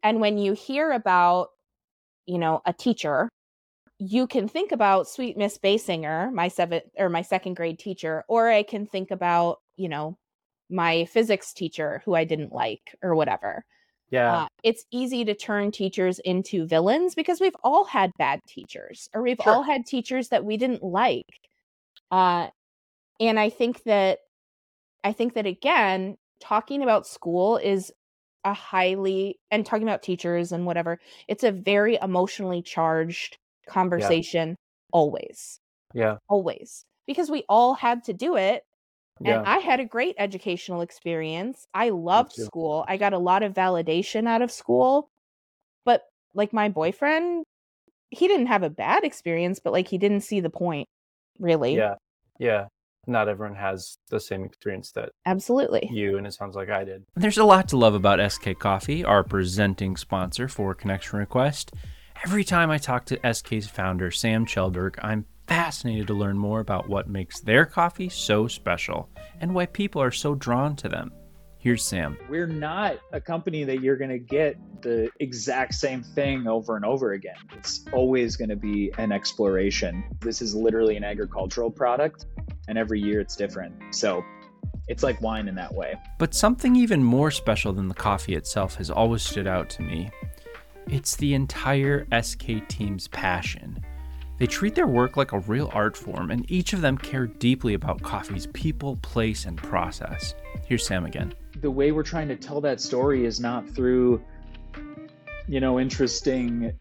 and 0.03 0.21
when 0.21 0.38
you 0.38 0.53
hear 0.53 0.91
about, 0.91 1.49
you 2.25 2.38
know, 2.38 2.62
a 2.65 2.73
teacher, 2.73 3.29
you 3.99 4.27
can 4.27 4.47
think 4.47 4.71
about 4.71 5.08
sweet 5.08 5.38
Miss 5.38 5.58
Basinger, 5.58 6.31
my 6.34 6.47
seventh 6.49 6.84
or 6.97 7.10
my 7.10 7.21
second 7.21 7.55
grade 7.55 7.79
teacher, 7.79 8.23
or 8.27 8.49
I 8.49 8.63
can 8.63 8.86
think 8.86 9.12
about, 9.12 9.60
you 9.77 9.88
know, 9.89 10.17
my 10.69 11.05
physics 11.05 11.53
teacher 11.53 12.01
who 12.05 12.15
I 12.15 12.23
didn't 12.25 12.51
like 12.51 12.95
or 13.03 13.15
whatever. 13.15 13.63
yeah 14.10 14.43
Uh, 14.43 14.47
it's 14.63 14.84
easy 14.91 15.23
to 15.25 15.34
turn 15.36 15.71
teachers 15.71 16.19
into 16.19 16.65
villains 16.67 17.15
because 17.15 17.39
we've 17.39 17.55
all 17.63 17.86
had 17.86 18.12
bad 18.17 18.39
teachers 18.47 19.08
or 19.13 19.21
we've 19.21 19.38
Sure. 19.43 19.53
all 19.53 19.63
had 19.63 19.86
teachers 19.86 20.29
that 20.29 20.43
we 20.45 20.58
didn't 20.58 20.84
like. 20.84 21.39
Uh, 22.12 22.49
and 23.19 23.39
I 23.39 23.49
think 23.49 23.84
that, 23.84 24.19
I 25.03 25.13
think 25.13 25.36
that 25.36 25.45
again, 25.45 26.17
talking 26.47 26.84
about 26.84 27.08
school 27.08 27.58
is 27.58 27.91
a 28.43 28.53
highly, 28.53 29.39
and 29.49 29.65
talking 29.65 29.88
about 29.88 30.03
teachers 30.03 30.51
and 30.51 30.65
whatever, 30.65 30.99
it's 31.27 31.43
a 31.43 31.51
very 31.51 31.97
emotionally 32.01 32.62
charged 32.62 33.38
conversation 33.67 34.55
always, 34.91 35.60
yeah 35.93 36.17
always, 36.29 36.86
because 37.08 37.31
we 37.31 37.43
all 37.49 37.73
had 37.73 38.03
to 38.03 38.13
do 38.13 38.36
it 38.36 38.63
yeah 39.21 39.39
and 39.39 39.47
I 39.47 39.58
had 39.60 39.79
a 39.79 39.86
great 39.86 40.15
educational 40.17 40.81
experience. 40.81 41.65
I 41.73 41.89
loved 41.89 42.34
school. 42.34 42.84
I 42.88 42.97
got 42.97 43.13
a 43.13 43.17
lot 43.17 43.43
of 43.43 43.53
validation 43.53 44.27
out 44.27 44.41
of 44.41 44.51
school. 44.51 45.10
But 45.86 46.03
like 46.34 46.51
my 46.51 46.69
boyfriend, 46.69 47.45
he 48.10 48.27
didn't 48.27 48.47
have 48.47 48.63
a 48.63 48.69
bad 48.69 49.03
experience, 49.03 49.60
but 49.63 49.73
like 49.73 49.88
he 49.88 49.97
didn't 49.97 50.21
see 50.21 50.41
the 50.41 50.49
point, 50.49 50.88
really. 51.39 51.75
yeah 51.75 51.95
yeah 52.39 52.65
not 53.07 53.27
everyone 53.27 53.55
has 53.55 53.97
the 54.09 54.19
same 54.19 54.43
experience 54.43 54.91
that 54.91 55.09
Absolutely. 55.25 55.89
you 55.91 56.17
and 56.17 56.27
it 56.27 56.33
sounds 56.33 56.55
like 56.55 56.69
i 56.69 56.83
did 56.83 57.03
There's 57.15 57.37
a 57.37 57.43
lot 57.43 57.69
to 57.69 57.77
love 57.77 57.93
about 57.93 58.31
SK 58.31 58.57
Coffee, 58.59 59.03
our 59.03 59.23
presenting 59.23 59.97
sponsor 59.97 60.47
for 60.47 60.73
Connection 60.73 61.19
Request. 61.19 61.73
Every 62.23 62.43
time 62.43 62.71
I 62.71 62.77
talk 62.77 63.05
to 63.05 63.33
SK's 63.33 63.67
founder, 63.67 64.11
Sam 64.11 64.45
Kjellberg, 64.45 64.95
I'm 65.03 65.25
fascinated 65.47 66.07
to 66.07 66.13
learn 66.13 66.37
more 66.37 66.59
about 66.59 66.89
what 66.89 67.07
makes 67.09 67.39
their 67.41 67.65
coffee 67.65 68.09
so 68.09 68.47
special 68.47 69.09
and 69.39 69.53
why 69.53 69.65
people 69.67 70.01
are 70.01 70.11
so 70.11 70.33
drawn 70.35 70.75
to 70.77 70.89
them. 70.89 71.11
Here's 71.65 71.84
Sam. 71.84 72.15
We're 72.30 72.45
not 72.45 72.99
a 73.12 73.19
company 73.19 73.63
that 73.63 73.82
you're 73.82 73.95
going 73.97 74.12
to 74.12 74.19
get 74.19 74.56
the 74.84 75.10
exact 75.19 75.73
same 75.73 76.04
thing 76.04 76.45
over 76.45 76.75
and 76.75 76.86
over 76.86 77.13
again. 77.13 77.38
It's 77.58 77.86
always 77.91 78.36
going 78.36 78.49
to 78.49 78.56
be 78.56 78.91
an 78.99 79.12
exploration. 79.12 80.04
This 80.19 80.43
is 80.43 80.54
literally 80.54 80.95
an 80.95 81.04
agricultural 81.04 81.71
product, 81.71 82.28
and 82.67 82.78
every 82.78 83.01
year 83.01 83.19
it's 83.19 83.36
different. 83.36 83.73
So 83.95 84.23
it's 84.88 85.01
like 85.01 85.19
wine 85.21 85.47
in 85.47 85.56
that 85.56 85.73
way. 85.73 85.95
But 86.19 86.36
something 86.36 86.75
even 86.75 87.04
more 87.04 87.32
special 87.32 87.73
than 87.73 87.88
the 87.88 87.95
coffee 87.95 88.36
itself 88.36 88.75
has 88.75 88.91
always 88.91 89.23
stood 89.23 89.47
out 89.47 89.67
to 89.71 89.82
me. 89.82 90.12
It's 90.86 91.15
the 91.15 91.34
entire 91.34 92.06
SK 92.21 92.67
team's 92.67 93.08
passion. 93.08 93.84
They 94.38 94.45
treat 94.45 94.75
their 94.75 94.86
work 94.86 95.17
like 95.17 95.32
a 95.32 95.39
real 95.39 95.71
art 95.73 95.97
form, 95.97 96.30
and 96.30 96.45
each 96.51 96.73
of 96.73 96.82
them 96.82 96.95
care 96.95 97.25
deeply 97.25 97.73
about 97.73 98.04
coffee's 98.04 98.45
people, 98.45 98.97
place, 98.97 99.45
and 99.45 99.58
process. 99.58 100.36
Here's 100.67 100.86
Sam 100.86 101.08
again. 101.08 101.34
The 101.61 101.71
way 101.71 101.91
we're 101.91 102.03
trying 102.03 102.27
to 102.29 102.35
tell 102.35 102.61
that 102.61 102.81
story 102.81 103.25
is 103.25 103.39
not 103.39 103.69
through, 103.69 104.21
you 105.47 105.59
know, 105.59 105.79
interesting 105.79 106.77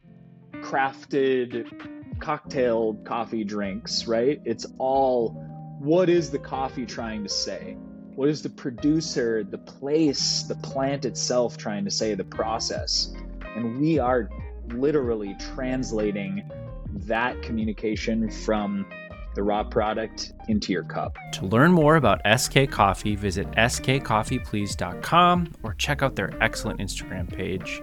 crafted 0.54 2.18
cocktail 2.20 2.94
coffee 3.04 3.44
drinks, 3.44 4.06
right? 4.06 4.40
It's 4.44 4.66
all 4.78 5.30
what 5.78 6.08
is 6.08 6.30
the 6.30 6.38
coffee 6.38 6.86
trying 6.86 7.22
to 7.24 7.28
say? 7.28 7.76
What 8.14 8.28
is 8.28 8.42
the 8.42 8.48
producer, 8.48 9.44
the 9.44 9.58
place, 9.58 10.44
the 10.44 10.54
plant 10.54 11.04
itself 11.04 11.56
trying 11.56 11.84
to 11.84 11.90
say, 11.90 12.14
the 12.14 12.24
process? 12.24 13.12
And 13.56 13.80
we 13.80 13.98
are 13.98 14.30
literally 14.68 15.36
translating 15.54 16.50
that 17.06 17.42
communication 17.42 18.30
from 18.30 18.86
the 19.34 19.42
raw 19.42 19.64
product 19.64 20.32
into 20.48 20.72
your 20.72 20.84
cup. 20.84 21.16
To 21.32 21.44
learn 21.46 21.72
more 21.72 21.96
about 21.96 22.20
SK 22.38 22.70
Coffee, 22.70 23.16
visit 23.16 23.50
skcoffeeplease.com 23.52 25.52
or 25.62 25.74
check 25.74 26.02
out 26.02 26.16
their 26.16 26.32
excellent 26.42 26.80
Instagram 26.80 27.30
page. 27.32 27.82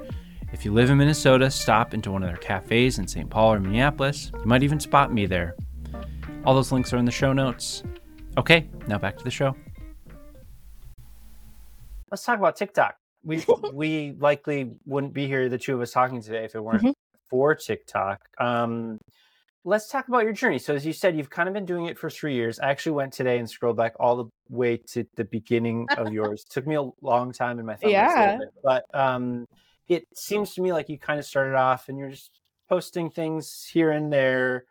If 0.53 0.65
you 0.65 0.73
live 0.73 0.89
in 0.89 0.97
Minnesota, 0.97 1.49
stop 1.51 1.93
into 1.93 2.11
one 2.11 2.23
of 2.23 2.29
their 2.29 2.37
cafes 2.37 2.99
in 2.99 3.07
St. 3.07 3.29
Paul 3.29 3.53
or 3.53 3.59
Minneapolis. 3.59 4.31
You 4.33 4.45
might 4.45 4.63
even 4.63 4.79
spot 4.79 5.13
me 5.13 5.25
there. 5.25 5.55
All 6.45 6.53
those 6.55 6.71
links 6.71 6.91
are 6.93 6.97
in 6.97 7.05
the 7.05 7.11
show 7.11 7.33
notes. 7.33 7.83
Okay, 8.37 8.69
now 8.87 8.97
back 8.97 9.17
to 9.17 9.23
the 9.23 9.31
show. 9.31 9.55
let's 12.09 12.25
talk 12.25 12.37
about 12.37 12.55
tiktok 12.57 12.95
we 13.23 13.43
we 13.73 14.15
likely 14.19 14.71
wouldn't 14.85 15.13
be 15.13 15.27
here 15.27 15.47
the 15.49 15.57
two 15.57 15.73
of 15.73 15.81
us 15.81 15.91
talking 15.91 16.21
today 16.21 16.43
if 16.43 16.55
it 16.55 16.61
weren't 16.63 16.83
Mhm. 16.83 16.93
for 17.29 17.55
tiktok 17.55 18.19
um 18.39 18.97
let's 19.63 19.87
talk 19.89 20.07
about 20.07 20.23
your 20.23 20.33
journey. 20.33 20.57
So 20.59 20.73
as 20.75 20.85
you 20.85 20.93
said 20.93 21.15
you've 21.15 21.29
kind 21.29 21.47
of 21.47 21.53
been 21.53 21.65
doing 21.65 21.85
it 21.85 21.97
for 21.97 22.09
three 22.09 22.33
years. 22.33 22.59
I 22.59 22.69
actually 22.69 22.93
went 22.93 23.13
today 23.13 23.37
and 23.37 23.49
scrolled 23.49 23.77
back 23.77 23.93
all 23.99 24.15
the 24.15 24.25
way 24.49 24.77
to 24.91 25.05
the 25.15 25.25
beginning 25.25 25.87
of 25.97 26.11
yours. 26.13 26.43
Took 26.49 26.65
me 26.65 26.75
a 26.75 26.89
long 27.01 27.31
time 27.31 27.59
in 27.59 27.65
my 27.65 27.75
thumb 27.75 27.91
Yeah. 27.91 28.37
but 28.63 28.85
um 28.93 29.45
it 29.87 30.05
seems 30.15 30.53
to 30.55 30.61
me 30.61 30.71
like 30.73 30.89
you 30.89 30.97
kind 30.97 31.19
of 31.19 31.25
started 31.25 31.55
off 31.55 31.89
and 31.89 31.97
you're 31.97 32.09
just 32.09 32.31
posting 32.69 33.09
things 33.09 33.69
here 33.71 33.91
and 33.91 34.11
there. 34.11 34.65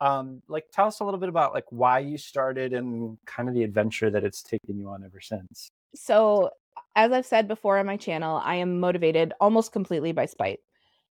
Um 0.00 0.42
like 0.48 0.64
tell 0.72 0.86
us 0.88 1.00
a 1.00 1.04
little 1.04 1.20
bit 1.20 1.28
about 1.28 1.54
like 1.54 1.66
why 1.70 2.00
you 2.00 2.18
started 2.18 2.72
and 2.72 3.16
kind 3.26 3.48
of 3.48 3.54
the 3.54 3.62
adventure 3.62 4.10
that 4.10 4.24
it's 4.24 4.42
taken 4.42 4.78
you 4.78 4.88
on 4.88 5.04
ever 5.04 5.20
since. 5.20 5.68
So, 5.94 6.50
as 6.96 7.12
I've 7.12 7.26
said 7.26 7.46
before 7.48 7.78
on 7.78 7.86
my 7.86 7.96
channel, 7.96 8.40
I 8.44 8.56
am 8.56 8.80
motivated 8.80 9.32
almost 9.40 9.72
completely 9.72 10.12
by 10.12 10.26
spite. 10.26 10.58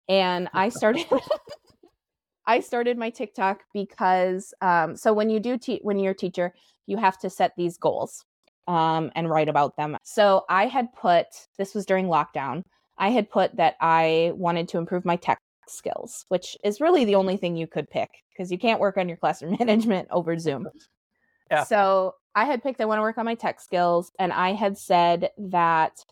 And 0.08 0.48
I 0.54 0.68
started 0.68 1.04
I 2.48 2.60
started 2.60 2.98
my 2.98 3.10
TikTok 3.10 3.62
because 3.72 4.52
um 4.60 4.96
so 4.96 5.12
when 5.12 5.30
you 5.30 5.38
do 5.38 5.56
te- 5.58 5.80
when 5.82 5.98
you're 5.98 6.12
a 6.12 6.16
teacher, 6.16 6.54
you 6.86 6.96
have 6.96 7.18
to 7.18 7.30
set 7.30 7.52
these 7.56 7.76
goals 7.76 8.24
um 8.66 9.12
and 9.14 9.30
write 9.30 9.48
about 9.48 9.76
them. 9.76 9.96
So, 10.02 10.44
I 10.48 10.66
had 10.66 10.92
put 10.92 11.26
this 11.58 11.74
was 11.74 11.86
during 11.86 12.06
lockdown. 12.06 12.64
I 12.96 13.10
had 13.10 13.30
put 13.30 13.56
that 13.56 13.76
I 13.80 14.32
wanted 14.34 14.66
to 14.68 14.78
improve 14.78 15.04
my 15.04 15.16
tech 15.16 15.38
skills, 15.68 16.24
which 16.28 16.56
is 16.64 16.80
really 16.80 17.04
the 17.04 17.14
only 17.14 17.36
thing 17.36 17.54
you 17.54 17.66
could 17.66 17.88
pick 17.90 18.10
because 18.32 18.50
you 18.50 18.58
can't 18.58 18.80
work 18.80 18.96
on 18.96 19.08
your 19.08 19.18
classroom 19.18 19.56
management 19.60 20.08
over 20.10 20.38
Zoom. 20.38 20.66
Yeah. 21.50 21.64
So 21.64 22.14
I 22.34 22.44
had 22.46 22.62
picked 22.62 22.80
I 22.80 22.86
want 22.86 22.98
to 22.98 23.02
work 23.02 23.18
on 23.18 23.24
my 23.24 23.34
tech 23.34 23.60
skills, 23.60 24.12
and 24.18 24.32
I 24.32 24.52
had 24.52 24.78
said 24.78 25.30
that 25.38 26.04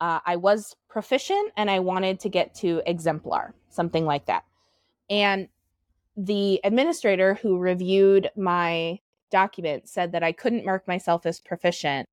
uh, 0.00 0.20
I 0.26 0.36
was 0.36 0.76
proficient 0.88 1.52
and 1.56 1.70
I 1.70 1.80
wanted 1.80 2.20
to 2.20 2.28
get 2.28 2.54
to 2.56 2.82
exemplar, 2.86 3.54
something 3.68 4.04
like 4.04 4.26
that. 4.26 4.44
And 5.10 5.48
the 6.18 6.60
administrator 6.64 7.34
who 7.34 7.58
reviewed 7.58 8.28
my 8.36 8.98
document 9.30 9.88
said 9.88 10.12
that 10.12 10.24
I 10.24 10.32
couldn't 10.32 10.64
mark 10.64 10.86
myself 10.88 11.24
as 11.26 11.38
proficient 11.38 12.08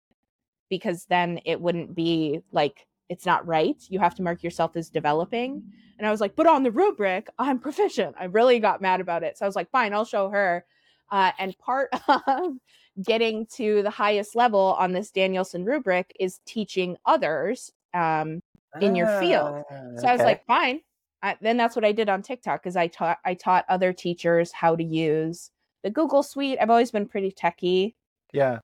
because 0.69 1.07
then 1.07 1.41
it 1.47 1.61
wouldn't 1.61 1.95
be 1.95 2.41
like 2.53 2.87
it's 3.09 3.27
not 3.27 3.47
right. 3.47 3.77
You 3.89 3.99
have 4.01 4.15
to 4.17 4.23
mark 4.23 4.43
yourself 4.43 4.77
as 4.77 4.89
developing. 4.91 5.63
And 5.99 6.07
I 6.07 6.11
was 6.11 6.21
like, 6.21 6.37
but 6.37 6.47
on 6.47 6.63
the 6.63 6.71
rubric, 6.71 7.29
I'm 7.39 7.59
proficient. 7.59 8.17
I 8.19 8.25
really 8.25 8.59
got 8.59 8.83
mad 8.83 9.01
about 9.01 9.23
it. 9.23 9.39
So 9.39 9.45
I 9.45 9.49
was 9.49 9.57
like, 9.57 9.71
fine, 9.71 9.93
I'll 9.93 10.05
show 10.05 10.31
her. 10.31 10.65
Uh, 11.11 11.31
and 11.39 11.57
part 11.59 11.91
of 12.27 12.57
getting 13.03 13.47
to 13.57 13.83
the 13.83 13.91
highest 13.91 14.35
level 14.35 14.75
on 14.79 14.93
this 14.93 15.11
Danielson 15.11 15.65
rubric 15.65 16.15
is 16.19 16.41
teaching 16.47 16.97
others 17.05 17.73
um, 17.93 18.43
in 18.81 18.97
your 18.97 19.21
field. 19.21 19.65
So 19.99 20.07
I 20.09 20.13
was 20.13 20.21
okay. 20.21 20.25
like, 20.25 20.47
fine. 20.47 20.81
I, 21.25 21.37
then 21.41 21.57
that's 21.57 21.75
what 21.75 21.87
I 21.87 21.93
did 21.93 22.11
on 22.11 22.21
TikTok 22.21 22.63
because 22.63 22.77
I 22.77 22.87
taught 22.87 23.19
I 23.25 23.33
taught 23.33 23.65
other 23.71 23.95
teachers 23.95 24.53
how 24.53 24.77
to 24.77 24.85
use 24.85 25.51
the 25.83 25.91
Google 25.91 26.23
Suite. 26.23 26.59
I've 26.61 26.69
always 26.71 26.91
been 26.91 27.09
pretty 27.09 27.33
techy. 27.33 27.97
yeah, 28.35 28.59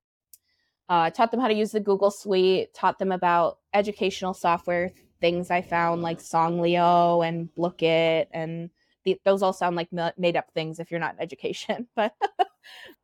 Uh, 0.87 1.09
taught 1.09 1.31
them 1.31 1.39
how 1.39 1.47
to 1.47 1.55
use 1.55 1.71
the 1.71 1.79
Google 1.79 2.11
Suite. 2.11 2.71
Taught 2.75 2.99
them 2.99 3.11
about 3.11 3.57
educational 3.73 4.35
software 4.35 4.91
things 5.19 5.49
I 5.49 5.63
found 5.63 6.03
like 6.03 6.19
Songlio 6.19 7.27
and 7.27 7.49
Blooket, 7.55 8.27
and 8.31 8.69
the, 9.05 9.19
those 9.25 9.41
all 9.41 9.53
sound 9.53 9.75
like 9.75 9.89
made 10.17 10.37
up 10.37 10.51
things 10.53 10.79
if 10.79 10.91
you're 10.91 10.99
not 10.99 11.15
in 11.15 11.21
education. 11.21 11.87
But 11.95 12.13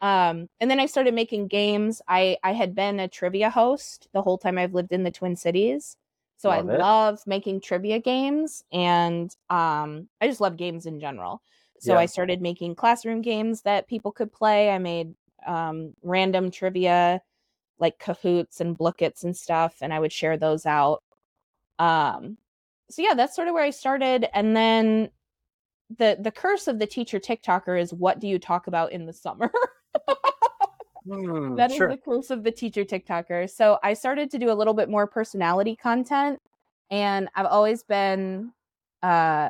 um, 0.02 0.50
and 0.60 0.70
then 0.70 0.80
I 0.80 0.86
started 0.86 1.16
making 1.16 1.48
games. 1.48 2.00
I 2.08 2.38
I 2.44 2.54
had 2.54 2.76
been 2.76 3.00
a 3.00 3.08
trivia 3.08 3.50
host 3.50 4.08
the 4.14 4.22
whole 4.22 4.38
time 4.38 4.60
I've 4.60 4.76
lived 4.76 4.92
in 4.92 5.04
the 5.04 5.10
Twin 5.10 5.36
Cities. 5.36 5.98
So 6.38 6.50
Love 6.50 6.70
I 6.70 6.70
it. 6.70 6.80
love 6.80 7.20
making 7.26 7.62
trivia 7.62 8.00
games 8.00 8.64
and 8.72 9.36
um 9.50 10.08
I 10.22 10.28
just 10.28 10.42
love 10.42 10.58
games 10.58 10.86
in 10.86 11.00
general. 11.00 11.42
So 11.80 11.94
Yeah. 11.94 12.00
I 12.00 12.06
started 12.06 12.42
making 12.42 12.76
classroom 12.76 13.22
games 13.22 13.62
that 13.64 13.88
people 13.88 14.12
could 14.12 14.32
play. 14.32 14.70
I 14.72 14.78
made 14.78 15.16
um 15.46 15.94
random 16.04 16.52
trivia 16.52 17.22
like 17.80 18.00
Kahoots 18.00 18.62
and 18.62 18.78
Blookets 18.78 19.24
and 19.24 19.36
stuff 19.36 19.78
and 19.82 19.94
I 19.94 20.00
would 20.00 20.14
share 20.14 20.38
those 20.38 20.66
out. 20.66 21.04
Um 21.80 22.38
so 22.90 23.02
yeah, 23.02 23.14
that's 23.16 23.36
sort 23.36 23.48
of 23.48 23.54
where 23.54 23.64
I 23.64 23.72
started 23.72 24.28
and 24.34 24.56
then 24.56 25.10
the 25.98 26.18
the 26.20 26.32
curse 26.32 26.68
of 26.68 26.80
the 26.80 26.88
teacher 26.88 27.20
TikToker 27.20 27.80
is 27.82 27.94
what 27.94 28.20
do 28.20 28.28
you 28.28 28.40
talk 28.40 28.68
about 28.68 28.92
in 28.92 29.06
the 29.06 29.14
summer? 29.14 29.52
Hmm, 31.08 31.56
That 31.56 31.72
is 31.72 31.78
sure. 31.78 31.90
the 31.90 31.98
curse 31.98 32.30
of 32.30 32.44
the 32.44 32.52
teacher 32.52 32.84
TikToker. 32.84 33.50
So 33.50 33.80
I 33.84 33.94
started 33.94 34.30
to 34.32 34.38
do 34.40 34.52
a 34.52 34.54
little 34.54 34.74
bit 34.74 34.90
more 34.90 35.08
personality 35.08 35.76
content, 35.76 36.40
and 36.92 37.30
I've 37.36 37.46
always 37.46 37.84
been, 37.84 38.52
uh, 39.02 39.50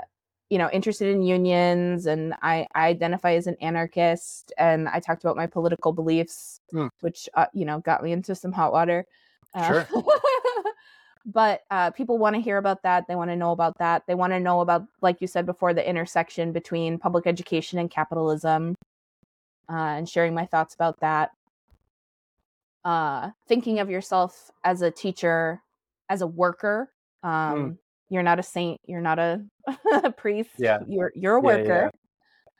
you 0.49 0.58
know, 0.58 0.70
interested 0.72 1.10
in 1.10 1.22
unions, 1.24 2.05
and 2.05 2.34
I, 2.41 2.68
I 2.76 2.88
identify 2.88 3.34
as 3.34 3.47
an 3.47 3.58
anarchist, 3.62 4.53
and 4.58 4.88
I 4.88 4.99
talked 4.99 5.24
about 5.24 5.36
my 5.36 5.47
political 5.47 5.91
beliefs, 5.93 6.60
Hmm. 6.72 6.88
which 7.01 7.28
uh, 7.34 7.47
you 7.53 7.66
know 7.66 7.80
got 7.80 8.03
me 8.03 8.12
into 8.12 8.36
some 8.36 8.51
hot 8.51 8.72
water. 8.72 9.05
Uh, 9.53 9.84
Sure. 9.86 9.88
but 11.26 11.62
uh, 11.72 11.91
people 11.91 12.18
want 12.18 12.36
to 12.36 12.41
hear 12.41 12.58
about 12.58 12.84
that. 12.84 13.08
They 13.08 13.16
want 13.16 13.32
to 13.32 13.36
know 13.36 13.51
about 13.51 13.78
that. 13.80 14.03
They 14.08 14.16
want 14.16 14.34
to 14.34 14.39
know 14.39 14.62
about, 14.62 14.86
like 15.01 15.20
you 15.20 15.28
said 15.28 15.45
before, 15.45 15.74
the 15.74 15.88
intersection 15.88 16.51
between 16.51 16.99
public 16.99 17.26
education 17.28 17.80
and 17.80 17.89
capitalism, 17.89 18.76
uh, 19.70 19.74
and 19.74 20.08
sharing 20.08 20.34
my 20.34 20.45
thoughts 20.45 20.76
about 20.76 20.99
that 21.01 21.32
uh 22.88 23.29
thinking 23.49 23.79
of 23.79 23.89
yourself 23.89 24.49
as 24.63 24.81
a 24.81 24.89
teacher 24.89 25.61
as 26.09 26.21
a 26.21 26.27
worker 26.27 26.89
um 27.21 27.77
you're 28.09 28.23
not 28.23 28.39
a 28.39 28.43
saint 28.43 28.79
you're 28.88 29.01
not 29.01 29.19
a, 29.19 29.43
priest 30.17 30.57
Yeah. 30.57 30.79
you're 30.88 31.11
you're 31.13 31.35
a 31.35 31.41
Yeah, 31.41 31.47
yeah, 31.49 31.57
worker 31.57 31.91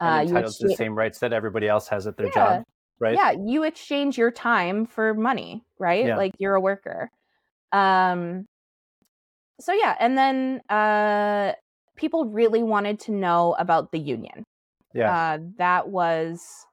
And 0.01 0.09
uh 0.09 0.19
you 0.19 0.30
entitled 0.36 0.55
to 0.55 0.67
the 0.67 0.75
same 0.75 0.95
rights 0.95 1.19
that 1.19 1.32
everybody 1.32 1.67
else 1.69 1.88
has 1.88 2.07
at 2.07 2.17
their 2.17 2.28
Yeah. 2.28 2.57
job, 2.57 2.63
right? 2.99 3.15
yeah 3.15 3.32
you 3.32 3.63
exchange 3.63 4.17
your 4.17 4.32
time 4.32 4.86
for 4.86 5.13
money 5.13 5.63
right 5.80 6.05
Yeah. 6.05 6.17
like 6.17 6.34
you're 6.39 6.55
a 6.55 6.61
worker 6.61 7.09
um 7.71 8.45
so 9.61 9.71
yeah 9.71 9.95
and 9.99 10.17
then 10.17 10.61
uh 10.69 11.53
people 11.95 12.25
really 12.25 12.63
wanted 12.63 12.99
to 12.99 13.11
know 13.13 13.55
about 13.57 13.91
the 13.93 13.99
union 13.99 14.43
Yeah. 14.93 15.11
uh, 15.11 15.39
that 15.57 15.88
was 15.89 16.65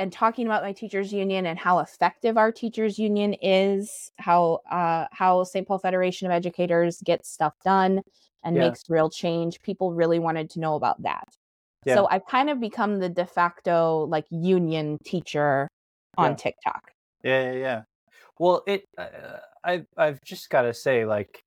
and 0.00 0.12
talking 0.12 0.46
about 0.46 0.62
my 0.62 0.72
teachers 0.72 1.12
union 1.12 1.46
and 1.46 1.58
how 1.58 1.78
effective 1.78 2.38
our 2.38 2.50
teachers 2.50 2.98
union 2.98 3.34
is 3.42 4.10
how 4.18 4.60
uh, 4.70 5.06
how 5.12 5.44
st 5.44 5.68
paul 5.68 5.78
federation 5.78 6.26
of 6.26 6.32
educators 6.32 7.02
gets 7.04 7.30
stuff 7.30 7.54
done 7.64 8.00
and 8.42 8.56
Yeah. 8.56 8.62
makes 8.62 8.82
real 8.88 9.10
change 9.10 9.60
people 9.62 9.92
really 9.92 10.18
wanted 10.18 10.48
to 10.50 10.60
know 10.60 10.74
about 10.74 11.02
that 11.02 11.24
Yeah. 11.84 11.94
so 11.96 12.08
i've 12.10 12.26
kind 12.26 12.48
of 12.50 12.58
become 12.60 12.98
the 12.98 13.08
de 13.08 13.26
facto 13.26 14.06
like 14.08 14.24
union 14.30 14.98
teacher 15.04 15.68
on 16.16 16.30
Yeah. 16.30 16.36
tiktok 16.36 16.92
Yeah, 17.22 17.52
yeah, 17.52 17.58
yeah. 17.58 17.82
Well, 18.38 18.62
it. 18.66 18.84
Uh, 18.96 19.38
I 19.62 19.84
I've 19.96 20.22
just 20.24 20.48
got 20.50 20.62
to 20.62 20.72
say, 20.74 21.04
like, 21.04 21.42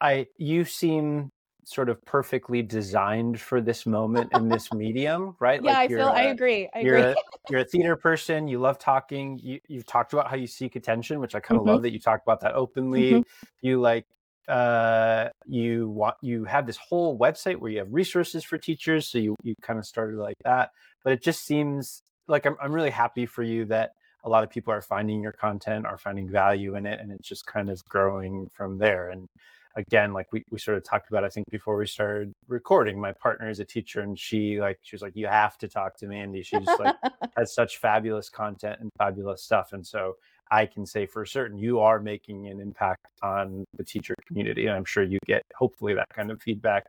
I 0.00 0.26
you 0.36 0.64
seem 0.64 1.30
sort 1.64 1.88
of 1.88 2.04
perfectly 2.04 2.62
designed 2.62 3.40
for 3.40 3.60
this 3.60 3.86
moment 3.86 4.32
in 4.32 4.48
this 4.48 4.72
medium, 4.72 5.36
right? 5.40 5.62
yeah 5.62 5.72
like 5.72 5.78
i 5.78 5.88
feel 5.88 6.08
i 6.08 6.22
a- 6.22 6.30
agree 6.32 6.68
i 6.74 6.80
you're 6.80 6.96
agree 6.96 7.02
a, 7.12 7.16
you're 7.48 7.60
a 7.60 7.64
theater 7.64 7.96
person. 7.96 8.48
You 8.48 8.58
love 8.60 8.78
talking. 8.78 9.38
You 9.42 9.60
you've 9.68 9.86
talked 9.86 10.12
about 10.12 10.28
how 10.28 10.36
you 10.36 10.46
seek 10.46 10.76
attention, 10.76 11.20
which 11.20 11.34
I 11.34 11.40
kind 11.40 11.58
of 11.58 11.64
Mhm. 11.64 11.66
love 11.66 11.82
that 11.82 11.92
you 11.92 11.98
talk 12.00 12.22
about 12.22 12.40
that 12.40 12.54
openly. 12.54 13.12
Mhm. 13.16 13.22
You 13.60 13.80
like 13.80 14.06
uh 14.48 15.28
you 15.46 15.88
want 15.90 16.16
you 16.22 16.44
have 16.44 16.66
this 16.66 16.76
whole 16.78 17.18
website 17.18 17.56
where 17.58 17.70
you 17.70 17.78
have 17.78 17.92
resources 17.92 18.42
for 18.42 18.56
teachers 18.58 19.06
so 19.08 19.18
you 19.18 19.36
you 19.44 19.54
kind 19.62 19.78
of 19.78 19.86
started 19.86 20.16
like 20.18 20.36
that 20.44 20.70
but 21.04 21.12
it 21.12 21.22
just 21.22 21.44
seems 21.44 22.02
like 22.26 22.46
I'm, 22.46 22.56
I'm 22.60 22.72
really 22.72 22.90
happy 22.90 23.26
for 23.26 23.42
you 23.42 23.66
that 23.66 23.92
a 24.24 24.28
lot 24.28 24.42
of 24.42 24.50
people 24.50 24.72
are 24.72 24.80
finding 24.82 25.22
your 25.22 25.32
content 25.32 25.86
are 25.86 25.98
finding 25.98 26.28
value 26.28 26.74
in 26.74 26.86
it 26.86 26.98
and 27.00 27.12
it's 27.12 27.28
just 27.28 27.46
kind 27.46 27.70
of 27.70 27.84
growing 27.84 28.48
from 28.48 28.78
there 28.78 29.10
and 29.10 29.28
again 29.76 30.12
like 30.12 30.26
we, 30.32 30.42
we 30.50 30.58
sort 30.58 30.76
of 30.76 30.82
talked 30.84 31.08
about 31.08 31.22
i 31.24 31.28
think 31.28 31.46
before 31.50 31.76
we 31.76 31.86
started 31.86 32.32
recording 32.48 33.00
my 33.00 33.12
partner 33.12 33.48
is 33.48 33.60
a 33.60 33.64
teacher 33.64 34.00
and 34.00 34.18
she 34.18 34.60
like 34.60 34.78
she 34.82 34.94
was 34.96 35.02
like 35.02 35.14
you 35.14 35.26
have 35.26 35.56
to 35.58 35.68
talk 35.68 35.96
to 35.96 36.06
Mandi. 36.08 36.42
She's 36.42 36.66
like 36.78 36.96
has 37.36 37.54
such 37.54 37.78
fabulous 37.78 38.28
content 38.28 38.78
and 38.80 38.90
fabulous 38.98 39.42
stuff. 39.44 39.72
And 39.72 39.86
so 39.86 40.16
i 40.50 40.66
can 40.66 40.84
say 40.84 41.06
for 41.06 41.24
certain 41.24 41.56
you 41.58 41.78
are 41.78 42.00
making 42.00 42.48
an 42.48 42.60
impact 42.60 43.06
on 43.22 43.64
the 43.76 43.84
teacher 43.84 44.14
community 44.26 44.66
and 44.66 44.74
i'm 44.74 44.84
sure 44.84 45.04
you 45.04 45.18
get 45.26 45.42
hopefully 45.54 45.94
that 45.94 46.08
kind 46.12 46.30
of 46.32 46.42
feedback 46.42 46.86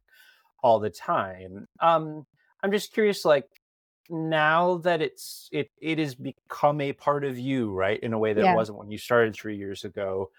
all 0.63 0.79
the 0.79 0.89
time. 0.89 1.65
Um 1.79 2.25
i'm 2.63 2.71
just 2.71 2.93
curious 2.93 3.23
like 3.25 3.45
now 4.09 4.77
that 4.79 5.01
it's 5.01 5.47
it 5.51 5.69
it 5.79 5.99
has 5.99 6.15
become 6.15 6.81
a 6.81 6.93
part 6.93 7.23
of 7.23 7.37
you 7.37 7.71
right 7.71 7.99
in 8.01 8.13
a 8.13 8.19
way 8.19 8.33
that 8.33 8.43
Yeah. 8.43 8.53
it 8.53 8.55
wasn't 8.55 8.77
when 8.79 8.89
you 8.91 8.97
started 8.97 9.35
three 9.35 9.55
years 9.57 9.83
ago 9.85 10.31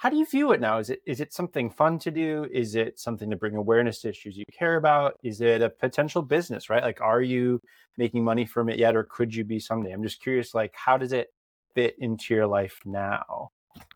how 0.00 0.08
do 0.08 0.16
you 0.16 0.24
view 0.24 0.52
it 0.52 0.60
now 0.60 0.78
is 0.78 0.90
it 0.90 1.00
is 1.06 1.20
it 1.20 1.32
something 1.32 1.68
fun 1.68 1.98
to 1.98 2.10
do 2.10 2.46
is 2.52 2.74
it 2.74 2.98
something 2.98 3.28
to 3.30 3.36
bring 3.36 3.56
awareness 3.56 4.00
to 4.00 4.08
issues 4.08 4.36
you 4.36 4.44
care 4.52 4.76
about 4.76 5.18
is 5.22 5.40
it 5.40 5.62
a 5.62 5.68
potential 5.68 6.22
business 6.22 6.70
right 6.70 6.82
like 6.82 7.00
are 7.00 7.22
you 7.22 7.60
making 7.98 8.24
money 8.24 8.46
from 8.46 8.68
it 8.68 8.78
yet 8.78 8.96
or 8.96 9.04
could 9.04 9.34
you 9.34 9.44
be 9.44 9.58
someday 9.58 9.92
i'm 9.92 10.02
just 10.02 10.22
curious 10.22 10.54
like 10.54 10.72
how 10.74 10.96
does 10.96 11.12
it 11.12 11.28
fit 11.74 11.94
into 11.98 12.34
your 12.34 12.46
life 12.46 12.80
now 12.84 13.50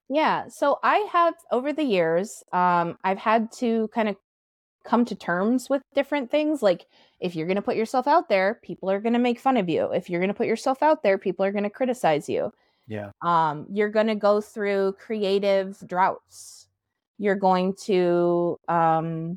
Yeah. 0.08 0.48
So 0.48 0.78
I 0.82 1.06
have 1.12 1.34
over 1.50 1.72
the 1.72 1.82
years, 1.82 2.42
um, 2.52 2.98
I've 3.04 3.18
had 3.18 3.50
to 3.52 3.88
kind 3.88 4.08
of 4.08 4.16
come 4.84 5.04
to 5.06 5.14
terms 5.14 5.70
with 5.70 5.82
different 5.94 6.30
things. 6.30 6.62
Like 6.62 6.86
if 7.20 7.34
you're 7.34 7.46
going 7.46 7.56
to 7.56 7.62
put 7.62 7.76
yourself 7.76 8.06
out 8.06 8.28
there, 8.28 8.60
people 8.62 8.90
are 8.90 9.00
going 9.00 9.14
to 9.14 9.18
make 9.18 9.40
fun 9.40 9.56
of 9.56 9.68
you. 9.68 9.90
If 9.92 10.10
you're 10.10 10.20
going 10.20 10.28
to 10.28 10.34
put 10.34 10.46
yourself 10.46 10.82
out 10.82 11.02
there, 11.02 11.16
people 11.16 11.44
are 11.44 11.52
going 11.52 11.64
to 11.64 11.70
criticize 11.70 12.28
you. 12.28 12.52
Yeah 12.86 13.10
Um, 13.22 13.66
you're 13.70 13.90
going 13.90 14.08
to 14.08 14.14
go 14.14 14.40
through 14.40 14.94
creative 14.98 15.78
droughts. 15.86 16.68
You're 17.18 17.36
going 17.36 17.74
to 17.84 18.58
um, 18.68 19.36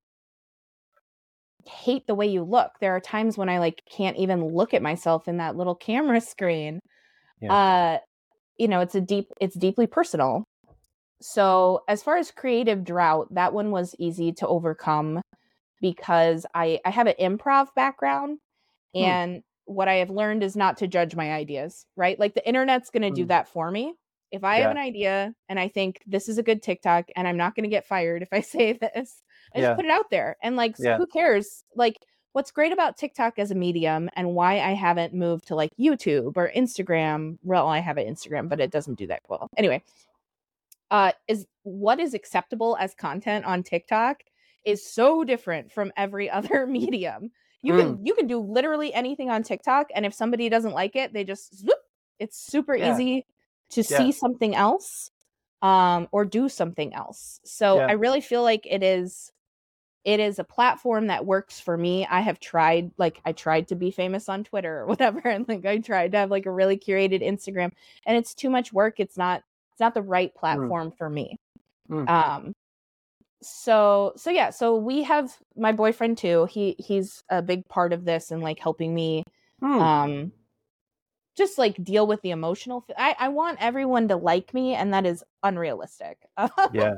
hate 1.66 2.08
the 2.08 2.16
way 2.16 2.28
you 2.28 2.44
look. 2.44 2.72
There 2.80 2.96
are 2.96 3.00
times 3.02 3.38
when 3.38 3.50
I 3.50 3.60
like 3.60 3.84
can't 3.90 4.18
even 4.18 4.46
look 4.46 4.74
at 4.74 4.82
myself 4.82 5.28
in 5.28 5.38
that 5.38 5.56
little 5.58 5.76
camera 5.76 6.22
screen. 6.22 6.80
Yeah. 7.42 7.58
Uh, 7.58 8.00
you 8.58 8.68
know, 8.68 8.82
it's 8.82 8.96
a 8.96 9.02
deep, 9.02 9.32
it's 9.42 9.58
deeply 9.58 9.88
personal. 9.88 10.46
So 11.22 11.84
as 11.90 12.04
far 12.04 12.18
as 12.18 12.32
creative 12.32 12.84
drought, 12.86 13.34
that 13.34 13.54
one 13.54 13.72
was 13.72 13.96
easy 14.00 14.34
to 14.34 14.48
overcome 14.48 15.22
because 15.82 16.46
I 16.56 16.80
I 16.86 16.92
have 16.92 17.08
an 17.08 17.16
improv 17.20 17.68
background, 17.76 18.40
Hmm. 18.98 19.18
and 19.24 19.44
what 19.68 19.88
I 19.88 19.96
have 19.96 20.10
learned 20.10 20.44
is 20.44 20.56
not 20.56 20.78
to 20.78 20.88
judge 20.88 21.16
my 21.16 21.32
ideas. 21.34 21.86
Right, 21.96 22.20
like 22.20 22.34
the 22.34 22.48
internet's 22.48 22.90
going 22.90 23.04
to 23.04 23.12
do 23.12 23.24
Hmm. 23.24 23.28
that 23.28 23.48
for 23.48 23.70
me. 23.72 23.94
If 24.32 24.44
I 24.44 24.58
Yeah. 24.58 24.64
have 24.64 24.72
an 24.72 24.78
idea 24.78 25.34
and 25.48 25.60
I 25.60 25.68
think 25.70 26.02
this 26.06 26.28
is 26.28 26.38
a 26.38 26.44
good 26.44 26.62
TikTok 26.62 27.06
and 27.16 27.28
I'm 27.28 27.38
not 27.38 27.56
going 27.56 27.64
to 27.64 27.70
get 27.70 27.86
fired 27.86 28.22
if 28.22 28.30
I 28.34 28.42
say 28.42 28.74
this, 28.74 29.22
I 29.56 29.60
Yeah. 29.60 29.68
just 29.68 29.76
put 29.78 29.86
it 29.86 29.92
out 29.92 30.10
there. 30.10 30.36
And 30.42 30.56
like, 30.58 30.76
Yeah. 30.80 30.98
who 30.98 31.06
cares? 31.08 31.64
Like, 31.76 31.98
what's 32.34 32.52
great 32.52 32.74
about 32.74 32.98
TikTok 32.98 33.40
as 33.40 33.52
a 33.52 33.56
medium 33.56 34.10
and 34.16 34.36
why 34.36 34.60
I 34.60 34.74
haven't 34.74 35.14
moved 35.14 35.48
to 35.48 35.56
like 35.56 35.72
YouTube 35.80 36.36
or 36.36 36.52
Instagram. 36.56 37.38
Well, 37.44 37.68
I 37.68 37.80
have 37.80 37.98
an 37.98 38.06
Instagram, 38.08 38.50
but 38.50 38.60
it 38.60 38.70
doesn't 38.72 38.98
do 39.00 39.08
that 39.08 39.22
well. 39.30 39.48
Anyway, 39.58 39.82
uh, 40.92 41.12
is 41.28 41.46
what 41.64 42.00
is 42.00 42.14
acceptable 42.14 42.78
as 42.80 42.94
content 42.94 43.46
on 43.46 43.64
TikTok 43.64 44.24
is 44.66 44.86
so 44.86 45.24
different 45.24 45.72
from 45.72 45.92
every 45.98 46.30
other 46.30 46.68
medium. 46.68 47.32
You 47.62 47.74
can 47.76 48.06
you 48.06 48.14
can 48.14 48.28
do 48.28 48.40
literally 48.40 48.94
anything 48.94 49.30
on 49.30 49.44
TikTok, 49.44 49.88
and 49.96 50.06
if 50.06 50.14
somebody 50.14 50.48
doesn't 50.50 50.74
like 50.74 50.96
it, 50.96 51.12
they 51.14 51.24
just 51.24 51.56
zoop. 51.56 51.74
It's 52.20 52.38
super 52.38 52.76
Yeah. 52.76 52.94
easy 52.94 53.26
to 53.72 53.82
Yeah. 53.82 53.98
see 53.98 54.12
something 54.12 54.56
else. 54.56 55.12
um 55.64 56.08
or 56.12 56.24
do 56.24 56.48
something 56.50 56.94
else 56.94 57.40
so 57.44 57.78
Yeah. 57.78 57.88
i 57.88 57.94
really 57.94 58.22
feel 58.22 58.44
like 58.44 58.68
it 58.70 58.84
is 58.84 59.32
it 60.04 60.20
is 60.20 60.38
a 60.38 60.44
platform 60.44 61.08
that 61.08 61.26
works 61.26 61.60
for 61.60 61.76
me 61.76 62.06
i 62.06 62.20
have 62.22 62.40
tried 62.40 62.92
like 62.98 63.20
i 63.26 63.32
tried 63.32 63.68
to 63.70 63.76
be 63.76 63.90
famous 63.90 64.30
on 64.30 64.44
twitter 64.44 64.82
or 64.82 64.86
whatever 64.86 65.20
and 65.28 65.48
like 65.48 65.66
i 65.66 65.80
tried 65.80 66.12
to 66.12 66.18
have 66.20 66.30
like 66.30 66.46
a 66.46 66.52
really 66.52 66.78
curated 66.78 67.24
instagram 67.24 67.72
and 68.06 68.16
it's 68.16 68.36
too 68.36 68.52
much 68.52 68.72
work 68.72 69.00
it's 69.00 69.18
not 69.18 69.42
it's 69.72 69.80
not 69.80 69.96
the 69.96 70.02
right 70.04 70.32
platform 70.36 70.92
for 70.92 71.10
me 71.10 71.40
Mm. 71.90 72.08
um 72.08 72.54
so 73.42 74.14
so 74.16 74.30
yeah 74.30 74.50
so 74.50 74.76
we 74.76 75.04
have 75.04 75.38
my 75.56 75.72
boyfriend 75.72 76.18
too 76.18 76.46
he 76.46 76.76
he's 76.80 77.24
a 77.30 77.42
big 77.42 77.68
part 77.68 77.94
of 77.94 78.04
this 78.06 78.32
and 78.32 78.42
like 78.42 78.60
helping 78.60 78.94
me 78.96 79.24
Hmm. 79.60 79.82
um 79.82 80.32
just 81.36 81.58
like 81.58 81.82
deal 81.84 82.08
with 82.08 82.22
the 82.24 82.32
emotional 82.32 82.84
f- 82.90 82.96
I, 82.98 83.26
I 83.26 83.30
want 83.30 83.60
everyone 83.62 84.08
to 84.08 84.16
like 84.16 84.54
me 84.54 84.74
and 84.74 84.94
that 84.94 85.06
is 85.06 85.24
unrealistic 85.44 86.18
yeah. 86.74 86.96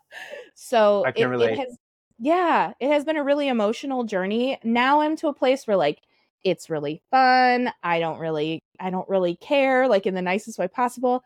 so 0.54 1.04
I 1.06 1.12
can 1.12 1.24
it, 1.24 1.28
relate. 1.28 1.52
it 1.52 1.58
has 1.58 1.76
yeah 2.18 2.72
it 2.80 2.88
has 2.88 3.04
been 3.04 3.16
a 3.16 3.24
really 3.24 3.48
emotional 3.48 4.04
journey 4.04 4.58
now 4.64 5.00
i'm 5.00 5.16
to 5.16 5.28
a 5.28 5.34
place 5.34 5.66
where 5.66 5.76
like 5.76 6.00
it's 6.44 6.70
really 6.70 7.02
fun 7.10 7.72
i 7.82 7.98
don't 7.98 8.18
really 8.18 8.62
i 8.80 8.90
don't 8.90 9.08
really 9.08 9.36
care 9.36 9.88
like 9.88 10.06
in 10.06 10.14
the 10.14 10.22
nicest 10.22 10.58
way 10.58 10.68
possible 10.68 11.22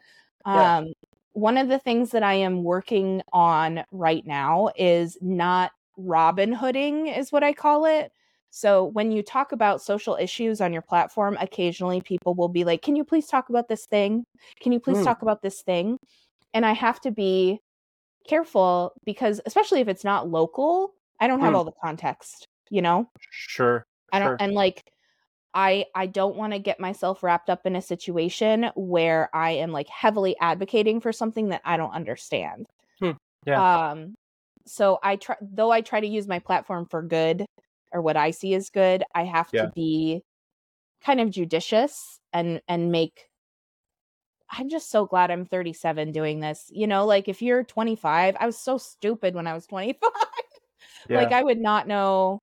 Yeah. 0.46 0.84
One 1.36 1.58
of 1.58 1.68
the 1.68 1.78
things 1.78 2.12
that 2.12 2.22
i 2.22 2.32
am 2.32 2.64
working 2.64 3.20
on 3.32 3.84
right 3.92 4.26
now 4.26 4.70
is 4.76 5.18
not 5.20 5.70
robin 5.98 6.50
hooding 6.50 7.08
is 7.08 7.30
what 7.30 7.44
i 7.44 7.52
call 7.52 7.84
it 7.84 8.10
so 8.50 8.84
when 8.86 9.12
you 9.12 9.22
talk 9.22 9.52
about 9.52 9.82
social 9.82 10.16
issues 10.16 10.62
on 10.62 10.72
your 10.72 10.80
platform 10.80 11.36
occasionally 11.38 12.00
people 12.00 12.34
will 12.34 12.48
be 12.48 12.64
like 12.64 12.80
can 12.80 12.96
you 12.96 13.04
please 13.04 13.26
talk 13.26 13.50
about 13.50 13.68
this 13.68 13.84
thing 13.84 14.24
can 14.60 14.72
you 14.72 14.80
please 14.80 14.96
Hmm. 14.96 15.04
talk 15.04 15.20
about 15.20 15.42
this 15.42 15.60
thing 15.60 15.98
and 16.54 16.64
i 16.64 16.72
have 16.72 17.00
to 17.02 17.10
be 17.10 17.60
careful 18.26 18.92
because 19.04 19.38
especially 19.44 19.80
if 19.80 19.88
it's 19.88 20.04
not 20.04 20.30
local 20.30 20.94
i 21.20 21.26
don't 21.26 21.40
have 21.40 21.50
Hmm. 21.50 21.56
all 21.56 21.64
the 21.64 21.72
context 21.84 22.48
you 22.70 22.80
know 22.80 23.06
Sure. 23.30 23.84
i 24.12 24.18
don't 24.18 24.28
Sure. 24.28 24.36
and 24.40 24.54
like 24.54 24.82
i 25.56 25.84
i 25.94 26.06
don't 26.06 26.36
want 26.36 26.52
to 26.52 26.58
get 26.60 26.78
myself 26.78 27.22
wrapped 27.22 27.50
up 27.50 27.64
in 27.66 27.74
a 27.74 27.82
situation 27.82 28.70
where 28.76 29.28
i 29.34 29.50
am 29.50 29.72
like 29.72 29.88
heavily 29.88 30.36
advocating 30.40 31.00
for 31.00 31.12
something 31.12 31.48
that 31.48 31.62
i 31.64 31.76
don't 31.76 31.92
understand 31.92 32.66
Hmm. 33.00 33.12
Yeah. 33.46 33.90
um 33.90 34.14
so 34.66 34.98
i 35.02 35.16
try 35.16 35.36
though 35.40 35.70
i 35.70 35.80
try 35.80 35.98
to 36.00 36.06
use 36.06 36.28
my 36.28 36.38
platform 36.38 36.86
for 36.86 37.02
good 37.02 37.44
or 37.92 38.02
what 38.02 38.16
i 38.16 38.30
see 38.30 38.54
as 38.54 38.70
good 38.70 39.02
i 39.14 39.24
have 39.24 39.48
Yeah. 39.52 39.62
to 39.66 39.72
be 39.74 40.22
kind 41.02 41.20
of 41.20 41.30
judicious 41.30 42.20
and 42.32 42.60
and 42.68 42.92
make 42.92 43.28
i'm 44.50 44.68
just 44.68 44.90
so 44.90 45.06
glad 45.06 45.30
i'm 45.30 45.44
37 45.46 46.12
doing 46.12 46.40
this 46.40 46.70
you 46.72 46.86
know 46.86 47.06
like 47.06 47.28
if 47.28 47.40
you're 47.42 47.64
25 47.64 48.36
i 48.38 48.46
was 48.46 48.58
so 48.58 48.76
stupid 48.78 49.34
when 49.34 49.46
i 49.46 49.54
was 49.54 49.66
25 49.66 50.10
yeah. 51.08 51.16
like 51.16 51.32
i 51.32 51.42
would 51.42 51.58
not 51.58 51.86
know 51.88 52.40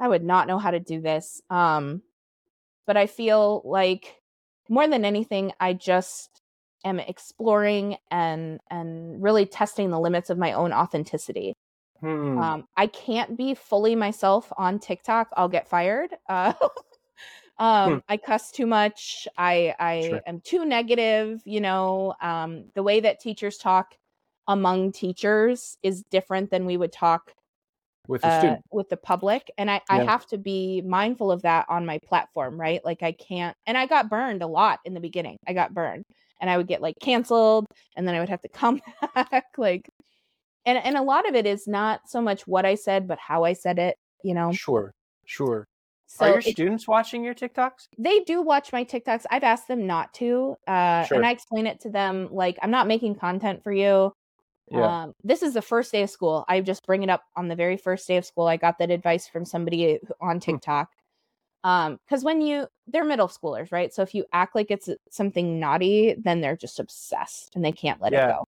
i 0.00 0.08
would 0.08 0.24
not 0.24 0.48
know 0.48 0.58
how 0.58 0.70
to 0.70 0.80
do 0.80 1.00
this 1.00 1.42
um 1.50 2.02
but 2.86 2.96
i 2.96 3.06
feel 3.06 3.62
like 3.64 4.22
more 4.68 4.88
than 4.88 5.04
anything 5.04 5.52
i 5.60 5.72
just 5.72 6.42
am 6.84 7.00
exploring 7.00 7.96
and 8.10 8.60
and 8.70 9.22
really 9.22 9.46
testing 9.46 9.90
the 9.90 10.00
limits 10.00 10.30
of 10.30 10.38
my 10.38 10.52
own 10.52 10.72
authenticity 10.72 11.54
Hmm. 12.00 12.42
um 12.42 12.66
i 12.76 12.86
can't 12.86 13.36
be 13.36 13.54
fully 13.54 13.96
myself 13.96 14.52
on 14.58 14.78
tiktok 14.78 15.28
i'll 15.36 15.48
get 15.48 15.68
fired 15.68 16.10
uh 16.28 16.52
um 17.58 17.90
Hmm. 17.92 18.00
i 18.08 18.16
cuss 18.16 18.50
too 18.50 18.66
much 18.66 19.28
i 19.36 19.74
i 19.78 19.94
Sure. 19.98 20.22
am 20.26 20.40
too 20.40 20.64
negative 20.64 21.42
you 21.44 21.60
know 21.60 22.14
um 22.20 22.64
the 22.74 22.82
way 22.82 23.00
that 23.00 23.20
teachers 23.20 23.58
talk 23.58 23.96
among 24.48 24.92
teachers 24.92 25.76
is 25.82 26.02
different 26.10 26.50
than 26.50 26.66
we 26.66 26.76
would 26.76 26.92
talk 26.92 27.34
With 28.08 28.24
a 28.24 28.28
uh, 28.28 28.56
with 28.72 28.88
the 28.88 28.96
public 28.96 29.50
and 29.58 29.70
I, 29.70 29.80
I 29.88 30.02
have 30.04 30.26
to 30.28 30.38
be 30.38 30.82
mindful 30.82 31.30
of 31.30 31.42
that 31.42 31.66
on 31.68 31.86
my 31.86 31.98
platform 32.08 32.58
right 32.60 32.84
like 32.84 33.02
i 33.02 33.12
can't 33.12 33.54
and 33.66 33.76
i 33.78 33.86
got 33.86 34.08
burned 34.10 34.42
a 34.42 34.46
lot 34.46 34.80
in 34.84 34.94
the 34.94 35.00
beginning 35.00 35.36
i 35.46 35.52
got 35.52 35.74
burned 35.74 36.04
and 36.40 36.48
i 36.50 36.56
would 36.56 36.66
get 36.66 36.80
like 36.80 36.96
canceled 37.00 37.66
and 37.96 38.08
then 38.08 38.14
i 38.14 38.20
would 38.20 38.28
have 38.30 38.40
to 38.40 38.48
come 38.52 38.80
back 39.14 39.44
like 39.58 39.88
and 40.66 40.78
and 40.78 40.96
a 40.96 41.02
lot 41.02 41.28
of 41.28 41.34
it 41.36 41.46
is 41.46 41.68
not 41.68 42.00
so 42.08 42.20
much 42.20 42.46
what 42.46 42.64
i 42.64 42.74
said 42.74 43.06
but 43.06 43.18
how 43.18 43.44
i 43.44 43.52
said 43.52 43.78
it 43.78 43.96
you 44.24 44.34
know 44.34 44.50
Sure. 44.50 44.90
Sure. 45.26 45.66
so 46.06 46.24
Are 46.24 46.30
your 46.32 46.40
students 46.42 46.88
watching 46.88 47.22
your 47.22 47.34
TikToks? 47.34 47.86
they 47.98 48.20
do 48.20 48.42
watch 48.42 48.72
my 48.72 48.84
tiktoks 48.84 49.24
i've 49.30 49.44
asked 49.44 49.68
them 49.68 49.86
not 49.86 50.12
to 50.14 50.56
uh 50.66 51.04
Sure. 51.04 51.16
and 51.18 51.26
i 51.26 51.30
explain 51.30 51.66
it 51.66 51.80
to 51.82 51.90
them 51.90 52.28
like 52.32 52.58
i'm 52.62 52.70
not 52.72 52.88
making 52.88 53.14
content 53.14 53.62
for 53.62 53.72
you 53.72 54.10
Yeah. 54.70 55.02
Um, 55.02 55.14
this 55.24 55.42
is 55.42 55.54
the 55.54 55.62
first 55.62 55.90
day 55.92 56.02
of 56.02 56.10
school. 56.10 56.44
I 56.48 56.60
just 56.60 56.86
bring 56.86 57.02
it 57.02 57.10
up 57.10 57.24
on 57.36 57.48
the 57.48 57.56
very 57.56 57.76
first 57.76 58.06
day 58.06 58.16
of 58.16 58.24
school. 58.24 58.46
I 58.46 58.56
got 58.56 58.78
that 58.78 58.90
advice 58.90 59.26
from 59.28 59.44
somebody 59.44 59.98
on 60.20 60.38
TikTok. 60.40 60.90
Um, 61.64 61.98
because 62.06 62.24
when 62.24 62.40
you 62.40 62.66
they're 62.86 63.04
middle 63.04 63.28
schoolers, 63.28 63.70
right? 63.72 63.92
So 63.92 64.02
if 64.02 64.14
you 64.14 64.24
act 64.32 64.54
like 64.54 64.70
it's 64.70 64.88
something 65.10 65.60
naughty, 65.60 66.14
then 66.18 66.40
they're 66.40 66.56
just 66.56 66.80
obsessed 66.80 67.50
and 67.54 67.64
they 67.64 67.72
can't 67.72 68.00
let 68.00 68.12
Yeah. 68.12 68.28
it 68.28 68.32
go. 68.32 68.44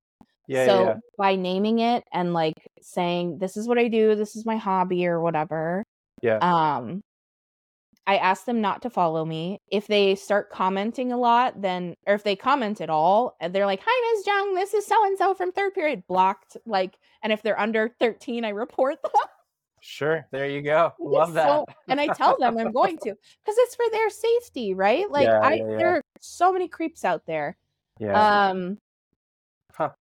yeah. 0.47 0.67
so 0.67 0.81
yeah, 0.83 0.89
yeah. 0.89 0.95
by 1.19 1.37
naming 1.37 1.81
it 1.81 2.05
and 2.13 2.33
like 2.33 2.55
saying 2.81 3.39
this 3.39 3.57
is 3.57 3.69
what 3.69 3.79
I 3.79 3.89
do, 3.89 4.15
this 4.15 4.35
is 4.37 4.47
my 4.47 4.57
hobby 4.57 5.07
or 5.07 5.21
whatever. 5.21 5.85
Yeah. 6.23 6.39
Um 6.39 7.03
I 8.07 8.17
ask 8.17 8.45
them 8.47 8.61
not 8.61 8.83
to 8.83 8.91
follow 8.91 9.25
me. 9.25 9.61
If 9.71 9.87
they 9.87 10.15
start 10.17 10.51
commenting 10.51 11.13
a 11.13 11.17
lot, 11.17 11.61
then 11.63 11.95
or 12.07 12.15
if 12.15 12.25
they 12.25 12.35
comment 12.37 12.81
at 12.81 12.91
all, 12.91 13.37
and 13.41 13.55
they're 13.55 13.67
like, 13.67 13.81
"Hi, 13.85 14.15
Ms. 14.17 14.27
Jung, 14.27 14.55
this 14.55 14.75
is 14.75 14.85
so 14.87 15.05
and 15.05 15.17
so 15.17 15.35
from 15.35 15.53
third 15.53 15.73
period," 15.75 16.03
blocked. 16.09 16.57
Like, 16.67 16.99
and 17.23 17.33
if 17.33 17.43
they're 17.43 17.59
under 17.61 17.95
thirteen, 18.01 18.45
I 18.45 18.51
report 18.51 19.01
them. 19.03 19.13
Sure. 19.85 20.25
There 20.31 20.47
you 20.49 20.63
go. 20.63 20.93
Love 21.01 21.33
that. 21.33 21.47
So- 21.49 21.67
and 21.89 22.01
I 22.01 22.07
tell 22.07 22.37
them 22.39 22.57
I'm 22.57 22.71
going 22.71 22.99
to 22.99 23.05
because 23.45 23.57
it's 23.59 23.75
for 23.75 23.85
their 23.91 24.11
safety, 24.11 24.75
right? 24.75 25.11
Like, 25.11 25.27
Yeah, 25.27 25.41
I 25.41 25.55
yeah, 25.55 25.71
yeah. 25.71 25.77
there 25.77 25.89
are 25.97 26.03
so 26.21 26.53
many 26.53 26.69
creeps 26.69 27.05
out 27.05 27.27
there. 27.27 27.57
yeah. 27.99 28.49
Um. 28.51 28.79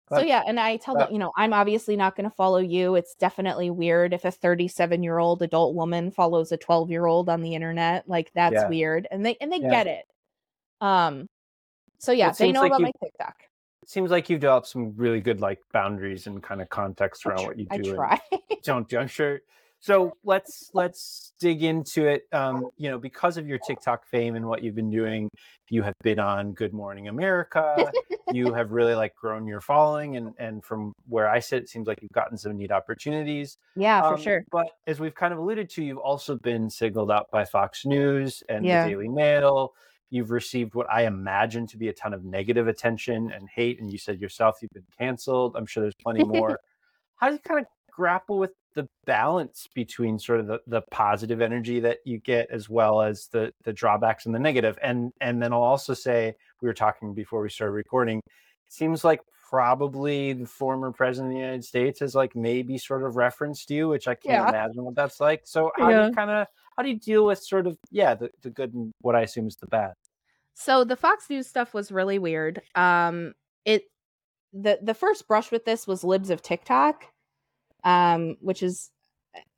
So 0.10 0.20
yeah, 0.22 0.44
and 0.48 0.60
I 0.60 0.78
tell 0.78 0.96
them, 0.96 1.10
you 1.12 1.20
know, 1.20 1.32
I'm 1.36 1.54
obviously 1.54 1.96
not 1.96 2.16
going 2.16 2.30
to 2.30 2.36
follow 2.36 2.60
you. 2.60 2.96
It's 2.96 3.16
definitely 3.16 3.70
weird 3.70 4.14
if 4.14 4.24
a 4.26 4.32
37 4.32 5.04
year 5.04 5.18
old 5.20 5.42
adult 5.42 5.76
woman 5.76 6.12
follows 6.12 6.52
a 6.52 6.58
12 6.58 6.90
year 6.92 7.06
old 7.06 7.30
on 7.30 7.42
the 7.42 7.54
internet. 7.56 8.08
Like 8.08 8.32
that's 8.34 8.54
Yeah. 8.54 8.68
weird, 8.70 9.08
and 9.12 9.26
they 9.26 9.36
and 9.42 9.52
they 9.52 9.58
Yeah. 9.60 9.70
get 9.70 9.88
it. 9.88 10.06
Um, 10.82 11.28
so 12.00 12.12
yeah, 12.12 12.30
it 12.30 12.38
they 12.38 12.52
know 12.52 12.62
like 12.62 12.70
about 12.70 12.80
you- 12.80 12.86
my 12.86 12.92
TikTok. 13.04 13.36
It 13.84 13.90
seems 13.90 14.12
like 14.12 14.30
you've 14.30 14.42
developed 14.42 14.68
some 14.68 14.94
really 14.98 15.22
good 15.22 15.40
like 15.42 15.60
boundaries 15.72 16.28
and 16.28 16.44
kind 16.44 16.62
of 16.62 16.70
context 16.70 17.26
I 17.26 17.30
around 17.30 17.40
tr- 17.40 17.48
what 17.48 17.60
you 17.60 17.66
do. 17.66 17.76
and 17.76 17.86
try. 17.96 18.20
don't 18.64 18.88
do. 18.88 18.98
I'm 18.98 19.08
sure. 19.08 19.40
So 19.80 20.14
let's 20.24 20.70
let's 20.74 21.34
dig 21.40 21.64
into 21.64 22.08
it. 22.08 22.24
Um, 22.34 22.68
you 22.78 22.90
know, 22.90 22.98
because 22.98 23.38
of 23.38 23.48
your 23.48 23.60
TikTok 23.60 24.08
fame 24.08 24.36
and 24.36 24.48
what 24.48 24.64
you've 24.64 24.76
been 24.76 24.90
doing, 24.90 25.30
you 25.70 25.84
have 25.84 25.94
been 26.04 26.20
on 26.20 26.54
Good 26.54 26.74
Morning 26.74 27.08
America. 27.08 27.92
you 28.34 28.54
have 28.54 28.72
really 28.72 28.96
like 28.96 29.16
grown 29.16 29.46
your 29.46 29.62
following, 29.62 30.18
and 30.18 30.34
and 30.40 30.64
from 30.66 30.94
where 31.08 31.30
I 31.30 31.40
sit, 31.40 31.64
it 31.64 31.70
seems 31.70 31.88
like 31.88 32.00
you've 32.02 32.12
gotten 32.12 32.38
some 32.38 32.58
neat 32.58 32.72
opportunities. 32.72 33.58
yeah, 33.76 34.02
for 34.02 34.16
Um, 34.16 34.22
sure. 34.22 34.44
But 34.52 34.68
as 34.88 35.00
we've 35.00 35.16
kind 35.16 35.32
of 35.32 35.40
alluded 35.40 35.70
to, 35.72 35.84
you've 35.84 35.98
also 36.00 36.36
been 36.38 36.70
signaled 36.70 37.12
out 37.12 37.28
by 37.32 37.46
Fox 37.46 37.86
News 37.86 38.42
and 38.50 38.66
Yeah. 38.66 38.84
the 38.84 38.90
Daily 38.90 39.08
Mail. 39.10 39.74
You've 40.10 40.32
received 40.32 40.74
what 40.74 40.90
I 40.90 41.06
imagine 41.06 41.68
to 41.68 41.78
be 41.78 41.90
a 41.90 41.94
ton 41.94 42.14
of 42.14 42.24
negative 42.24 42.68
attention 42.68 43.32
and 43.32 43.48
hate. 43.54 43.80
And 43.82 43.92
you 43.92 43.98
said 44.00 44.20
yourself 44.22 44.58
you've 44.62 44.72
been 44.72 44.86
canceled. 44.98 45.56
I'm 45.56 45.66
sure 45.66 45.82
there's 45.82 45.94
plenty 46.02 46.24
more. 46.26 46.60
How 47.18 47.28
do 47.28 47.34
you 47.34 47.40
kind 47.40 47.60
of 47.60 47.66
grapple 47.92 48.38
with 48.40 48.52
the 48.78 48.88
balance 49.06 49.68
between 49.74 50.18
sort 50.20 50.40
of 50.40 50.48
the, 50.48 50.60
the 50.68 50.82
positive 50.92 51.42
energy 51.42 51.80
that 51.82 51.98
you 52.06 52.20
get 52.20 52.50
as 52.52 52.70
well 52.70 53.02
as 53.02 53.28
the 53.32 53.52
the 53.64 53.74
drawbacks 53.74 54.26
and 54.26 54.34
the 54.34 54.40
negative? 54.40 54.78
And 54.82 55.12
and 55.20 55.42
then 55.42 55.52
I'll 55.52 55.62
also 55.62 55.94
say 55.94 56.36
we 56.62 56.68
were 56.68 56.74
talking 56.74 57.14
before 57.14 57.42
we 57.42 57.50
started 57.50 57.74
recording. 57.74 58.20
It 58.20 58.74
seems 58.74 59.04
like 59.04 59.20
probably 59.50 60.34
the 60.34 60.46
former 60.46 60.92
president 60.92 61.32
of 61.32 61.36
the 61.36 61.42
United 61.42 61.64
States 61.66 62.02
has 62.02 62.14
like 62.14 62.36
maybe 62.36 62.78
sort 62.78 63.04
of 63.04 63.16
referenced 63.16 63.70
you, 63.72 63.88
which 63.90 64.08
I 64.08 64.14
can't 64.16 64.44
Yeah. 64.44 64.50
imagine 64.50 64.84
what 64.84 64.96
that's 64.96 65.20
like. 65.20 65.42
So 65.46 65.72
how 65.76 65.90
do 65.90 66.08
you 66.08 66.12
kind 66.14 66.30
of 66.30 66.48
how 66.78 66.84
do 66.84 66.90
you 66.90 67.00
deal 67.00 67.26
with 67.26 67.40
sort 67.40 67.66
of 67.68 67.78
yeah 67.90 68.14
the, 68.14 68.30
the 68.44 68.50
good 68.52 68.74
and 68.74 68.92
what 69.02 69.16
I 69.16 69.22
assume 69.22 69.48
is 69.48 69.56
the 69.56 69.68
bad? 69.68 69.94
So 70.54 70.84
the 70.84 70.96
Fox 70.96 71.30
News 71.30 71.48
stuff 71.48 71.74
was 71.74 71.92
really 71.92 72.20
weird. 72.20 72.62
Um, 72.76 73.34
it 73.66 73.84
the 74.54 74.80
the 74.82 74.94
first 74.94 75.28
brush 75.28 75.52
with 75.52 75.66
this 75.66 75.88
was 75.88 76.04
Libs 76.04 76.30
of 76.30 76.42
TikTok, 76.42 77.06
um, 77.88 78.36
which 78.42 78.62
is 78.62 78.92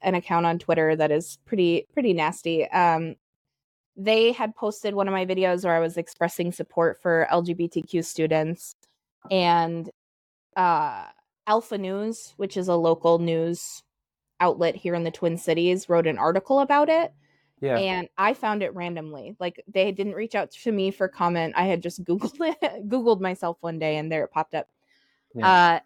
an 0.01 0.13
account 0.13 0.45
on 0.45 0.59
Twitter 0.59 0.95
that 0.95 1.09
is 1.11 1.39
pretty 1.45 1.87
pretty 1.93 2.13
nasty. 2.13 2.69
Um, 2.69 3.15
they 3.97 4.31
had 4.31 4.55
posted 4.55 4.93
one 4.93 5.07
of 5.07 5.13
my 5.13 5.25
videos 5.25 5.65
where 5.65 5.75
I 5.75 5.79
was 5.79 5.97
expressing 5.97 6.51
support 6.51 7.01
for 7.01 7.27
LGBTQ 7.31 8.05
students, 8.05 8.75
and 9.31 9.89
uh, 10.55 11.05
Alpha 11.47 11.77
News, 11.77 12.33
which 12.37 12.55
is 12.55 12.67
a 12.67 12.75
local 12.75 13.17
news 13.17 13.81
outlet 14.39 14.75
here 14.75 14.93
in 14.93 15.03
the 15.03 15.11
Twin 15.11 15.37
Cities, 15.37 15.89
wrote 15.89 16.07
an 16.07 16.17
article 16.17 16.59
about 16.59 16.87
it 16.89 17.11
Yeah. 17.61 17.77
and 17.77 18.07
I 18.17 18.33
found 18.33 18.63
it 18.63 18.73
randomly. 18.75 19.35
Like 19.39 19.61
they 19.67 19.91
didn't 19.91 20.13
reach 20.13 20.35
out 20.35 20.51
to 20.51 20.71
me 20.71 20.91
for 20.91 21.07
comment. 21.09 21.55
I 21.57 21.63
had 21.65 21.81
just 21.81 22.03
googled 22.05 22.35
it, 22.61 22.87
googled 22.87 23.19
myself 23.21 23.57
one 23.61 23.79
day, 23.79 23.97
and 23.97 24.11
there 24.11 24.23
it 24.25 24.31
popped 24.31 24.53
up. 24.55 24.67
Yeah. 25.33 25.47
Uh, 25.47 25.79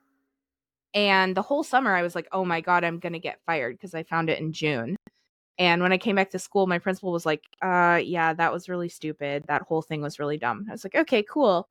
and 0.94 1.36
the 1.36 1.42
whole 1.42 1.64
summer, 1.64 1.96
I 1.96 2.04
was 2.04 2.16
like, 2.16 2.28
oh 2.32 2.46
my 2.46 2.62
God, 2.62 2.84
I'm 2.84 3.00
going 3.00 3.14
to 3.14 3.20
get 3.20 3.42
fired 3.46 3.78
because 3.78 3.96
I 3.96 4.04
found 4.04 4.30
it 4.30 4.40
in 4.40 4.54
June. 4.54 4.96
And 5.60 5.82
when 5.82 5.94
I 5.94 5.98
came 5.98 6.16
back 6.16 6.32
to 6.32 6.40
school, 6.40 6.68
my 6.68 6.80
principal 6.80 7.12
was 7.12 7.26
like, 7.26 7.44
uh, 7.62 8.00
yeah, 8.04 8.34
that 8.34 8.52
was 8.52 8.70
really 8.70 8.90
stupid. 8.90 9.44
That 9.48 9.62
whole 9.64 9.82
thing 9.82 10.02
was 10.02 10.20
really 10.20 10.38
dumb. 10.38 10.66
I 10.68 10.72
was 10.72 10.84
like, 10.84 10.96
okay, 10.96 11.24
cool. 11.24 11.68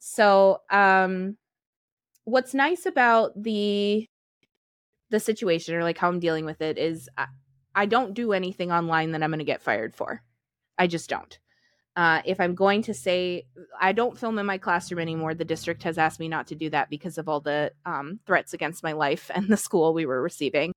So, 0.00 0.60
um, 0.70 1.36
what's 2.24 2.54
nice 2.54 2.86
about 2.86 3.40
the 3.40 4.06
the 5.10 5.20
situation 5.20 5.74
or 5.74 5.82
like 5.82 5.98
how 5.98 6.08
I'm 6.08 6.20
dealing 6.20 6.46
with 6.46 6.62
it 6.62 6.78
is 6.78 7.08
I, 7.18 7.26
I 7.74 7.86
don't 7.86 8.14
do 8.14 8.32
anything 8.32 8.72
online 8.72 9.12
that 9.12 9.22
I'm 9.22 9.30
going 9.30 9.40
to 9.40 9.44
get 9.44 9.60
fired 9.60 9.94
for. 9.94 10.22
I 10.78 10.86
just 10.86 11.10
don't. 11.10 11.38
Uh, 11.94 12.22
if 12.24 12.40
I'm 12.40 12.54
going 12.54 12.82
to 12.82 12.94
say 12.94 13.46
I 13.78 13.92
don't 13.92 14.18
film 14.18 14.38
in 14.38 14.46
my 14.46 14.58
classroom 14.58 15.00
anymore, 15.00 15.34
the 15.34 15.44
district 15.44 15.82
has 15.82 15.98
asked 15.98 16.20
me 16.20 16.28
not 16.28 16.46
to 16.48 16.54
do 16.54 16.70
that 16.70 16.88
because 16.88 17.18
of 17.18 17.28
all 17.28 17.40
the 17.40 17.72
um, 17.84 18.18
threats 18.26 18.54
against 18.54 18.82
my 18.82 18.92
life 18.92 19.30
and 19.34 19.48
the 19.48 19.56
school 19.56 19.92
we 19.92 20.06
were 20.06 20.22
receiving. 20.22 20.72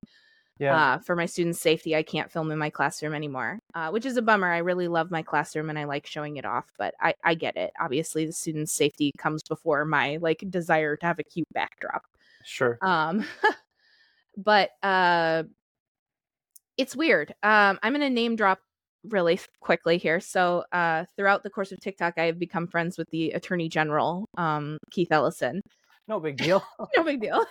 Yeah. 0.57 0.76
Uh, 0.76 0.97
for 0.99 1.18
my 1.18 1.26
students' 1.26 1.59
safety, 1.59 1.95
I 1.95 2.03
can't 2.03 2.32
film 2.32 2.49
in 2.49 2.57
my 2.57 2.70
classroom 2.70 3.13
anymore, 3.13 3.59
uh, 3.74 3.89
which 3.89 4.05
is 4.05 4.16
a 4.16 4.22
bummer. 4.22 4.49
I 4.49 4.59
really 4.59 4.88
love 4.88 5.11
my 5.11 5.22
classroom 5.22 5.70
and 5.70 5.78
I 5.78 5.84
like 5.84 6.05
showing 6.05 6.38
it 6.38 6.45
off, 6.45 6.66
but 6.78 6.93
I, 7.01 7.13
I 7.26 7.36
get 7.36 7.57
it. 7.57 7.74
Obviously, 7.80 8.26
the 8.26 8.32
students' 8.32 8.72
safety 8.72 9.11
comes 9.18 9.43
before 9.43 9.84
my 9.84 10.18
like 10.22 10.45
desire 10.49 10.95
to 10.95 11.05
have 11.05 11.20
a 11.20 11.24
cute 11.24 11.47
backdrop. 11.53 12.03
Sure. 12.45 12.78
Um, 12.82 13.26
but 14.38 14.70
uh, 14.82 15.43
it's 16.78 16.95
weird. 16.95 17.36
Um, 17.43 17.78
I'm 17.84 17.91
gonna 17.91 18.09
name 18.09 18.38
drop 18.38 18.59
really 19.10 19.39
quickly 19.60 19.97
here. 19.97 20.20
So, 20.20 20.64
uh, 20.72 21.06
throughout 21.16 21.43
the 21.43 21.49
course 21.49 21.72
of 21.72 21.80
TikTok, 21.80 22.16
I 22.18 22.26
have 22.26 22.39
become 22.39 22.68
friends 22.68 22.97
with 22.97 23.10
the 23.10 23.32
Attorney 23.32 23.70
General, 23.70 24.28
um, 24.38 24.78
Keith 24.91 25.12
Ellison. 25.12 25.62
No 26.08 26.20
big 26.20 26.38
deal. 26.45 26.64
no 26.95 27.03
big 27.03 27.22
deal. 27.22 27.45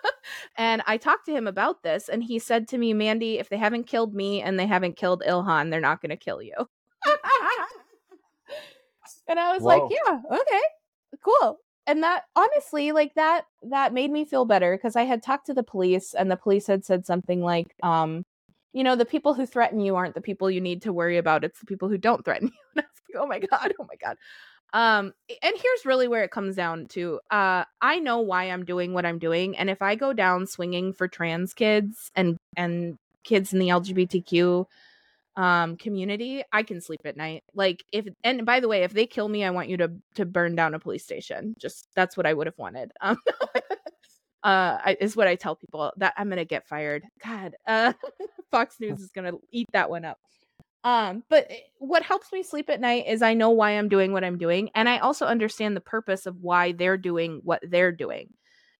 and 0.56 0.82
I 0.86 0.96
talked 0.96 1.26
to 1.26 1.32
him 1.32 1.46
about 1.46 1.82
this, 1.82 2.08
and 2.08 2.22
he 2.22 2.38
said 2.38 2.68
to 2.68 2.78
me, 2.78 2.92
Mandi, 2.92 3.38
if 3.38 3.48
they 3.48 3.56
haven't 3.56 3.84
killed 3.84 4.14
me 4.14 4.42
and 4.42 4.58
they 4.58 4.66
haven't 4.66 4.96
killed 4.96 5.22
Ilhan, 5.26 5.70
they're 5.70 5.80
not 5.80 6.00
going 6.00 6.10
to 6.10 6.16
kill 6.16 6.42
you. 6.42 6.54
and 9.28 9.38
I 9.38 9.52
was 9.52 9.62
Whoa. 9.62 9.68
like, 9.68 9.82
yeah, 9.90 10.20
okay, 10.30 10.62
cool. 11.22 11.58
And 11.88 12.02
that 12.02 12.24
honestly, 12.34 12.90
like 12.90 13.14
that, 13.14 13.44
that 13.62 13.94
made 13.94 14.10
me 14.10 14.24
feel 14.24 14.44
better 14.44 14.76
because 14.76 14.96
I 14.96 15.04
had 15.04 15.22
talked 15.22 15.46
to 15.46 15.54
the 15.54 15.62
police, 15.62 16.14
and 16.14 16.30
the 16.30 16.36
police 16.36 16.66
had 16.66 16.84
said 16.84 17.06
something 17.06 17.40
like, 17.42 17.74
um, 17.82 18.24
you 18.76 18.84
know, 18.84 18.94
the 18.94 19.06
people 19.06 19.32
who 19.32 19.46
threaten 19.46 19.80
you 19.80 19.96
aren't 19.96 20.14
the 20.14 20.20
people 20.20 20.50
you 20.50 20.60
need 20.60 20.82
to 20.82 20.92
worry 20.92 21.16
about. 21.16 21.44
It's 21.44 21.60
the 21.60 21.64
people 21.64 21.88
who 21.88 21.96
don't 21.96 22.22
threaten 22.22 22.48
you. 22.52 22.60
And 22.76 22.84
I 22.84 22.86
was 22.86 23.00
like, 23.08 23.22
oh 23.22 23.26
my 23.26 23.38
God, 23.38 23.72
oh 23.80 23.86
my 23.88 23.96
God. 23.96 24.18
Um, 24.74 25.14
and 25.42 25.54
here's 25.56 25.86
really 25.86 26.08
where 26.08 26.24
it 26.24 26.30
comes 26.30 26.56
down 26.56 26.84
to 26.88 27.18
uh, 27.30 27.64
I 27.80 27.98
know 28.00 28.20
why 28.20 28.44
I'm 28.44 28.66
doing 28.66 28.92
what 28.92 29.06
I'm 29.06 29.18
doing. 29.18 29.56
And 29.56 29.70
if 29.70 29.80
I 29.80 29.94
go 29.94 30.12
down 30.12 30.46
swinging 30.46 30.92
for 30.92 31.08
trans 31.08 31.54
kids 31.54 32.10
and, 32.14 32.36
and 32.54 32.98
kids 33.24 33.54
in 33.54 33.60
the 33.60 33.68
LGBTQ 33.68 34.66
um 35.38 35.76
community 35.76 36.42
i 36.50 36.62
can 36.62 36.80
sleep 36.80 37.00
at 37.04 37.14
night 37.14 37.44
like 37.54 37.84
if 37.92 38.06
and 38.24 38.46
by 38.46 38.58
the 38.58 38.68
way 38.68 38.84
if 38.84 38.94
they 38.94 39.04
kill 39.04 39.28
me 39.28 39.44
i 39.44 39.50
want 39.50 39.68
you 39.68 39.76
to 39.76 39.92
to 40.14 40.24
burn 40.24 40.54
down 40.56 40.72
a 40.72 40.78
police 40.78 41.04
station 41.04 41.54
just 41.58 41.88
that's 41.94 42.16
what 42.16 42.24
i 42.24 42.32
would 42.32 42.46
have 42.46 42.56
wanted 42.56 42.90
um 43.02 43.18
uh 44.42 44.78
I, 44.84 44.96
is 45.00 45.16
what 45.16 45.28
i 45.28 45.34
tell 45.34 45.56
people 45.56 45.92
that 45.96 46.14
i'm 46.16 46.28
gonna 46.28 46.44
get 46.44 46.66
fired 46.66 47.04
god 47.24 47.54
uh 47.66 47.92
fox 48.50 48.76
news 48.80 49.00
is 49.02 49.10
gonna 49.10 49.32
eat 49.50 49.68
that 49.72 49.90
one 49.90 50.04
up 50.04 50.18
um, 50.86 51.24
but 51.28 51.48
eh, 51.50 51.56
what 51.78 52.04
helps 52.04 52.30
me 52.32 52.44
sleep 52.44 52.70
at 52.70 52.80
night 52.80 53.06
is 53.08 53.20
I 53.20 53.34
know 53.34 53.50
why 53.50 53.72
I'm 53.72 53.88
doing 53.88 54.12
what 54.12 54.22
I'm 54.22 54.38
doing. 54.38 54.70
And 54.76 54.88
I 54.88 54.98
also 54.98 55.26
understand 55.26 55.76
the 55.76 55.80
purpose 55.80 56.26
of 56.26 56.40
why 56.42 56.70
they're 56.70 56.96
doing 56.96 57.40
what 57.42 57.60
they're 57.68 57.90
doing. 57.90 58.32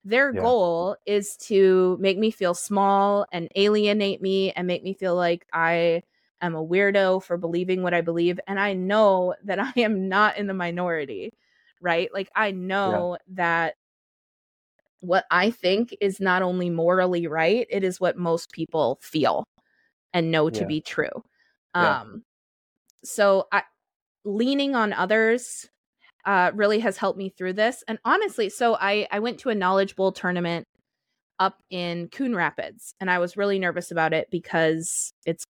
Their 0.04 0.32
yeah. 0.32 0.40
goal 0.40 0.96
is 1.04 1.36
to 1.48 1.98
make 2.00 2.16
me 2.16 2.30
feel 2.30 2.54
small 2.54 3.26
and 3.32 3.48
alienate 3.56 4.22
me 4.22 4.52
and 4.52 4.68
make 4.68 4.84
me 4.84 4.94
feel 4.94 5.16
like 5.16 5.48
I 5.52 6.04
am 6.40 6.54
a 6.54 6.64
weirdo 6.64 7.24
for 7.24 7.36
believing 7.36 7.82
what 7.82 7.92
I 7.92 8.02
believe. 8.02 8.38
And 8.46 8.60
I 8.60 8.74
know 8.74 9.34
that 9.42 9.58
I 9.76 9.80
am 9.80 10.08
not 10.08 10.38
in 10.38 10.46
the 10.46 10.54
minority, 10.54 11.32
right? 11.80 12.08
Like, 12.14 12.30
I 12.36 12.52
know 12.52 13.16
yeah. 13.18 13.34
that 13.34 13.74
what 15.06 15.24
I 15.30 15.50
think 15.50 15.96
is 16.00 16.20
not 16.20 16.42
only 16.42 16.68
morally 16.68 17.26
right, 17.26 17.66
it 17.70 17.84
is 17.84 18.00
what 18.00 18.16
most 18.18 18.50
people 18.50 18.98
feel 19.00 19.44
and 20.12 20.30
know 20.30 20.50
to 20.50 20.60
yeah. 20.60 20.66
be 20.66 20.80
true. 20.80 21.22
Yeah. 21.74 22.00
Um, 22.00 22.24
so 23.04 23.46
I, 23.52 23.62
leaning 24.24 24.74
on 24.74 24.92
others 24.92 25.68
uh, 26.24 26.50
really 26.54 26.80
has 26.80 26.96
helped 26.96 27.18
me 27.18 27.28
through 27.28 27.52
this. 27.52 27.84
And 27.86 27.98
honestly, 28.04 28.48
so 28.48 28.76
I 28.80 29.06
I 29.12 29.20
went 29.20 29.38
to 29.40 29.50
a 29.50 29.54
Knowledge 29.54 29.94
Bowl 29.94 30.10
tournament 30.10 30.66
up 31.38 31.62
in 31.70 32.08
Coon 32.08 32.34
Rapids, 32.34 32.94
and 33.00 33.10
I 33.10 33.18
was 33.18 33.36
really 33.36 33.58
nervous 33.58 33.92
about 33.92 34.12
it 34.12 34.28
because 34.30 35.12
it's 35.24 35.44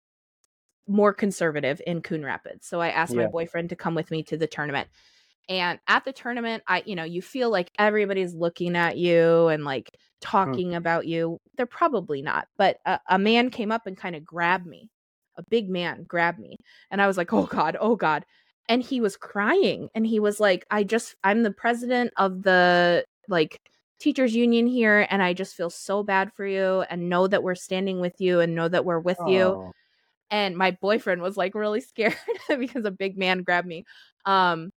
more 0.89 1.15
conservative 1.15 1.81
in 1.87 2.03
Coon 2.03 2.25
Rapids. 2.25 2.67
So 2.67 2.81
I 2.81 2.89
asked 2.89 3.15
yeah. 3.15 3.23
my 3.23 3.27
boyfriend 3.29 3.69
to 3.71 3.77
come 3.77 3.95
with 3.95 4.11
me 4.11 4.23
to 4.25 4.37
the 4.37 4.49
tournament. 4.49 4.89
And 5.49 5.79
at 5.87 6.05
the 6.05 6.13
tournament, 6.13 6.63
I, 6.67 6.83
you 6.87 6.97
know, 6.97 7.05
you 7.05 7.21
feel 7.23 7.51
like 7.51 7.71
everybody's 7.79 8.35
looking 8.35 8.77
at 8.77 8.97
you 8.97 9.49
and 9.49 9.65
like 9.65 9.91
hmm. 9.93 9.99
talking 10.21 10.71
mm. 10.71 10.77
about 10.77 11.07
you. 11.07 11.41
They're 11.57 11.67
probably 11.67 12.23
not, 12.23 12.49
but 12.57 12.79
a, 12.87 13.01
a 13.09 13.19
man 13.19 13.51
came 13.51 13.71
up 13.73 13.87
and 13.87 13.97
kind 13.97 14.17
of 14.17 14.25
grabbed 14.25 14.67
me 14.67 14.91
a 15.37 15.43
big 15.43 15.69
man 15.69 16.05
grabbed 16.05 16.39
me 16.39 16.57
and 16.91 17.01
i 17.01 17.07
was 17.07 17.17
like 17.17 17.33
oh 17.33 17.47
god 17.47 17.77
oh 17.81 17.97
god 17.97 18.25
and 18.69 18.83
he 18.83 19.01
was 19.01 19.17
crying 19.17 19.89
and 19.95 20.07
he 20.07 20.21
was 20.21 20.41
like 20.41 20.65
i 20.71 20.83
just 20.83 21.15
i'm 21.25 21.43
the 21.43 21.51
president 21.51 22.13
of 22.17 22.43
the 22.43 23.05
like 23.29 23.61
teachers 23.99 24.35
union 24.35 24.67
here 24.67 25.07
and 25.11 25.23
i 25.23 25.33
just 25.33 25.55
feel 25.55 25.71
so 25.71 26.03
bad 26.03 26.33
for 26.35 26.47
you 26.47 26.85
and 26.91 27.09
know 27.09 27.27
that 27.27 27.43
we're 27.43 27.55
standing 27.55 28.01
with 28.01 28.21
you 28.21 28.41
and 28.41 28.55
know 28.55 28.69
that 28.69 28.85
we're 28.85 28.99
with 28.99 29.19
oh. 29.21 29.29
you 29.29 29.73
and 30.31 30.57
my 30.57 30.71
boyfriend 30.73 31.23
was 31.23 31.37
like 31.37 31.55
really 31.55 31.81
scared 31.81 32.17
because 32.59 32.85
a 32.85 32.91
big 32.91 33.17
man 33.17 33.43
grabbed 33.43 33.69
me 33.69 33.85
um 34.27 34.71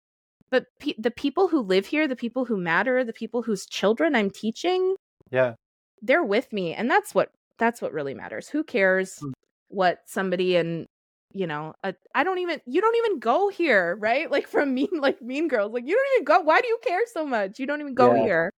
but 0.51 0.65
pe- 0.79 0.93
the 0.97 1.11
people 1.11 1.47
who 1.47 1.61
live 1.61 1.85
here 1.85 2.07
the 2.07 2.15
people 2.15 2.45
who 2.45 2.57
matter 2.57 3.03
the 3.03 3.13
people 3.13 3.41
whose 3.41 3.65
children 3.65 4.15
i'm 4.15 4.29
teaching 4.29 4.95
yeah. 5.31 5.53
they're 6.01 6.23
with 6.23 6.51
me 6.53 6.73
and 6.73 6.89
that's 6.89 7.15
what 7.15 7.29
that's 7.57 7.81
what 7.81 7.93
really 7.93 8.13
matters. 8.13 8.47
Who 8.49 8.63
cares 8.63 9.19
mm 9.21 9.31
what 9.69 9.97
somebody 10.05 10.55
in 10.55 10.85
you 11.33 11.47
know 11.47 11.73
I 12.13 12.23
don't 12.23 12.37
even 12.37 12.61
you 12.67 12.79
don't 12.81 12.95
even 12.97 13.19
go 13.19 13.49
here 13.49 13.97
right? 13.99 14.29
Like 14.35 14.47
from 14.47 14.75
mean 14.75 14.87
like 14.99 15.21
mean 15.23 15.47
girls 15.47 15.73
like 15.73 15.83
you 15.85 15.95
don't 15.95 16.07
even 16.15 16.23
go 16.23 16.39
why 16.41 16.61
do 16.61 16.67
you 16.67 16.77
care 16.85 17.01
so 17.11 17.25
much? 17.25 17.59
You 17.59 17.65
don't 17.65 17.81
even 17.81 17.95
go 17.95 18.13
yeah. 18.13 18.23
here. 18.23 18.53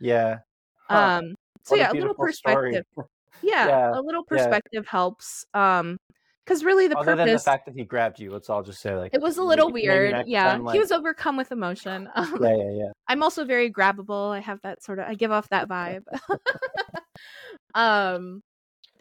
Yeah. 0.00 0.38
Huh. 0.88 1.18
um 1.18 1.34
so 1.64 1.74
yeah 1.74 1.90
a, 1.90 1.92
a 1.92 1.98
little 1.98 2.14
perspective 2.14 2.84
yeah, 3.42 3.66
yeah, 3.66 3.90
a 3.92 4.00
little 4.00 4.22
perspective 4.24 4.84
yeah. 4.84 4.90
helps 4.90 5.44
um 5.52 5.98
because 6.44 6.64
really 6.64 6.88
the 6.88 6.96
Other 6.96 7.12
purpose 7.12 7.26
than 7.26 7.34
the 7.34 7.38
fact 7.40 7.66
that 7.66 7.74
he 7.74 7.84
grabbed 7.84 8.18
you 8.18 8.30
let's 8.30 8.50
all 8.50 8.62
just 8.62 8.80
say 8.80 8.94
like 8.94 9.14
it 9.14 9.20
was 9.20 9.38
a 9.38 9.42
little 9.42 9.70
maybe, 9.70 9.88
weird 9.88 10.12
maybe 10.12 10.30
yeah 10.30 10.52
time, 10.52 10.64
like... 10.64 10.74
he 10.74 10.80
was 10.80 10.90
overcome 10.90 11.36
with 11.36 11.52
emotion 11.52 12.08
um, 12.14 12.38
yeah 12.40 12.56
yeah 12.56 12.70
yeah 12.70 12.90
i'm 13.08 13.22
also 13.22 13.44
very 13.44 13.70
grabbable 13.70 14.30
i 14.30 14.40
have 14.40 14.60
that 14.62 14.82
sort 14.82 14.98
of 14.98 15.06
i 15.06 15.14
give 15.14 15.30
off 15.30 15.48
that 15.50 15.68
vibe 15.68 16.02
um 17.74 18.42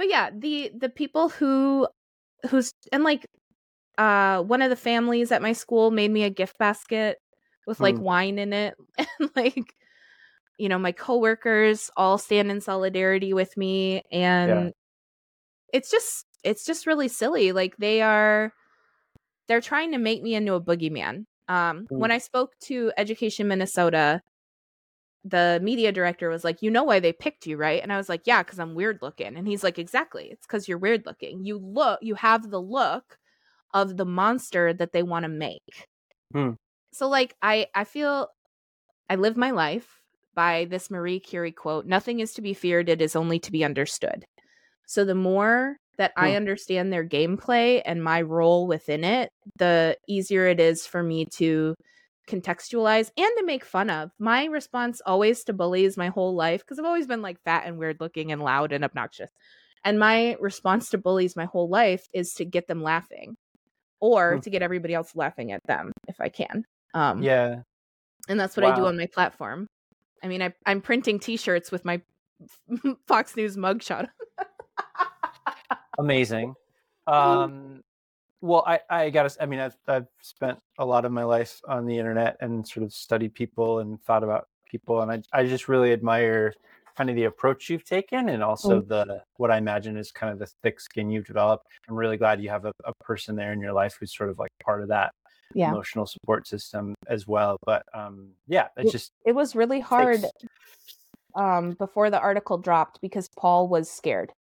but 0.02 0.10
yeah, 0.10 0.32
the 0.36 0.72
the 0.76 0.90
people 0.90 1.30
who 1.30 1.88
who's 2.50 2.74
and 2.92 3.04
like 3.04 3.28
uh 4.00 4.42
one 4.42 4.64
of 4.64 4.72
the 4.72 4.76
families 4.76 5.32
at 5.32 5.44
my 5.44 5.54
school 5.54 5.92
made 5.92 6.10
me 6.10 6.24
a 6.24 6.30
gift 6.32 6.58
basket 6.58 7.20
with 7.68 7.80
like 7.80 7.94
mm. 7.94 8.00
wine 8.00 8.40
in 8.40 8.52
it 8.52 8.74
and 8.98 9.30
like 9.36 9.76
you 10.58 10.70
know 10.70 10.80
my 10.80 10.92
coworkers 10.92 11.92
all 11.96 12.18
stand 12.18 12.50
in 12.50 12.62
solidarity 12.62 13.32
with 13.32 13.56
me 13.56 14.02
and 14.12 14.50
yeah. 14.50 14.70
it's 15.72 15.92
just 15.92 16.26
it's 16.44 16.66
just 16.66 16.88
really 16.88 17.08
silly 17.08 17.52
like 17.52 17.76
they 17.78 18.02
are 18.02 18.54
they're 19.48 19.62
trying 19.62 19.92
to 19.92 19.98
make 19.98 20.22
me 20.22 20.36
into 20.36 20.54
a 20.54 20.62
boogeyman 20.62 21.26
um 21.48 21.88
mm. 21.92 21.98
when 21.98 22.12
i 22.12 22.18
spoke 22.18 22.54
to 22.60 22.92
education 22.98 23.48
minnesota 23.48 24.22
the 25.24 25.60
media 25.62 25.92
director 25.92 26.30
was 26.30 26.44
like, 26.44 26.62
You 26.62 26.72
know 26.72 26.84
why 26.84 27.00
they 27.00 27.14
picked 27.14 27.46
you, 27.46 27.58
right? 27.58 27.82
And 27.82 27.92
I 27.94 27.98
was 27.98 28.10
like, 28.10 28.22
Yeah, 28.26 28.44
because 28.44 28.60
I'm 28.60 28.76
weird 28.76 29.00
looking. 29.02 29.36
And 29.38 29.48
he's 29.48 29.64
like, 29.64 29.78
Exactly. 29.80 30.30
It's 30.32 30.46
because 30.48 30.68
you're 30.68 30.78
weird 30.78 31.06
looking. 31.06 31.46
You 31.46 31.58
look, 31.58 32.00
you 32.02 32.16
have 32.16 32.50
the 32.50 32.62
look 32.62 33.18
of 33.74 33.98
the 33.98 34.06
monster 34.06 34.74
that 34.74 34.92
they 34.92 35.04
want 35.04 35.24
to 35.24 35.30
make. 35.30 35.88
Hmm. 36.34 36.52
So, 36.94 37.08
like, 37.08 37.36
I, 37.42 37.68
I 37.74 37.84
feel 37.86 38.28
I 39.10 39.16
live 39.16 39.38
my 39.38 39.52
life 39.52 40.02
by 40.34 40.66
this 40.66 40.90
Marie 40.92 41.20
Curie 41.20 41.52
quote 41.52 41.86
Nothing 41.86 42.20
is 42.20 42.34
to 42.34 42.42
be 42.42 42.54
feared, 42.54 42.90
it 42.90 43.02
is 43.02 43.16
only 43.16 43.40
to 43.40 43.52
be 43.52 43.64
understood. 43.64 44.26
So, 44.88 45.06
the 45.06 45.16
more 45.16 45.78
that 46.02 46.14
hmm. 46.18 46.24
I 46.24 46.36
understand 46.36 46.92
their 46.92 47.08
gameplay 47.08 47.80
and 47.86 48.04
my 48.04 48.24
role 48.24 48.66
within 48.66 49.04
it, 49.04 49.30
the 49.58 49.96
easier 50.08 50.48
it 50.48 50.60
is 50.60 50.88
for 50.88 51.04
me 51.04 51.28
to 51.38 51.76
contextualize 52.28 53.12
and 53.16 53.32
to 53.38 53.46
make 53.46 53.64
fun 53.64 53.92
of. 53.92 54.10
My 54.18 54.46
response 54.46 55.00
always 55.06 55.44
to 55.44 55.54
bullies 55.54 55.98
my 55.98 56.08
whole 56.08 56.34
life, 56.36 56.62
because 56.62 56.80
I've 56.80 56.86
always 56.86 57.06
been 57.06 57.22
like 57.22 57.38
fat 57.44 57.68
and 57.68 57.78
weird 57.78 57.98
looking 58.00 58.32
and 58.32 58.42
loud 58.42 58.72
and 58.72 58.84
obnoxious. 58.84 59.30
And 59.86 60.00
my 60.00 60.38
response 60.40 60.90
to 60.90 60.98
bullies 60.98 61.36
my 61.36 61.46
whole 61.46 61.70
life 61.70 62.08
is 62.16 62.34
to 62.34 62.46
get 62.46 62.68
them 62.68 62.82
laughing 62.82 63.36
or 64.00 64.36
hmm. 64.36 64.40
to 64.40 64.50
get 64.50 64.64
everybody 64.64 64.96
else 64.96 65.16
laughing 65.16 65.52
at 65.52 65.62
them 65.68 65.92
if 66.08 66.20
I 66.20 66.30
can. 66.30 66.64
Um, 66.96 67.22
yeah. 67.22 67.62
And 68.28 68.40
that's 68.40 68.58
what 68.58 68.64
wow. 68.64 68.74
I 68.74 68.76
do 68.76 68.88
on 68.88 68.98
my 68.98 69.06
platform. 69.06 69.68
I 70.24 70.28
mean, 70.28 70.42
I, 70.42 70.52
I'm 70.66 70.82
printing 70.82 71.20
T-shirts 71.20 71.72
with 71.72 71.86
my 71.86 72.02
Fox 73.08 73.36
News 73.36 73.56
mugshot. 73.56 74.08
Amazing. 76.02 76.56
Um, 77.08 77.84
well, 78.42 78.64
I, 78.66 78.80
I 78.90 79.10
gotta, 79.12 79.36
I 79.42 79.46
mean, 79.46 79.60
I've, 79.60 79.78
I've 79.88 80.08
spent 80.22 80.60
a 80.80 80.86
lot 80.86 81.06
of 81.06 81.12
my 81.12 81.24
life 81.24 81.62
on 81.68 81.86
the 81.86 81.98
internet 81.98 82.38
and 82.42 82.68
sort 82.68 82.84
of 82.84 82.92
studied 82.92 83.34
people 83.34 83.80
and 83.80 84.02
thought 84.04 84.24
about 84.24 84.48
people. 84.70 85.02
And 85.02 85.12
I, 85.12 85.22
I 85.32 85.46
just 85.46 85.68
really 85.68 85.94
admire 85.94 86.54
kind 86.98 87.10
of 87.10 87.16
the 87.16 87.26
approach 87.26 87.70
you've 87.70 87.86
taken 87.86 88.30
and 88.30 88.42
also 88.44 88.82
mm. 88.82 88.88
the, 88.88 89.22
what 89.38 89.52
I 89.52 89.58
imagine 89.58 89.96
is 89.96 90.12
kind 90.12 90.34
of 90.34 90.40
the 90.40 90.48
thick 90.64 90.80
skin 90.80 91.10
you've 91.10 91.28
developed. 91.28 91.68
I'm 91.88 91.96
really 91.96 92.18
glad 92.18 92.42
you 92.42 92.50
have 92.50 92.66
a, 92.66 92.74
a 92.84 92.94
person 92.96 93.36
there 93.36 93.54
in 93.54 93.62
your 93.62 93.74
life 93.74 93.98
who's 94.00 94.16
sort 94.16 94.30
of 94.30 94.40
like 94.40 94.52
part 94.64 94.82
of 94.82 94.88
that 94.90 95.14
yeah. 95.54 95.70
emotional 95.70 96.06
support 96.08 96.48
system 96.48 96.96
as 97.08 97.28
well. 97.28 97.58
But 97.66 97.84
um, 97.94 98.30
yeah, 98.48 98.70
it's 98.76 98.92
just, 98.92 99.12
it 99.26 99.34
was 99.34 99.56
really 99.56 99.80
hard 99.80 100.22
takes... 100.22 100.34
um, 101.36 101.74
before 101.74 102.10
the 102.10 102.20
article 102.20 102.58
dropped 102.58 103.00
because 103.02 103.30
Paul 103.38 103.68
was 103.68 103.90
scared 103.90 104.32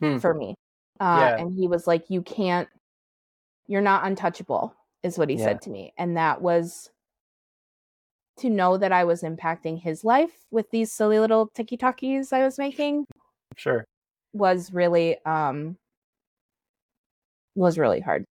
hmm. 0.00 0.18
for 0.18 0.34
me. 0.34 0.54
Uh, 1.00 1.18
yeah. 1.20 1.36
And 1.36 1.52
he 1.52 1.66
was 1.68 1.86
like, 1.86 2.08
you 2.08 2.22
can't 2.22 2.68
you're 3.66 3.80
not 3.80 4.04
untouchable, 4.04 4.74
is 5.02 5.18
what 5.18 5.30
he 5.30 5.36
yeah. 5.36 5.44
said 5.44 5.62
to 5.62 5.70
me. 5.70 5.92
And 5.96 6.16
that 6.16 6.40
was 6.40 6.90
to 8.38 8.50
know 8.50 8.76
that 8.76 8.92
I 8.92 9.04
was 9.04 9.22
impacting 9.22 9.80
his 9.80 10.04
life 10.04 10.32
with 10.50 10.70
these 10.70 10.92
silly 10.92 11.18
little 11.18 11.48
ticky 11.54 11.76
talkies 11.76 12.32
I 12.32 12.44
was 12.44 12.58
making. 12.58 13.06
Sure. 13.56 13.84
Was 14.32 14.72
really 14.72 15.16
um 15.24 15.76
was 17.54 17.78
really 17.78 18.00
hard. 18.00 18.24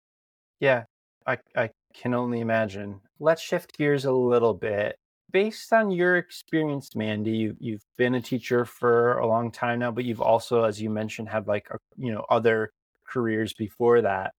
Yeah. 0.59 0.83
I 1.25 1.37
I 1.55 1.69
can 1.93 2.13
only 2.13 2.41
imagine. 2.41 2.99
Let's 3.19 3.41
shift 3.41 3.77
gears 3.77 4.05
a 4.05 4.11
little 4.11 4.53
bit. 4.53 4.97
Based 5.33 5.73
on 5.73 5.91
your 5.91 6.15
experience, 6.17 6.95
Mandi, 6.95 7.31
you 7.31 7.57
you've 7.59 7.83
been 7.97 8.15
a 8.15 8.21
teacher 8.21 8.63
for 8.63 9.17
a 9.17 9.27
long 9.27 9.51
time 9.51 9.79
now, 9.79 9.91
but 9.91 10.05
you've 10.05 10.21
also, 10.21 10.63
as 10.63 10.81
you 10.81 10.89
mentioned, 10.89 11.27
had 11.27 11.47
like 11.47 11.67
a, 11.71 11.77
you 11.97 12.13
know 12.13 12.25
other 12.29 12.71
careers 13.05 13.53
before 13.53 14.01
that 14.01 14.33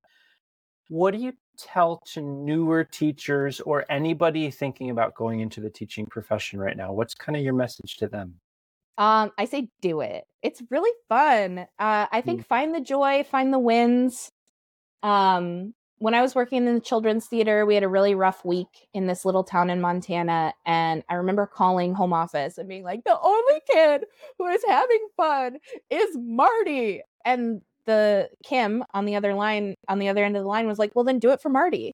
what 0.89 1.13
do 1.13 1.21
you 1.21 1.33
tell 1.59 2.03
to 2.13 2.21
newer 2.21 2.85
teachers 2.85 3.61
or 3.61 3.85
anybody 3.89 4.51
thinking 4.51 4.91
about 4.91 5.15
going 5.15 5.41
into 5.41 5.61
the 5.61 5.71
teaching 5.71 6.07
profession 6.07 6.59
right 6.59 6.77
now? 6.77 6.93
What's 6.93 7.15
kind 7.15 7.37
of 7.37 7.43
your 7.43 7.55
message 7.55 7.97
to 7.99 8.09
them? 8.09 8.35
Um, 8.97 9.33
I 9.39 9.47
say 9.47 9.69
do 9.81 10.01
it. 10.01 10.25
It's 10.43 10.63
really 10.71 10.93
fun. 11.09 11.61
Uh, 11.79 12.07
I 12.11 12.21
think 12.21 12.43
mm. 12.43 12.47
find 12.47 12.75
the 12.75 12.81
joy, 12.81 13.25
find 13.25 13.53
the 13.53 13.59
wins. 13.59 14.31
Um, 15.03 15.75
when 16.05 16.13
I 16.13 16.21
was 16.21 16.35
working 16.35 16.67
in 16.67 16.75
the 16.75 16.81
children's 16.81 17.25
theater, 17.29 17.65
we 17.65 17.73
had 17.73 17.83
a 17.83 17.89
really 17.89 18.15
rough 18.15 18.45
week 18.45 18.89
in 18.93 19.07
this 19.07 19.25
little 19.25 19.43
town 19.43 19.71
in 19.71 19.81
Montana. 19.81 20.53
And 20.67 21.03
I 21.09 21.15
remember 21.15 21.47
calling 21.47 21.95
home 21.95 22.13
office 22.13 22.59
and 22.59 22.69
being 22.69 22.85
like, 22.85 23.05
the 23.05 23.19
only 23.19 23.61
kid 23.73 24.05
who 24.37 24.47
is 24.49 24.63
having 24.69 25.09
fun 25.17 25.57
is 25.89 26.15
Marty. 26.15 27.01
And 27.25 27.63
the 27.87 28.29
Kim 28.45 28.85
on 28.93 29.07
the 29.07 29.17
other 29.17 29.33
line, 29.33 29.77
on 29.89 29.99
the 29.99 30.11
other 30.11 30.23
end 30.23 30.37
of 30.37 30.43
the 30.43 30.49
line, 30.49 30.67
was 30.67 30.79
like, 30.79 30.95
well, 30.95 31.07
then 31.07 31.19
do 31.19 31.31
it 31.31 31.41
for 31.41 31.49
Marty. 31.49 31.93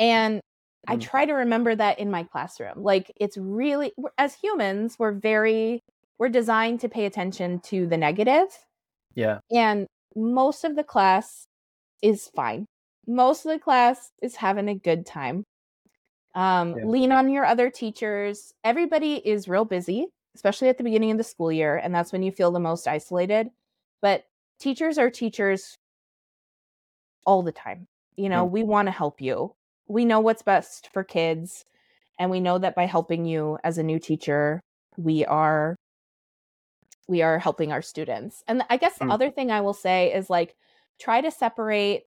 And 0.00 0.40
I 0.88 0.96
mm. 0.96 1.00
try 1.00 1.24
to 1.24 1.32
remember 1.32 1.76
that 1.76 2.00
in 2.00 2.10
my 2.10 2.24
classroom. 2.24 2.82
Like, 2.82 3.12
it's 3.20 3.36
really, 3.38 3.92
as 4.18 4.34
humans, 4.34 4.96
we're 4.98 5.12
very, 5.12 5.78
we're 6.18 6.28
designed 6.28 6.80
to 6.80 6.88
pay 6.88 7.06
attention 7.06 7.60
to 7.66 7.86
the 7.86 7.96
negative. 7.96 8.48
Yeah. 9.14 9.38
And 9.52 9.86
most 10.16 10.64
of 10.64 10.74
the 10.74 10.82
class 10.82 11.46
is 12.02 12.28
fine. 12.34 12.66
Most 13.06 13.44
of 13.44 13.52
the 13.52 13.58
class 13.58 14.10
is 14.22 14.36
having 14.36 14.68
a 14.68 14.74
good 14.74 15.06
time. 15.06 15.44
Um, 16.34 16.76
yeah. 16.76 16.84
Lean 16.84 17.12
on 17.12 17.30
your 17.30 17.44
other 17.44 17.70
teachers. 17.70 18.52
Everybody 18.64 19.16
is 19.16 19.48
real 19.48 19.64
busy, 19.64 20.06
especially 20.34 20.68
at 20.68 20.78
the 20.78 20.84
beginning 20.84 21.10
of 21.10 21.18
the 21.18 21.24
school 21.24 21.52
year. 21.52 21.76
And 21.76 21.94
that's 21.94 22.12
when 22.12 22.22
you 22.22 22.32
feel 22.32 22.50
the 22.50 22.60
most 22.60 22.86
isolated. 22.86 23.48
But 24.00 24.24
teachers 24.58 24.98
are 24.98 25.10
teachers 25.10 25.76
all 27.26 27.42
the 27.42 27.52
time. 27.52 27.86
You 28.16 28.28
know, 28.28 28.46
mm. 28.46 28.50
we 28.50 28.62
want 28.62 28.86
to 28.86 28.92
help 28.92 29.20
you. 29.20 29.54
We 29.88 30.04
know 30.04 30.20
what's 30.20 30.42
best 30.42 30.88
for 30.92 31.04
kids. 31.04 31.64
And 32.18 32.30
we 32.30 32.40
know 32.40 32.58
that 32.58 32.74
by 32.74 32.86
helping 32.86 33.24
you 33.24 33.58
as 33.64 33.78
a 33.78 33.82
new 33.82 33.98
teacher, 33.98 34.60
we 34.96 35.24
are 35.24 35.76
we 37.08 37.20
are 37.20 37.38
helping 37.38 37.72
our 37.72 37.82
students. 37.82 38.44
And 38.46 38.62
I 38.70 38.76
guess 38.76 38.98
the 38.98 39.06
mm. 39.06 39.12
other 39.12 39.30
thing 39.30 39.50
I 39.50 39.60
will 39.60 39.74
say 39.74 40.12
is 40.14 40.30
like 40.30 40.54
try 41.00 41.20
to 41.20 41.30
separate 41.30 42.04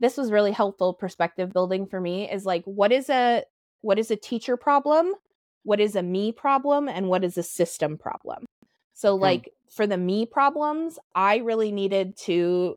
this 0.00 0.16
was 0.16 0.30
really 0.30 0.52
helpful 0.52 0.94
perspective 0.94 1.52
building 1.52 1.86
for 1.86 2.00
me 2.00 2.30
is 2.30 2.44
like 2.44 2.64
what 2.64 2.92
is 2.92 3.08
a 3.08 3.44
what 3.80 3.98
is 3.98 4.10
a 4.10 4.16
teacher 4.16 4.56
problem? 4.56 5.14
What 5.62 5.80
is 5.80 5.96
a 5.96 6.02
me 6.02 6.32
problem 6.32 6.88
and 6.88 7.08
what 7.08 7.24
is 7.24 7.38
a 7.38 7.42
system 7.42 7.98
problem? 7.98 8.44
So 8.94 9.16
hmm. 9.16 9.22
like 9.22 9.50
for 9.70 9.86
the 9.86 9.98
me 9.98 10.26
problems, 10.26 10.98
I 11.14 11.36
really 11.36 11.72
needed 11.72 12.16
to 12.18 12.76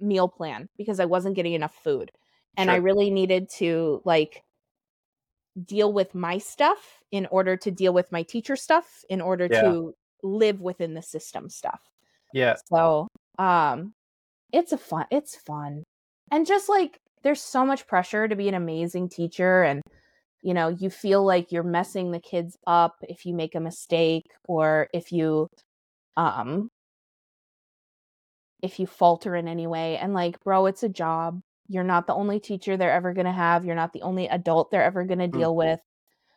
meal 0.00 0.28
plan 0.28 0.68
because 0.76 1.00
I 1.00 1.06
wasn't 1.06 1.36
getting 1.36 1.54
enough 1.54 1.74
food. 1.74 2.10
And 2.56 2.68
sure. 2.68 2.74
I 2.74 2.78
really 2.78 3.10
needed 3.10 3.48
to 3.56 4.00
like 4.04 4.42
deal 5.64 5.92
with 5.92 6.14
my 6.14 6.38
stuff 6.38 7.00
in 7.10 7.26
order 7.26 7.56
to 7.56 7.70
deal 7.70 7.92
with 7.92 8.10
my 8.12 8.22
teacher 8.22 8.56
stuff 8.56 9.04
in 9.08 9.20
order 9.20 9.48
yeah. 9.50 9.62
to 9.62 9.94
live 10.22 10.60
within 10.60 10.94
the 10.94 11.02
system 11.02 11.48
stuff. 11.48 11.80
Yeah. 12.32 12.56
So, 12.66 13.08
um 13.38 13.94
it's 14.52 14.72
a 14.72 14.78
fun 14.78 15.06
it's 15.10 15.36
fun. 15.36 15.84
And 16.30 16.46
just 16.46 16.68
like 16.68 16.98
there's 17.22 17.40
so 17.40 17.64
much 17.64 17.86
pressure 17.86 18.28
to 18.28 18.36
be 18.36 18.48
an 18.48 18.54
amazing 18.54 19.08
teacher 19.08 19.62
and 19.62 19.82
you 20.42 20.52
know, 20.52 20.68
you 20.68 20.90
feel 20.90 21.24
like 21.24 21.52
you're 21.52 21.62
messing 21.62 22.10
the 22.10 22.20
kids 22.20 22.58
up 22.66 22.96
if 23.08 23.24
you 23.24 23.32
make 23.32 23.54
a 23.54 23.60
mistake 23.60 24.26
or 24.46 24.88
if 24.92 25.10
you 25.10 25.48
um 26.18 26.68
if 28.62 28.78
you 28.78 28.86
falter 28.86 29.34
in 29.34 29.48
any 29.48 29.66
way. 29.66 29.96
And 29.96 30.12
like 30.12 30.38
bro 30.44 30.66
it's 30.66 30.82
a 30.82 30.88
job. 30.88 31.40
You're 31.68 31.82
not 31.82 32.06
the 32.06 32.14
only 32.14 32.40
teacher 32.40 32.76
they're 32.76 32.92
ever 32.92 33.14
going 33.14 33.24
to 33.24 33.32
have. 33.32 33.64
You're 33.64 33.74
not 33.74 33.94
the 33.94 34.02
only 34.02 34.28
adult 34.28 34.70
they're 34.70 34.84
ever 34.84 35.04
going 35.04 35.18
to 35.18 35.28
deal 35.28 35.52
mm-hmm. 35.52 35.70
with. 35.70 35.80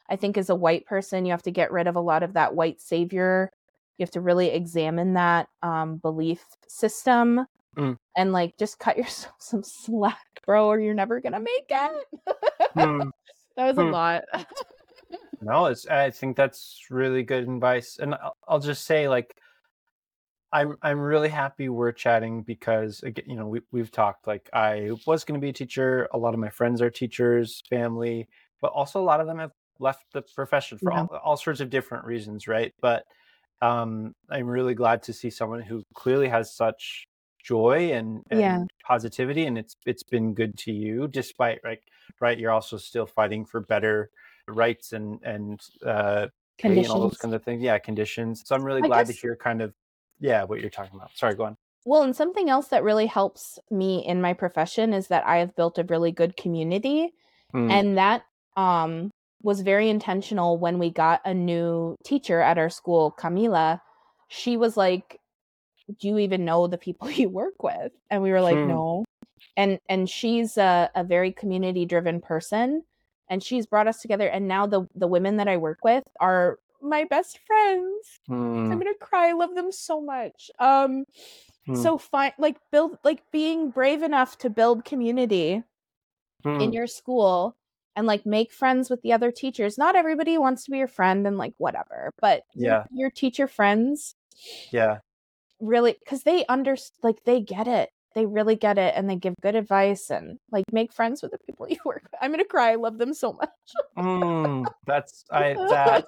I 0.09 0.15
think 0.15 0.37
as 0.37 0.49
a 0.49 0.55
white 0.55 0.85
person 0.85 1.25
you 1.25 1.31
have 1.31 1.43
to 1.43 1.51
get 1.51 1.73
rid 1.73 1.87
of 1.87 1.97
a 1.97 2.01
lot 2.01 2.23
of 2.23 2.33
that 2.33 2.55
white 2.55 2.79
savior. 2.79 3.51
You 3.97 4.03
have 4.03 4.11
to 4.11 4.21
really 4.21 4.47
examine 4.51 5.15
that 5.15 5.49
um, 5.63 5.97
belief 5.97 6.45
system 6.69 7.45
mm. 7.77 7.97
and 8.15 8.31
like 8.31 8.57
just 8.57 8.79
cut 8.79 8.97
yourself 8.97 9.35
some 9.39 9.63
slack 9.63 10.25
bro 10.45 10.67
or 10.67 10.79
you're 10.79 10.93
never 10.93 11.19
going 11.19 11.33
to 11.33 11.39
make 11.39 11.65
it 11.69 12.05
mm. 12.75 13.09
that 13.55 13.65
was 13.67 13.77
mm. 13.77 13.87
a 13.87 13.91
lot 13.91 14.23
no 15.41 15.65
it's 15.65 15.87
i 15.87 16.09
think 16.09 16.35
that's 16.35 16.85
really 16.89 17.23
good 17.23 17.43
advice 17.43 17.97
and 17.99 18.15
I'll, 18.15 18.37
I'll 18.47 18.59
just 18.59 18.85
say 18.85 19.07
like 19.07 19.35
I'm 20.51 20.77
I'm 20.81 20.99
really 20.99 21.29
happy 21.29 21.67
we're 21.67 21.91
chatting 21.91 22.41
because 22.41 23.03
again, 23.03 23.25
you 23.27 23.35
know, 23.35 23.47
we 23.47 23.61
we've 23.71 23.91
talked 23.91 24.27
like 24.27 24.49
I 24.53 24.91
was 25.05 25.25
going 25.25 25.39
to 25.39 25.43
be 25.43 25.49
a 25.49 25.53
teacher. 25.53 26.07
A 26.13 26.17
lot 26.17 26.33
of 26.33 26.39
my 26.39 26.49
friends 26.49 26.81
are 26.81 26.89
teachers, 26.89 27.61
family, 27.69 28.29
but 28.61 28.71
also 28.71 29.01
a 29.01 29.03
lot 29.03 29.19
of 29.19 29.27
them 29.27 29.39
have 29.39 29.51
left 29.79 30.05
the 30.13 30.21
profession 30.21 30.77
for 30.77 30.91
yeah. 30.91 31.01
all, 31.01 31.19
all 31.23 31.37
sorts 31.37 31.59
of 31.59 31.69
different 31.69 32.05
reasons, 32.05 32.47
right? 32.47 32.73
But 32.81 33.03
um, 33.61 34.15
I'm 34.29 34.47
really 34.47 34.73
glad 34.73 35.03
to 35.03 35.13
see 35.13 35.29
someone 35.29 35.61
who 35.61 35.83
clearly 35.93 36.29
has 36.29 36.55
such 36.55 37.07
joy 37.47 37.91
and, 37.93 38.23
and 38.29 38.39
yeah. 38.39 38.63
positivity, 38.85 39.45
and 39.45 39.57
it's 39.57 39.75
it's 39.85 40.03
been 40.03 40.33
good 40.33 40.57
to 40.59 40.71
you, 40.71 41.07
despite 41.07 41.63
like 41.63 41.83
right, 42.19 42.37
you're 42.37 42.51
also 42.51 42.77
still 42.77 43.05
fighting 43.05 43.45
for 43.45 43.61
better 43.61 44.09
rights 44.47 44.93
and 44.93 45.19
and 45.23 45.59
uh, 45.85 46.27
and 46.63 46.87
all 46.87 47.01
those 47.01 47.17
kind 47.17 47.33
of 47.33 47.43
things. 47.43 47.61
Yeah, 47.61 47.77
conditions. 47.79 48.43
So 48.45 48.55
I'm 48.55 48.63
really 48.63 48.83
I 48.83 48.87
glad 48.87 49.07
guess... 49.07 49.15
to 49.15 49.21
hear 49.21 49.35
kind 49.35 49.61
of 49.61 49.73
yeah, 50.19 50.43
what 50.43 50.59
you're 50.59 50.69
talking 50.69 50.95
about. 50.95 51.11
Sorry, 51.15 51.35
go 51.35 51.45
on. 51.45 51.57
Well, 51.85 52.03
and 52.03 52.15
something 52.15 52.49
else 52.49 52.67
that 52.67 52.83
really 52.83 53.05
helps 53.05 53.59
me 53.71 54.05
in 54.05 54.21
my 54.21 54.33
profession 54.33 54.93
is 54.93 55.07
that 55.07 55.25
I 55.25 55.37
have 55.37 55.55
built 55.55 55.77
a 55.77 55.85
really 55.85 56.11
good 56.11 56.35
community. 56.35 57.13
Mm. 57.53 57.71
And 57.71 57.97
that 57.97 58.23
um, 58.57 59.09
was 59.41 59.61
very 59.61 59.89
intentional 59.89 60.57
when 60.57 60.79
we 60.79 60.89
got 60.89 61.21
a 61.23 61.33
new 61.33 61.95
teacher 62.03 62.41
at 62.41 62.57
our 62.57 62.69
school, 62.69 63.15
Camila. 63.17 63.79
She 64.27 64.57
was 64.57 64.75
like, 64.75 65.21
Do 65.99 66.07
you 66.07 66.17
even 66.19 66.45
know 66.45 66.67
the 66.67 66.77
people 66.77 67.09
you 67.11 67.29
work 67.29 67.63
with? 67.63 67.91
And 68.09 68.21
we 68.21 68.31
were 68.31 68.41
like, 68.41 68.57
mm. 68.57 68.67
No. 68.67 69.05
And 69.55 69.79
and 69.89 70.09
she's 70.09 70.57
a, 70.57 70.89
a 70.95 71.03
very 71.03 71.31
community 71.31 71.85
driven 71.85 72.21
person 72.21 72.83
and 73.29 73.43
she's 73.43 73.65
brought 73.65 73.87
us 73.87 74.01
together 74.01 74.27
and 74.27 74.47
now 74.47 74.65
the 74.67 74.87
the 74.95 75.07
women 75.07 75.37
that 75.37 75.47
I 75.47 75.57
work 75.57 75.79
with 75.83 76.03
are 76.19 76.59
my 76.81 77.05
best 77.05 77.39
friends. 77.45 78.19
Mm. 78.29 78.71
I'm 78.71 78.77
gonna 78.77 78.93
cry. 78.99 79.29
I 79.29 79.33
love 79.33 79.55
them 79.55 79.71
so 79.71 80.01
much. 80.01 80.51
Um, 80.59 81.05
mm. 81.67 81.81
so 81.81 81.97
fine, 81.97 82.33
like 82.37 82.57
build, 82.71 82.97
like 83.03 83.23
being 83.31 83.69
brave 83.69 84.03
enough 84.03 84.37
to 84.39 84.49
build 84.49 84.85
community 84.85 85.63
mm. 86.45 86.61
in 86.61 86.73
your 86.73 86.87
school 86.87 87.55
and 87.95 88.05
like 88.05 88.25
make 88.25 88.51
friends 88.51 88.89
with 88.89 89.01
the 89.01 89.13
other 89.13 89.31
teachers. 89.31 89.77
Not 89.77 89.95
everybody 89.95 90.37
wants 90.37 90.63
to 90.65 90.71
be 90.71 90.77
your 90.77 90.87
friend 90.87 91.25
and 91.25 91.37
like 91.37 91.53
whatever, 91.57 92.13
but 92.21 92.43
yeah, 92.53 92.83
your 92.91 93.09
teacher 93.09 93.47
friends. 93.47 94.15
Yeah, 94.71 94.99
really, 95.59 95.95
because 95.99 96.23
they 96.23 96.45
understand 96.47 96.99
like 97.03 97.23
they 97.25 97.41
get 97.41 97.67
it 97.67 97.89
they 98.17 98.25
really 98.25 98.55
get 98.55 98.79
it 98.79 98.95
and 98.97 99.07
they 99.07 99.15
give 99.15 99.35
good 99.43 99.53
advice 99.55 100.09
and 100.09 100.39
like 100.51 100.63
make 100.71 100.91
friends 100.91 101.21
with 101.21 101.31
the 101.31 101.37
people 101.45 101.67
you 101.69 101.77
work 101.85 102.01
with. 102.01 102.15
I'm 102.19 102.31
gonna 102.31 102.45
cry. 102.45 102.71
I 102.71 102.75
love 102.75 102.97
them 102.97 103.13
so 103.13 103.33
much. 103.33 103.49
mm, 103.95 104.65
that's 104.87 105.23
I 105.31 105.53
that 105.53 106.07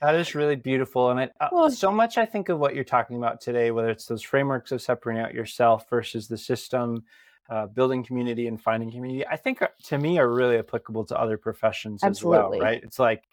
That 0.00 0.14
is 0.14 0.34
really 0.34 0.56
beautiful, 0.56 1.10
and 1.10 1.20
I, 1.20 1.24
uh, 1.40 1.48
Well- 1.52 1.70
so 1.70 1.92
much 1.92 2.18
I 2.18 2.26
think 2.26 2.48
of 2.48 2.58
what 2.58 2.74
you're 2.74 2.82
talking 2.84 3.18
about 3.18 3.40
today, 3.40 3.70
whether 3.70 3.90
it's 3.90 4.06
those 4.06 4.22
frameworks 4.22 4.72
of 4.72 4.82
separating 4.82 5.22
out 5.22 5.32
yourself 5.32 5.88
versus 5.88 6.26
the 6.26 6.38
system, 6.38 7.04
uh, 7.50 7.66
building 7.66 8.02
community 8.02 8.48
and 8.48 8.60
finding 8.60 8.90
community. 8.90 9.26
I 9.26 9.36
think 9.36 9.62
uh, 9.62 9.68
to 9.84 9.98
me 9.98 10.18
are 10.18 10.28
really 10.28 10.56
applicable 10.58 11.04
to 11.06 11.20
other 11.20 11.36
professions 11.36 12.02
Absolutely. 12.02 12.38
as 12.38 12.50
well, 12.50 12.60
right? 12.60 12.82
It's 12.82 12.98
like 12.98 13.28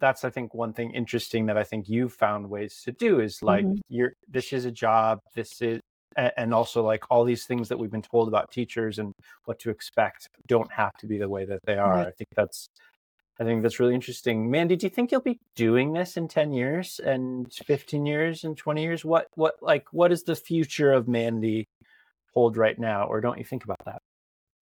that's 0.00 0.24
I 0.24 0.30
think 0.30 0.54
one 0.54 0.72
thing 0.72 0.92
interesting 0.92 1.46
that 1.46 1.56
I 1.58 1.64
think 1.64 1.88
you've 1.88 2.12
found 2.12 2.48
ways 2.48 2.82
to 2.84 2.92
do 2.92 3.20
is 3.20 3.42
like 3.42 3.64
Mhm. 3.64 3.80
you're 3.88 4.12
this 4.28 4.52
is 4.52 4.64
a 4.64 4.70
job, 4.70 5.20
this 5.34 5.60
is 5.62 5.80
and 6.16 6.52
also 6.52 6.82
like 6.82 7.04
all 7.10 7.24
these 7.24 7.44
things 7.46 7.68
that 7.68 7.78
we've 7.78 7.90
been 7.92 8.02
told 8.02 8.26
about 8.28 8.50
teachers 8.50 8.98
and 8.98 9.12
what 9.44 9.58
to 9.60 9.70
expect 9.70 10.28
don't 10.46 10.72
have 10.72 10.92
to 10.94 11.06
be 11.06 11.18
the 11.18 11.28
way 11.28 11.44
that 11.44 11.60
they 11.64 11.76
are. 11.76 11.92
Right. 11.92 12.08
I 12.08 12.10
think 12.12 12.28
that's 12.34 12.68
I 13.40 13.44
think 13.44 13.62
that's 13.62 13.78
really 13.78 13.94
interesting. 13.94 14.50
Mandi, 14.50 14.74
do 14.74 14.86
you 14.86 14.90
think 14.90 15.12
you'll 15.12 15.20
be 15.20 15.38
doing 15.54 15.92
this 15.92 16.16
in 16.16 16.26
10 16.26 16.52
years 16.52 16.98
and 16.98 17.52
15 17.52 18.04
years 18.04 18.42
and 18.44 18.56
20 18.56 18.82
years? 18.82 19.04
What 19.04 19.28
what 19.36 19.62
like 19.62 19.84
what 19.92 20.10
is 20.12 20.24
the 20.24 20.34
future 20.36 20.92
of 20.92 21.06
Mandi 21.08 21.66
hold 22.34 22.56
right 22.56 22.78
now 22.78 23.04
or 23.06 23.20
don't 23.20 23.38
you 23.38 23.44
think 23.44 23.64
about 23.64 23.84
that? 23.86 24.02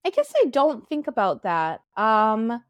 I 0.05 0.09
guess 0.11 0.31
I 0.43 0.45
don't 0.49 0.87
think 0.87 1.07
about 1.07 1.43
that. 1.43 1.81
Um 1.95 2.63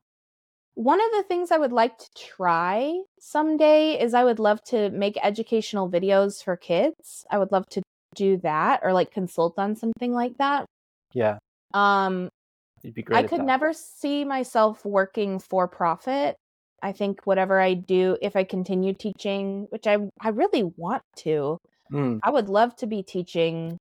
one 0.77 1.01
of 1.01 1.11
the 1.11 1.23
things 1.23 1.49
I 1.51 1.57
would 1.57 1.71
like 1.71 1.97
to 1.97 2.07
try 2.15 3.01
someday 3.19 3.99
is 3.99 4.13
I 4.13 4.23
would 4.23 4.37
love 4.37 4.63
to 4.65 4.91
make 4.91 5.17
educational 5.23 5.89
videos 5.89 6.43
for 6.43 6.55
kids. 6.55 7.25
I 7.31 7.39
would 7.39 7.51
love 7.51 7.65
to 7.71 7.81
do 8.13 8.37
that 8.37 8.81
or 8.83 8.93
like 8.93 9.09
consult 9.11 9.57
on 9.57 9.75
something 9.75 10.13
like 10.13 10.37
that. 10.37 10.67
Yeah, 11.13 11.39
Um 11.73 12.29
you'd 12.83 12.93
be 12.93 13.01
great. 13.01 13.17
I 13.17 13.27
could 13.27 13.39
that. 13.39 13.45
never 13.45 13.73
see 13.73 14.23
myself 14.23 14.85
working 14.85 15.39
for 15.39 15.67
profit. 15.67 16.35
I 16.83 16.91
think 16.91 17.21
whatever 17.25 17.59
I 17.59 17.73
do 17.73 18.15
if 18.21 18.35
I 18.35 18.43
continue 18.43 18.93
teaching, 18.93 19.65
which 19.71 19.87
I 19.87 19.97
I 20.21 20.29
really 20.29 20.63
want 20.63 21.01
to, 21.17 21.57
Mm, 21.91 22.19
I 22.21 22.29
would 22.29 22.49
love 22.49 22.75
to 22.77 22.85
be 22.87 23.01
teaching 23.01 23.77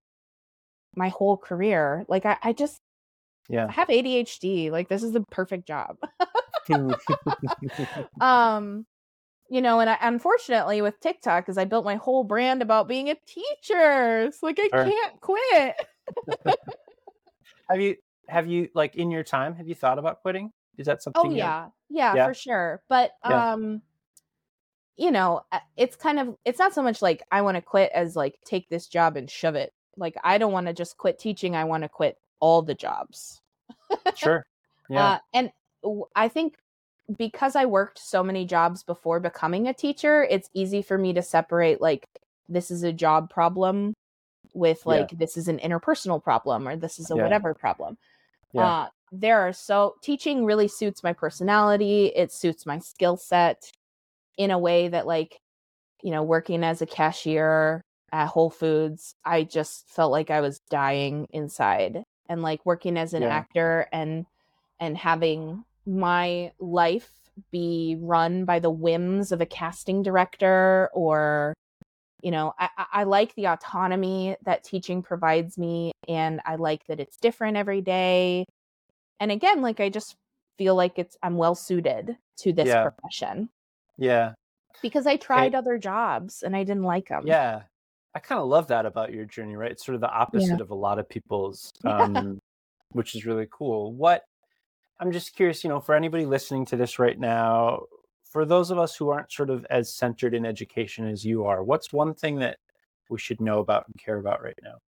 my 0.96 1.08
whole 1.10 1.36
career. 1.36 2.04
Like 2.08 2.24
I, 2.24 2.38
I 2.42 2.52
just 2.54 2.78
I 3.50 3.54
yeah. 3.54 3.70
have 3.72 3.88
ADHD. 3.88 4.70
Like 4.70 4.88
this 4.88 5.02
is 5.02 5.12
the 5.12 5.24
perfect 5.30 5.66
job. 5.66 5.98
um 8.20 8.86
you 9.48 9.60
know 9.60 9.80
and 9.80 9.88
I, 9.90 9.98
unfortunately 10.02 10.82
with 10.82 10.98
tiktok 11.00 11.44
because 11.44 11.58
i 11.58 11.64
built 11.64 11.84
my 11.84 11.96
whole 11.96 12.24
brand 12.24 12.62
about 12.62 12.88
being 12.88 13.10
a 13.10 13.16
teacher 13.26 14.22
it's 14.22 14.42
like 14.42 14.58
i 14.58 14.68
can't 14.68 15.20
quit 15.20 15.76
have 17.68 17.80
you 17.80 17.96
have 18.28 18.46
you 18.46 18.68
like 18.74 18.96
in 18.96 19.10
your 19.10 19.22
time 19.22 19.54
have 19.54 19.68
you 19.68 19.74
thought 19.74 19.98
about 19.98 20.20
quitting? 20.22 20.52
Is 20.78 20.86
that 20.86 21.02
something 21.02 21.30
oh 21.30 21.34
yeah 21.34 21.68
yeah 21.88 22.14
Yeah. 22.14 22.26
for 22.26 22.34
sure 22.34 22.82
but 22.88 23.12
Yeah. 23.28 23.52
um 23.52 23.82
you 24.96 25.10
know 25.10 25.42
uh, 25.52 25.60
it's 25.76 25.96
kind 25.96 26.18
of 26.18 26.36
it's 26.44 26.58
not 26.58 26.74
so 26.74 26.82
much 26.82 27.00
like 27.02 27.22
i 27.30 27.42
want 27.42 27.56
to 27.56 27.62
quit 27.62 27.90
as 27.94 28.16
like 28.16 28.38
take 28.44 28.68
this 28.68 28.88
job 28.88 29.16
and 29.16 29.30
shove 29.30 29.54
it 29.54 29.72
like 29.96 30.16
i 30.24 30.38
don't 30.38 30.52
want 30.52 30.66
to 30.66 30.72
just 30.72 30.96
quit 30.96 31.18
teaching 31.18 31.54
i 31.54 31.64
want 31.64 31.82
to 31.82 31.88
quit 31.88 32.18
all 32.40 32.62
the 32.62 32.74
jobs 32.74 33.40
Sure. 34.14 34.44
Yeah. 34.88 35.14
Uh, 35.14 35.18
and 35.34 35.50
I 36.14 36.28
think 36.28 36.54
because 37.18 37.56
I 37.56 37.66
worked 37.66 37.98
so 37.98 38.22
many 38.22 38.44
jobs 38.44 38.82
before 38.82 39.20
becoming 39.20 39.68
a 39.68 39.74
teacher, 39.74 40.24
it's 40.24 40.50
easy 40.54 40.82
for 40.82 40.98
me 40.98 41.12
to 41.14 41.22
separate 41.22 41.80
like 41.80 42.04
this 42.48 42.70
is 42.70 42.82
a 42.82 42.92
job 42.92 43.30
problem 43.30 43.94
with 44.54 44.84
Yeah. 44.86 44.92
like 45.00 45.10
this 45.10 45.36
is 45.36 45.48
an 45.48 45.58
interpersonal 45.58 46.22
problem 46.22 46.66
or 46.68 46.76
this 46.76 46.98
is 46.98 47.10
a 47.10 47.16
Yeah. 47.16 47.24
whatever 47.24 47.54
problem. 47.54 47.96
Yeah. 48.52 48.74
Uh, 48.86 48.88
there 49.12 49.40
are 49.40 49.52
so 49.52 49.96
teaching 50.02 50.44
really 50.44 50.68
suits 50.68 51.02
my 51.02 51.12
personality, 51.12 52.06
it 52.16 52.32
suits 52.32 52.66
my 52.66 52.78
skill 52.78 53.16
set 53.16 53.70
in 54.38 54.50
a 54.50 54.58
way 54.58 54.88
that 54.88 55.06
like 55.06 55.38
you 56.02 56.10
know 56.10 56.22
working 56.22 56.64
as 56.64 56.82
a 56.82 56.86
cashier 56.86 57.82
at 58.12 58.28
Whole 58.28 58.50
Foods, 58.50 59.14
I 59.24 59.44
just 59.44 59.88
felt 59.88 60.12
like 60.12 60.30
I 60.30 60.40
was 60.40 60.60
dying 60.70 61.26
inside 61.30 62.02
and 62.28 62.42
like 62.42 62.64
working 62.66 62.96
as 62.98 63.14
an 63.14 63.22
Yeah. 63.22 63.30
actor 63.30 63.88
and 63.92 64.26
and 64.80 64.96
having 64.96 65.64
my 65.86 66.52
life 66.58 67.10
be 67.52 67.96
run 68.00 68.44
by 68.44 68.58
the 68.58 68.70
whims 68.70 69.30
of 69.32 69.40
a 69.40 69.46
casting 69.46 70.02
director 70.02 70.88
or 70.94 71.52
you 72.22 72.30
know 72.30 72.54
I, 72.58 72.68
I- 72.92 73.04
like 73.04 73.34
the 73.34 73.48
autonomy 73.48 74.36
that 74.44 74.64
teaching 74.64 75.02
provides 75.02 75.58
me 75.58 75.92
and 76.08 76.40
i 76.46 76.56
like 76.56 76.86
that 76.86 76.98
it's 76.98 77.18
different 77.18 77.58
every 77.58 77.82
day 77.82 78.46
and 79.20 79.30
again 79.30 79.60
like 79.60 79.80
i 79.80 79.90
just 79.90 80.16
feel 80.56 80.74
like 80.74 80.98
it's 80.98 81.18
i'm 81.22 81.36
well 81.36 81.54
suited 81.54 82.16
to 82.38 82.52
this 82.54 82.68
Yeah. 82.68 82.88
profession 82.88 83.50
yeah. 83.98 84.32
because 84.80 85.06
i 85.06 85.16
tried 85.16 85.54
other 85.54 85.76
jobs 85.76 86.42
and 86.42 86.56
i 86.56 86.64
didn't 86.64 86.84
like 86.84 87.08
them 87.08 87.26
Yeah. 87.26 87.62
I 88.14 88.18
kind 88.18 88.40
of 88.40 88.48
love 88.48 88.68
that 88.68 88.86
about 88.86 89.12
your 89.12 89.26
journey, 89.26 89.56
right? 89.56 89.72
It's 89.72 89.84
sort 89.84 89.94
of 89.94 90.00
the 90.00 90.08
opposite 90.10 90.62
of 90.62 90.70
a 90.70 90.74
lot 90.74 90.98
of 90.98 91.06
people's, 91.06 91.70
Yeah. 91.84 91.98
um, 91.98 92.38
which 92.92 93.14
is 93.14 93.26
really 93.26 93.46
cool. 93.50 93.92
What 93.92 94.22
I'm 94.98 95.12
just 95.12 95.34
curious, 95.34 95.62
you 95.62 95.70
know, 95.70 95.80
for 95.80 95.94
anybody 95.94 96.24
listening 96.26 96.64
to 96.66 96.76
this 96.76 96.98
right 96.98 97.18
now, 97.18 97.86
for 98.24 98.44
those 98.44 98.70
of 98.70 98.78
us 98.78 98.96
who 98.96 99.10
aren't 99.10 99.32
sort 99.32 99.50
of 99.50 99.64
as 99.70 99.94
centered 99.94 100.34
in 100.34 100.46
education 100.46 101.06
as 101.08 101.24
you 101.24 101.44
are, 101.44 101.62
what's 101.62 101.92
one 101.92 102.14
thing 102.14 102.36
that 102.38 102.58
we 103.08 103.18
should 103.18 103.40
know 103.40 103.60
about 103.60 103.86
and 103.86 103.96
care 103.98 104.18
about 104.18 104.42
right 104.42 104.58
now? 104.62 104.78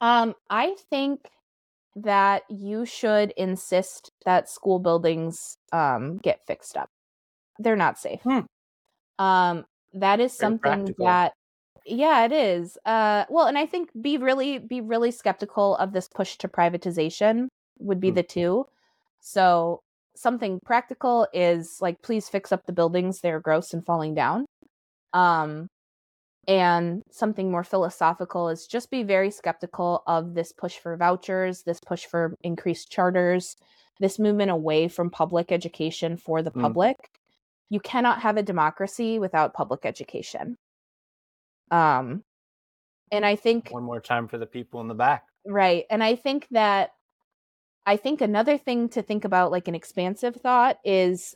Um, 0.00 0.34
I 0.50 0.74
think 0.90 1.30
that 1.96 2.44
you 2.50 2.86
should 2.86 3.32
insist 3.36 4.12
that 4.24 4.48
school 4.48 4.78
buildings 4.78 5.58
um 5.72 6.18
get 6.18 6.46
fixed 6.46 6.76
up. 6.76 6.90
They're 7.58 7.76
not 7.76 7.98
safe. 7.98 8.22
Hmm. 8.24 8.40
Um, 9.18 9.66
that 9.94 10.20
is 10.20 10.32
Very 10.38 10.52
something 10.52 10.56
practical. 10.60 11.04
that 11.04 11.34
yeah, 11.86 12.24
it 12.26 12.32
is. 12.32 12.78
Uh 12.86 13.26
well, 13.30 13.46
and 13.48 13.58
I 13.58 13.66
think 13.66 13.90
be 14.02 14.18
really 14.18 14.58
be 14.58 14.80
really 14.82 15.10
skeptical 15.12 15.76
of 15.76 15.92
this 15.92 16.08
push 16.08 16.38
to 16.38 16.48
privatization 16.48 17.48
would 17.80 18.00
be 18.00 18.10
Hmm. 18.10 18.16
the 18.16 18.22
two. 18.24 18.66
So 19.22 19.80
something 20.16 20.58
practical 20.64 21.26
is 21.32 21.78
like 21.80 22.02
please 22.02 22.28
fix 22.28 22.52
up 22.52 22.66
the 22.66 22.72
buildings, 22.72 23.20
they're 23.20 23.40
gross 23.40 23.72
and 23.72 23.84
falling 23.86 24.14
down. 24.14 24.44
Um 25.14 25.68
and 26.48 27.02
something 27.12 27.50
more 27.52 27.64
philosophical 27.64 28.48
is 28.48 28.66
just 28.66 28.90
be 28.90 29.04
very 29.04 29.30
skeptical 29.30 30.02
of 30.08 30.34
this 30.34 30.52
push 30.52 30.76
for 30.78 30.96
vouchers, 30.96 31.62
this 31.64 31.78
push 31.86 32.04
for 32.06 32.34
increased 32.42 32.90
charters, 32.90 33.54
this 34.00 34.18
movement 34.18 34.50
away 34.50 34.88
from 34.88 35.08
public 35.10 35.52
education 35.52 36.16
for 36.16 36.42
the 36.42 36.50
Mm. 36.52 36.62
public. 36.62 36.96
You 37.70 37.80
cannot 37.80 38.20
have 38.22 38.36
a 38.36 38.42
democracy 38.42 39.18
without 39.20 39.54
public 39.54 39.86
education. 39.86 40.56
Um 41.70 42.24
and 43.12 43.24
I 43.26 43.36
think 43.36 43.70
One 43.70 43.84
more 43.84 44.00
time 44.00 44.26
for 44.28 44.38
the 44.38 44.46
people 44.46 44.80
in 44.80 44.88
the 44.88 44.94
back. 44.94 45.24
Right. 45.46 45.84
And 45.90 46.02
I 46.02 46.16
think 46.16 46.48
that 46.50 46.92
I 47.84 47.96
think 47.96 48.20
another 48.20 48.58
thing 48.58 48.88
to 48.90 49.02
think 49.02 49.24
about, 49.24 49.50
like 49.50 49.68
an 49.68 49.74
expansive 49.74 50.36
thought, 50.36 50.78
is 50.84 51.34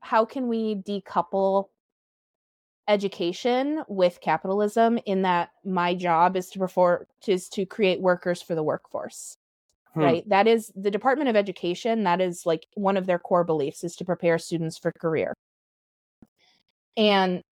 how 0.00 0.24
can 0.24 0.48
we 0.48 0.76
decouple 0.76 1.66
education 2.90 3.82
with 3.88 4.20
capitalism 4.20 4.98
in 5.06 5.22
that 5.22 5.50
my 5.64 5.94
job 5.94 6.36
is 6.36 6.50
to 6.50 6.58
perform 6.58 7.04
is 7.26 7.48
to 7.48 7.64
create 7.64 8.00
workers 8.00 8.42
for 8.42 8.54
the 8.54 8.62
workforce. 8.62 9.36
Hmm. 9.94 10.00
Right. 10.00 10.28
That 10.28 10.48
is 10.48 10.72
the 10.74 10.90
Department 10.90 11.30
of 11.30 11.36
Education, 11.36 12.04
that 12.04 12.20
is 12.20 12.44
like 12.44 12.66
one 12.74 12.96
of 12.96 13.06
their 13.06 13.18
core 13.18 13.44
beliefs 13.44 13.84
is 13.84 13.96
to 13.96 14.04
prepare 14.04 14.38
students 14.38 14.76
for 14.76 14.92
career. 15.00 15.34
And 16.96 17.42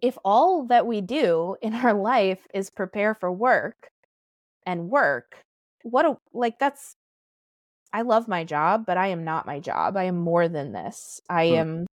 if 0.00 0.16
all 0.24 0.66
that 0.66 0.86
we 0.86 1.00
do 1.00 1.56
in 1.60 1.74
our 1.74 1.92
life 2.14 2.46
is 2.54 2.70
prepare 2.70 3.14
for 3.14 3.30
work 3.30 3.88
and 4.66 4.88
work, 4.88 5.36
what 5.82 6.06
a 6.06 6.16
like 6.32 6.58
that's 6.58 6.96
I 7.94 8.02
love 8.02 8.26
my 8.26 8.42
job, 8.42 8.84
but 8.86 8.96
I 8.98 9.08
am 9.08 9.22
not 9.22 9.46
my 9.46 9.60
job. 9.60 9.96
I 9.96 10.04
am 10.04 10.16
more 10.18 10.48
than 10.48 10.72
this. 10.72 11.20
I 11.30 11.44
Hmm. 11.44 11.54
am 11.54 11.86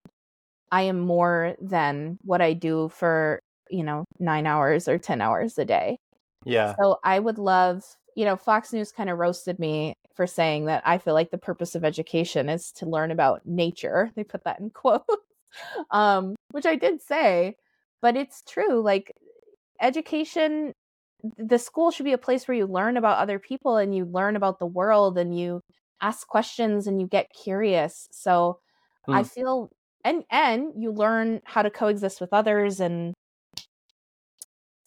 I 0.71 0.83
am 0.83 0.99
more 0.99 1.55
than 1.61 2.17
what 2.23 2.41
I 2.41 2.53
do 2.53 2.89
for, 2.89 3.39
you 3.69 3.83
know, 3.83 4.05
9 4.17 4.47
hours 4.47 4.87
or 4.87 4.97
10 4.97 5.19
hours 5.19 5.57
a 5.57 5.65
day. 5.65 5.97
Yeah. 6.45 6.75
So 6.79 6.99
I 7.03 7.19
would 7.19 7.37
love, 7.37 7.83
you 8.15 8.23
know, 8.23 8.37
Fox 8.37 8.71
News 8.71 8.93
kind 8.93 9.09
of 9.09 9.17
roasted 9.17 9.59
me 9.59 9.93
for 10.15 10.25
saying 10.25 10.65
that 10.65 10.83
I 10.85 10.99
feel 10.99 11.13
like 11.13 11.31
the 11.31 11.37
purpose 11.37 11.75
of 11.75 11.83
education 11.83 12.47
is 12.47 12.71
to 12.77 12.85
learn 12.85 13.11
about 13.11 13.45
nature. 13.45 14.11
They 14.15 14.23
put 14.23 14.45
that 14.45 14.59
in 14.61 14.69
quotes, 14.73 15.03
um, 15.91 16.35
which 16.51 16.65
I 16.65 16.75
did 16.75 17.01
say, 17.01 17.55
but 18.01 18.15
it's 18.15 18.41
true. 18.47 18.81
Like 18.81 19.11
education, 19.81 20.71
the 21.37 21.59
school 21.59 21.91
should 21.91 22.05
be 22.05 22.13
a 22.13 22.17
place 22.17 22.47
where 22.47 22.55
you 22.55 22.67
learn 22.67 22.95
about 22.95 23.17
other 23.17 23.39
people 23.39 23.77
and 23.77 23.93
you 23.93 24.05
learn 24.05 24.37
about 24.37 24.59
the 24.59 24.65
world 24.65 25.17
and 25.17 25.37
you 25.37 25.61
ask 26.01 26.27
questions 26.27 26.87
and 26.87 27.01
you 27.01 27.07
get 27.07 27.31
curious. 27.33 28.07
So 28.11 28.59
I 29.11 29.23
Hmm. 29.23 29.23
feel 29.23 29.71
and 30.03 30.23
and 30.31 30.73
you 30.77 30.91
learn 30.91 31.41
how 31.45 31.61
to 31.61 31.69
coexist 31.71 32.21
with 32.21 32.33
others 32.33 32.79
and 32.79 33.13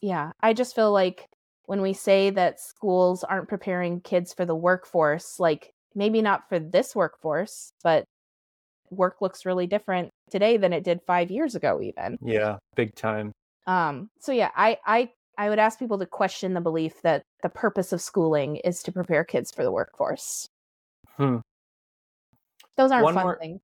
yeah, 0.00 0.32
I 0.40 0.52
just 0.52 0.74
feel 0.74 0.92
like 0.92 1.28
when 1.66 1.80
we 1.80 1.92
say 1.92 2.30
that 2.30 2.60
schools 2.60 3.22
aren't 3.24 3.48
preparing 3.48 4.00
kids 4.00 4.34
for 4.34 4.44
the 4.44 4.56
workforce, 4.56 5.38
like 5.38 5.72
maybe 5.94 6.22
not 6.22 6.48
for 6.48 6.58
this 6.58 6.94
workforce, 6.96 7.72
but 7.82 8.04
work 8.90 9.20
looks 9.20 9.46
really 9.46 9.66
different 9.66 10.10
today 10.30 10.56
than 10.56 10.72
it 10.72 10.84
did 10.84 11.00
five 11.06 11.30
years 11.30 11.54
ago, 11.54 11.80
even. 11.82 12.16
Yeah, 12.20 12.58
big 12.74 12.94
time. 12.94 13.32
Um, 13.66 14.10
so 14.18 14.32
yeah, 14.32 14.50
I 14.56 14.78
I 14.86 15.12
I 15.38 15.48
would 15.48 15.58
ask 15.58 15.78
people 15.78 15.98
to 15.98 16.06
question 16.06 16.54
the 16.54 16.60
belief 16.60 17.02
that 17.02 17.22
the 17.42 17.48
purpose 17.48 17.92
of 17.92 18.00
schooling 18.00 18.56
is 18.56 18.82
to 18.84 18.92
prepare 18.92 19.24
kids 19.24 19.50
for 19.52 19.62
the 19.64 19.72
workforce. 19.72 20.48
Hmm. 21.16 21.36
Those 22.76 22.90
aren't 22.90 23.04
One 23.04 23.14
fun 23.14 23.24
more- 23.24 23.38
things. 23.38 23.60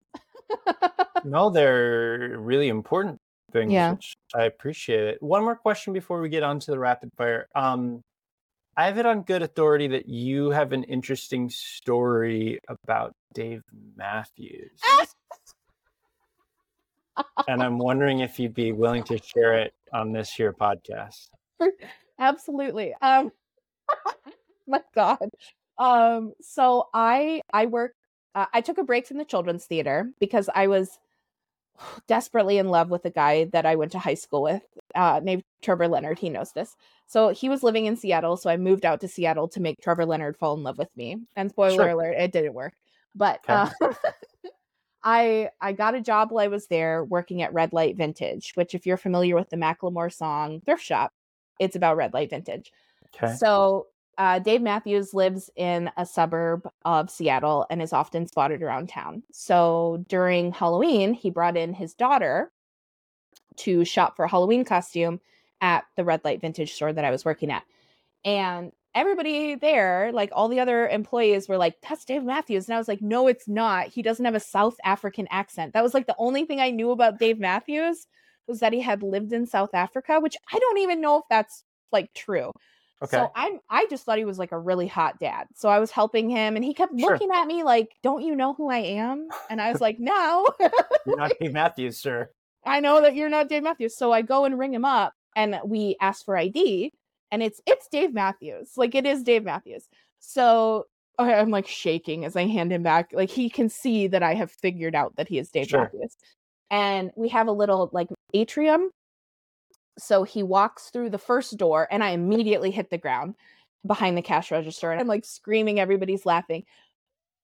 No, 1.25 1.51
they're 1.51 2.37
really 2.39 2.69
important 2.69 3.21
things, 3.51 3.73
Yeah. 3.73 3.91
which 3.93 4.15
I 4.35 4.45
appreciate 4.45 5.01
it. 5.09 5.23
One 5.23 5.43
more 5.43 5.57
question 5.57 5.93
before 5.93 6.21
we 6.21 6.29
get 6.29 6.45
on 6.45 6.61
to 6.61 6.71
the 6.71 6.79
rapid 6.79 7.11
fire. 7.17 7.49
Um, 7.57 8.03
I 8.77 8.85
have 8.87 8.99
it 8.99 9.07
on 9.07 9.23
good 9.23 9.43
authority 9.43 9.89
that 9.89 10.09
you 10.09 10.51
have 10.51 10.73
an 10.73 10.85
interesting 10.85 11.51
story 11.51 12.61
about 12.69 13.17
Dave 13.35 13.63
Matthews. 13.97 14.81
and 17.49 17.61
I'm 17.63 17.79
wondering 17.79 18.21
if 18.21 18.39
you'd 18.39 18.55
be 18.55 18.71
willing 18.71 19.03
to 19.05 19.19
share 19.19 19.55
it 19.59 19.75
on 19.93 20.13
this 20.13 20.31
here 20.33 20.53
podcast. 20.53 21.29
Absolutely. 22.21 22.95
Um 23.03 23.33
my 24.69 24.81
god. 24.95 25.31
Um 25.79 26.33
so 26.41 26.89
I 26.95 27.43
I 27.53 27.67
work 27.67 27.95
uh, 28.35 28.47
I 28.53 28.61
took 28.61 28.79
a 28.79 28.85
break 28.85 29.07
from 29.07 29.19
the 29.19 29.25
children's 29.25 29.67
theater 29.67 30.13
because 30.21 30.49
I 30.55 30.67
was 30.69 30.99
desperately 32.09 32.59
in 32.59 32.69
love 32.69 32.91
with 32.91 33.05
a 33.05 33.11
guy 33.11 33.45
that 33.47 33.67
I 33.67 33.77
went 33.77 33.93
to 33.93 33.99
high 33.99 34.15
school 34.15 34.43
with 34.43 34.63
uh 34.95 35.21
named 35.23 35.43
Trevor 35.63 35.89
Leonard. 35.89 36.19
He 36.19 36.31
knows 36.31 36.53
this. 36.53 36.77
So 37.07 37.31
he 37.31 37.49
was 37.49 37.63
living 37.63 37.87
in 37.87 37.97
Seattle, 37.97 38.37
so 38.37 38.51
I 38.51 38.57
moved 38.57 38.85
out 38.85 39.01
to 39.03 39.09
Seattle 39.09 39.49
to 39.49 39.61
make 39.61 39.81
Trevor 39.83 40.07
Leonard 40.07 40.37
fall 40.37 40.57
in 40.57 40.63
love 40.63 40.79
with 40.79 40.95
me. 40.97 41.17
And 41.37 41.51
spoiler 41.51 41.75
Sure. 41.75 41.89
alert, 41.89 42.13
it 42.19 42.33
didn't 42.33 42.55
work. 42.55 42.75
But 43.15 43.41
Okay. 43.49 43.55
uh, 43.55 43.71
I 45.03 45.51
I 45.61 45.73
got 45.73 45.95
a 45.95 46.01
job 46.01 46.31
while 46.31 46.45
I 46.45 46.49
was 46.49 46.67
there 46.67 47.05
working 47.05 47.43
at 47.43 47.53
Red 47.53 47.73
Light 47.73 47.97
Vintage, 47.97 48.53
which 48.55 48.75
if 48.75 48.87
you're 48.87 48.97
familiar 48.97 49.35
with 49.37 49.49
the 49.51 49.57
Macklemore 49.57 50.13
song 50.13 50.61
Thrift 50.65 50.83
Shop, 50.83 51.13
it's 51.59 51.77
about 51.77 51.97
Red 51.97 52.15
Light 52.15 52.31
Vintage. 52.31 52.73
Okay. 53.15 53.39
So 53.39 53.87
uh, 54.19 54.41
Dave 54.41 54.61
Matthews 54.61 55.15
lives 55.15 55.49
in 55.55 55.91
a 55.97 56.05
suburb 56.05 56.69
of 56.85 57.09
Seattle 57.09 57.67
and 57.71 57.81
is 57.81 57.93
often 57.93 58.27
spotted 58.27 58.63
around 58.63 58.89
town. 58.89 59.23
So 59.33 60.05
during 60.09 60.51
Halloween, 60.51 61.15
he 61.15 61.31
brought 61.31 61.57
in 61.57 61.73
his 61.73 61.95
daughter 61.95 62.51
to 63.59 63.85
shop 63.85 64.17
for 64.17 64.25
a 64.25 64.29
Halloween 64.29 64.65
costume 64.65 65.21
at 65.61 65.85
the 65.97 66.05
Red 66.05 66.23
Light 66.25 66.41
Vintage 66.41 66.73
store 66.75 66.93
that 66.93 67.05
I 67.05 67.13
was 67.13 67.25
working 67.25 67.53
at. 67.53 67.63
And 68.25 68.73
everybody 68.93 69.55
there, 69.55 70.11
like 70.13 70.31
all 70.33 70.49
the 70.49 70.61
other 70.61 70.89
employees, 70.89 71.49
were 71.49 71.57
like, 71.57 71.77
That's 71.89 72.05
Dave 72.05 72.25
Matthews. 72.25 72.67
And 72.67 72.75
I 72.75 72.79
was 72.79 72.89
like, 72.89 73.01
No, 73.01 73.29
it's 73.29 73.47
not. 73.47 73.87
He 73.87 74.03
doesn't 74.03 74.25
have 74.25 74.35
a 74.35 74.41
South 74.41 74.77
African 74.85 75.29
accent. 75.31 75.75
That 75.75 75.85
was 75.85 75.95
like 75.95 76.09
the 76.09 76.17
only 76.19 76.45
thing 76.45 76.61
I 76.61 76.71
knew 76.71 76.91
about 76.91 77.21
Dave 77.21 77.39
Matthews 77.39 78.09
was 78.49 78.59
that 78.61 78.73
he 78.73 78.81
had 78.81 79.05
lived 79.05 79.33
in 79.33 79.47
South 79.47 79.75
Africa, 79.75 80.19
which 80.19 80.37
I 80.53 80.59
don't 80.59 80.79
even 80.79 81.01
know 81.01 81.19
if 81.19 81.25
that's 81.31 81.63
like 81.93 82.13
true. 82.15 82.53
Okay. 83.03 83.17
So 83.17 83.31
I'm 83.37 83.61
I 83.71 83.87
just 83.91 84.05
thought 84.05 84.19
he 84.19 84.25
was 84.25 84.39
like 84.39 84.53
a 84.53 84.59
really 84.59 84.87
hot 84.89 85.19
dad. 85.21 85.47
So 85.55 85.69
I 85.69 85.79
was 85.79 85.91
helping 85.91 86.29
him 86.29 86.57
and 86.57 86.65
he 86.65 86.75
kept 86.75 86.99
Sure. 86.99 87.13
looking 87.13 87.31
at 87.33 87.47
me 87.47 87.63
like, 87.63 87.91
"Don't 88.03 88.23
you 88.23 88.35
know 88.35 88.55
who 88.55 88.71
I 88.71 88.79
am?" 88.79 89.29
And 89.51 89.61
I 89.61 89.71
was 89.71 89.81
like, 89.81 89.99
"No. 90.01 90.49
You're 91.07 91.17
not 91.17 91.33
Dave 91.41 91.53
Matthews, 91.53 91.99
sir. 92.01 92.31
I 92.67 92.81
know 92.81 93.01
that 93.01 93.15
you're 93.15 93.29
not 93.29 93.49
Dave 93.49 93.63
Matthews." 93.63 93.97
So 93.97 94.13
I 94.13 94.23
go 94.23 94.45
and 94.45 94.59
ring 94.59 94.75
him 94.75 94.85
up 94.85 95.13
and 95.37 95.59
we 95.65 95.97
ask 96.01 96.25
for 96.25 96.37
ID 96.37 96.93
and 97.31 97.43
it's 97.43 97.61
it's 97.67 97.87
Dave 97.89 98.13
Matthews. 98.13 98.73
Like 98.77 98.95
it 98.97 99.07
is 99.07 99.23
Dave 99.23 99.45
Matthews. 99.45 99.89
So 100.19 100.87
I'm 101.19 101.51
like 101.51 101.67
shaking 101.69 102.25
as 102.25 102.37
I 102.37 102.47
hand 102.47 102.73
him 102.73 102.83
back. 102.83 103.11
Like 103.13 103.31
he 103.31 103.49
can 103.49 103.69
see 103.69 104.09
that 104.09 104.23
I 104.23 104.35
have 104.35 104.51
figured 104.51 104.95
out 104.95 105.15
that 105.17 105.29
he 105.29 105.39
is 105.39 105.51
Dave 105.51 105.69
Sure. 105.69 105.83
Matthews. 105.83 106.17
And 106.71 107.11
we 107.17 107.29
have 107.29 107.47
a 107.47 107.53
little 107.53 107.91
like 107.93 108.09
atrium. 108.35 108.91
So 109.99 110.23
he 110.23 110.43
walks 110.43 110.91
through 110.91 111.11
the 111.11 111.19
first 111.19 111.57
door 111.57 111.89
and 111.91 112.03
I 112.03 112.11
immediately 112.11 112.71
hit 112.71 112.91
the 112.91 112.99
ground 112.99 113.35
behind 113.87 114.17
the 114.17 114.23
cash 114.23 114.51
register 114.51 114.91
and 114.91 115.01
I'm 115.01 115.07
like 115.07 115.25
screaming, 115.25 115.81
everybody's 115.81 116.27
laughing. 116.27 116.65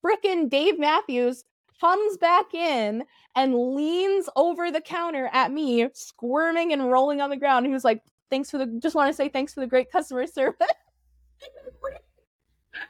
Frickin' 0.05 0.49
Dave 0.49 0.79
Matthews 0.79 1.45
comes 1.81 2.17
back 2.19 2.55
in 2.55 3.05
and 3.35 3.75
leans 3.75 4.29
over 4.37 4.71
the 4.71 4.81
counter 4.81 5.29
at 5.33 5.51
me, 5.51 5.89
squirming 5.95 6.73
and 6.73 6.91
rolling 6.91 7.21
on 7.21 7.31
the 7.31 7.37
ground. 7.37 7.67
He 7.67 7.73
was 7.73 7.85
like, 7.85 8.03
Thanks 8.31 8.51
for 8.51 8.59
the 8.59 8.67
just 8.83 8.97
want 8.97 9.09
to 9.11 9.15
say 9.15 9.29
thanks 9.29 9.55
for 9.55 9.61
the 9.61 9.67
great 9.67 9.93
customer 9.93 10.27
service. 10.27 10.67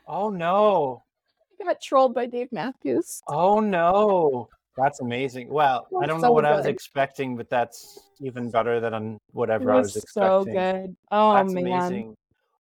Oh 0.06 0.30
no. 0.30 1.02
I 1.60 1.64
got 1.64 1.80
trolled 1.80 2.14
by 2.14 2.26
Dave 2.26 2.52
Matthews. 2.52 3.20
Oh 3.28 3.60
no. 3.60 4.48
That's 4.76 5.00
amazing. 5.00 5.48
Well, 5.48 5.86
I 6.02 6.06
don't 6.06 6.20
know 6.20 6.28
so 6.28 6.32
what 6.32 6.44
I 6.44 6.56
was 6.56 6.66
expecting, 6.66 7.36
but 7.36 7.48
that's 7.48 7.98
even 8.20 8.50
better 8.50 8.80
than 8.80 9.18
whatever 9.32 9.72
I 9.72 9.76
was 9.76 9.94
was 9.94 10.02
expecting. 10.02 10.30
so 10.30 10.44
good. 10.44 10.96
Oh 11.10 11.34
That's 11.34 11.52
man. 11.52 11.66
amazing. 11.66 12.16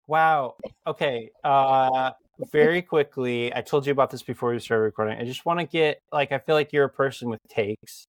Wow. 0.07 0.55
Okay. 0.87 1.31
Uh 1.43 2.13
very 2.53 2.83
quickly, 2.83 3.55
I 3.55 3.63
told 3.63 3.87
you 3.87 3.93
about 3.93 4.11
this 4.11 4.23
before 4.23 4.53
we 4.53 4.59
started 4.61 4.83
recording. 4.85 5.19
I 5.19 5.25
just 5.25 5.47
want 5.47 5.59
to 5.59 5.67
get 5.67 6.01
like 6.13 6.33
I 6.33 6.39
feel 6.39 6.55
like 6.55 6.73
you're 6.73 6.85
a 6.85 6.91
person 6.91 7.29
with 7.29 7.41
takes. 7.49 8.07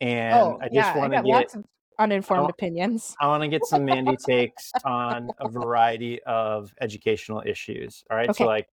And 0.00 0.34
oh 0.34 0.58
I 0.60 0.66
just 0.66 0.74
yeah, 0.74 0.96
want 0.96 1.12
to 1.12 1.18
get 1.18 1.26
lots 1.26 1.54
of 1.54 1.64
uninformed 1.98 2.44
Oh. 2.44 2.48
opinions. 2.48 3.14
I 3.20 3.26
want 3.28 3.42
to 3.42 3.48
get 3.48 3.64
some 3.66 3.84
Mandi 3.84 4.16
takes 4.16 4.72
on 4.84 5.30
a 5.38 5.48
variety 5.48 6.22
of 6.22 6.72
educational 6.80 7.42
issues. 7.44 8.04
All 8.10 8.16
right. 8.16 8.30
Okay. 8.30 8.44
So 8.44 8.46
like 8.46 8.68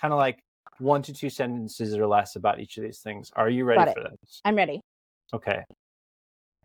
kind 0.00 0.12
of 0.12 0.18
like 0.18 0.42
one 0.78 1.02
to 1.02 1.12
two 1.12 1.30
sentences 1.30 1.96
or 1.96 2.06
less 2.06 2.36
about 2.36 2.60
each 2.60 2.76
of 2.76 2.84
these 2.84 2.98
things. 2.98 3.30
Are 3.36 3.48
you 3.48 3.64
ready 3.64 3.92
for 3.92 4.02
this? 4.02 4.40
I'm 4.44 4.56
ready. 4.56 4.80
Okay. 5.32 5.64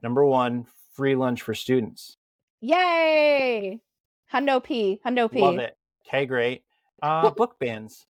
Number 0.02 0.26
one, 0.26 0.66
free 0.94 1.16
lunch 1.16 1.42
for 1.42 1.54
students. 1.54 2.16
Yay! 2.62 3.80
Hundo 4.34 4.64
P. 4.64 5.00
Hundo 5.06 5.32
P. 5.32 5.42
Love 5.42 5.60
it. 5.60 5.76
Okay, 6.08 6.26
great. 6.26 6.64
Uh, 7.02 7.30
book 7.32 7.58
bans. 7.60 8.06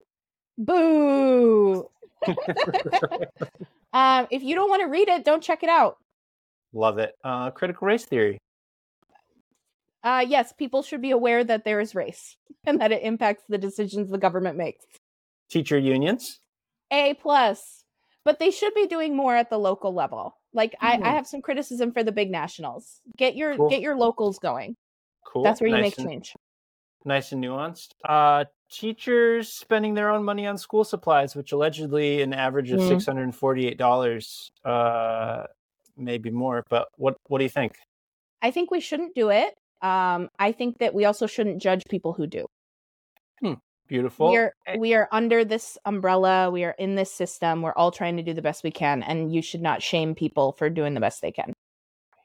Boo. 0.56 1.88
um, 3.92 4.26
if 4.30 4.42
you 4.42 4.54
don't 4.54 4.68
want 4.68 4.82
to 4.82 4.88
read 4.88 5.08
it, 5.08 5.24
don't 5.24 5.42
check 5.42 5.62
it 5.62 5.68
out. 5.68 5.98
Love 6.72 6.98
it. 6.98 7.14
Uh, 7.22 7.50
critical 7.50 7.86
race 7.86 8.04
theory. 8.04 8.38
Uh, 10.02 10.24
yes, 10.26 10.52
people 10.52 10.82
should 10.82 11.02
be 11.02 11.10
aware 11.10 11.44
that 11.44 11.64
there 11.64 11.80
is 11.80 11.94
race 11.94 12.36
and 12.66 12.80
that 12.80 12.92
it 12.92 13.02
impacts 13.02 13.44
the 13.48 13.58
decisions 13.58 14.10
the 14.10 14.18
government 14.18 14.56
makes. 14.56 14.84
Teacher 15.48 15.78
unions. 15.78 16.40
A 16.90 17.14
plus, 17.14 17.84
but 18.24 18.38
they 18.38 18.50
should 18.50 18.74
be 18.74 18.86
doing 18.86 19.16
more 19.16 19.36
at 19.36 19.50
the 19.50 19.58
local 19.58 19.92
level. 19.94 20.34
Like 20.52 20.74
I, 20.80 20.94
I 20.94 20.96
Mhm. 20.98 21.02
have 21.04 21.26
some 21.26 21.42
criticism 21.42 21.92
for 21.92 22.02
the 22.02 22.12
big 22.12 22.30
nationals. 22.30 23.00
Get 23.16 23.36
your 23.36 23.56
Cool. 23.56 23.68
get 23.68 23.80
your 23.80 23.96
locals 23.96 24.38
going. 24.38 24.76
Cool. 25.26 25.42
That's 25.42 25.60
where 25.60 25.68
you 25.68 25.76
nice 25.76 25.82
make 25.82 25.98
and, 25.98 26.08
change. 26.08 26.34
Nice 27.04 27.32
and 27.32 27.42
nuanced. 27.44 27.88
Uh, 28.04 28.44
teachers 28.70 29.52
spending 29.52 29.94
their 29.94 30.10
own 30.10 30.24
money 30.24 30.46
on 30.46 30.56
school 30.58 30.84
supplies, 30.84 31.34
which 31.36 31.52
allegedly 31.52 32.22
an 32.22 32.32
average 32.32 32.70
of 32.70 32.80
Mhm. 32.80 32.88
six 32.88 33.06
hundred 33.06 33.24
and 33.24 33.36
forty-eight 33.36 33.76
dollars, 33.78 34.50
uh, 34.64 35.44
maybe 35.96 36.30
more. 36.30 36.64
But 36.70 36.88
what 36.96 37.16
what 37.28 37.38
do 37.38 37.44
you 37.44 37.50
think? 37.50 37.76
I 38.42 38.50
think 38.50 38.70
we 38.70 38.80
shouldn't 38.80 39.14
do 39.14 39.30
it. 39.30 39.54
Um, 39.82 40.30
I 40.38 40.52
think 40.52 40.78
that 40.78 40.94
we 40.94 41.04
also 41.04 41.26
shouldn't 41.26 41.60
judge 41.62 41.84
people 41.88 42.12
who 42.14 42.26
do. 42.26 42.46
Beautiful. 43.88 44.30
we 44.30 44.36
are 44.36 44.54
Eh, 44.66 44.76
we 44.78 44.94
are 44.94 45.08
under 45.10 45.44
this 45.44 45.78
umbrella. 45.84 46.50
We 46.50 46.64
are 46.64 46.74
in 46.78 46.94
this 46.94 47.10
system. 47.10 47.62
We're 47.62 47.72
all 47.72 47.90
trying 47.90 48.16
to 48.18 48.22
do 48.22 48.34
the 48.34 48.42
best 48.42 48.62
we 48.62 48.70
can, 48.70 49.02
and 49.02 49.32
you 49.32 49.42
should 49.42 49.62
not 49.62 49.82
shame 49.82 50.14
people 50.14 50.52
for 50.52 50.68
doing 50.68 50.94
the 50.94 51.00
best 51.00 51.22
they 51.22 51.32
can. 51.32 51.54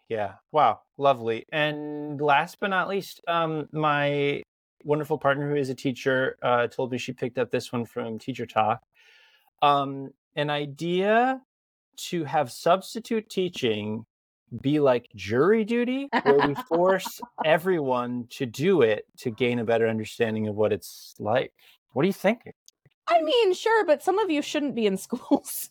Yeah. 0.09 0.33
Wow. 0.51 0.81
Lovely. 0.97 1.45
And 1.51 2.19
last 2.21 2.59
but 2.59 2.69
not 2.69 2.89
least, 2.89 3.21
um, 3.27 3.67
my 3.71 4.43
wonderful 4.83 5.17
partner 5.17 5.49
who 5.49 5.55
is 5.55 5.69
a 5.69 5.75
teacher 5.75 6.37
uh, 6.41 6.67
told 6.67 6.91
me 6.91 6.97
she 6.97 7.13
picked 7.13 7.37
up 7.37 7.49
this 7.49 7.71
one 7.71 7.85
from 7.85 8.19
Teacher 8.19 8.45
Talk. 8.45 8.81
Um, 9.61 10.11
an 10.35 10.49
idea 10.49 11.41
to 11.95 12.25
have 12.25 12.51
substitute 12.51 13.29
teaching 13.29 14.05
be 14.61 14.79
like 14.79 15.07
jury 15.15 15.63
duty, 15.63 16.09
where 16.23 16.39
we 16.41 16.53
force 16.67 17.19
everyone 17.43 18.27
to 18.31 18.45
do 18.45 18.81
it 18.81 19.05
to 19.17 19.31
gain 19.31 19.59
a 19.59 19.63
better 19.65 19.87
understanding 19.87 20.47
of 20.47 20.55
what 20.55 20.71
it's 20.73 21.15
like. 21.19 21.53
What 21.93 22.03
do 22.03 22.07
you 22.07 22.13
think? 22.13 22.41
I 23.07 23.21
mean, 23.21 23.53
sure, 23.53 23.85
but 23.85 24.01
some 24.03 24.19
of 24.19 24.29
you 24.29 24.41
shouldn't 24.41 24.75
be 24.75 24.85
in 24.85 24.97
schools. 25.07 25.69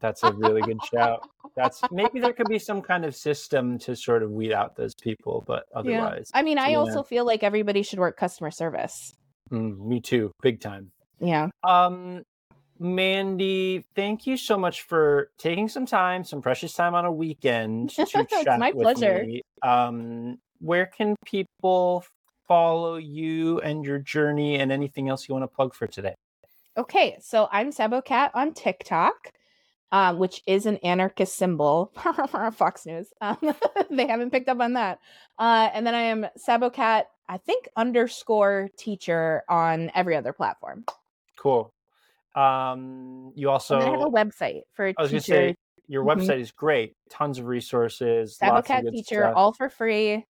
That's 0.00 0.24
a 0.24 0.32
really 0.32 0.62
good 0.62 0.84
shout. 0.84 1.20
That's 1.54 1.82
maybe 1.92 2.18
there 2.18 2.32
could 2.32 2.48
be 2.48 2.58
some 2.58 2.80
kind 2.82 3.04
of 3.04 3.14
system 3.14 3.78
to 3.80 3.94
sort 3.94 4.22
of 4.22 4.30
weed 4.30 4.52
out 4.52 4.74
those 4.74 4.94
people, 4.94 5.44
but 5.46 5.64
otherwise, 5.74 6.30
I 6.34 6.42
mean, 6.42 6.58
I 6.58 6.70
Yeah. 6.70 6.78
also 6.78 7.02
feel 7.02 7.24
like 7.24 7.42
everybody 7.42 7.82
should 7.82 7.98
work 7.98 8.16
customer 8.16 8.50
service. 8.50 9.14
Mm, 9.50 9.78
me 9.86 10.00
too, 10.00 10.32
big 10.40 10.60
time. 10.60 10.90
Yeah. 11.20 11.48
Um, 11.62 12.22
Mandi, 12.82 13.84
thank 13.94 14.26
you 14.26 14.36
so 14.36 14.58
much 14.58 14.82
for 14.82 15.30
taking 15.38 15.68
some 15.68 15.86
time, 15.86 16.24
some 16.24 16.42
precious 16.42 16.74
time 16.74 16.94
on 16.94 17.04
a 17.04 17.12
weekend 17.12 17.90
to 17.96 18.02
It's 18.02 18.12
chat 18.12 18.58
my 18.58 18.72
with 18.72 18.96
pleasure. 18.96 19.24
me. 19.24 19.42
Um, 19.62 20.38
where 20.60 20.86
can 20.86 21.14
people 21.24 22.04
follow 22.48 22.96
you 22.96 23.60
and 23.60 23.84
your 23.84 23.98
journey 23.98 24.56
and 24.58 24.70
anything 24.72 25.08
else 25.08 25.28
you 25.28 25.34
want 25.34 25.44
to 25.44 25.54
plug 25.54 25.74
for 25.74 25.86
today? 25.86 26.14
Okay, 26.76 27.16
so 27.20 27.48
I'm 27.52 27.70
Sabocat 27.70 28.30
on 28.34 28.52
TikTok. 28.54 29.32
um, 29.92 30.18
which 30.18 30.42
is 30.46 30.64
an 30.64 30.78
anarchist 30.78 31.36
symbol. 31.36 31.92
For 32.30 32.50
Fox 32.56 32.86
News. 32.86 33.08
Um, 33.20 33.36
they 33.90 34.06
haven't 34.06 34.30
picked 34.30 34.48
up 34.48 34.58
on 34.58 34.72
that. 34.72 34.98
Uh, 35.38 35.68
and 35.74 35.86
then 35.86 35.94
I 35.94 36.02
am 36.04 36.26
Sabocat, 36.38 37.04
I 37.28 37.36
think 37.36 37.68
underscore 37.76 38.70
teacher 38.78 39.42
on 39.50 39.90
every 39.94 40.16
other 40.16 40.32
platform. 40.32 40.84
Cool. 41.38 41.70
Um, 42.34 43.32
you 43.34 43.50
also 43.50 43.78
I 43.80 43.90
have 43.90 44.00
a 44.00 44.10
website 44.10 44.62
for 44.72 44.92
I 44.96 45.02
was 45.02 45.10
teacher. 45.10 45.20
Say, 45.20 45.56
your 45.88 46.04
Mhm. 46.04 46.16
website 46.16 46.40
is 46.40 46.50
great. 46.52 46.96
Tons 47.10 47.38
of 47.38 47.46
resources. 47.46 48.38
lots 48.40 48.70
of 48.70 48.76
Sabocat 48.76 48.90
teacher, 48.90 49.24
stuff. 49.24 49.34
all 49.36 49.52
for 49.52 49.68
free, 49.68 50.24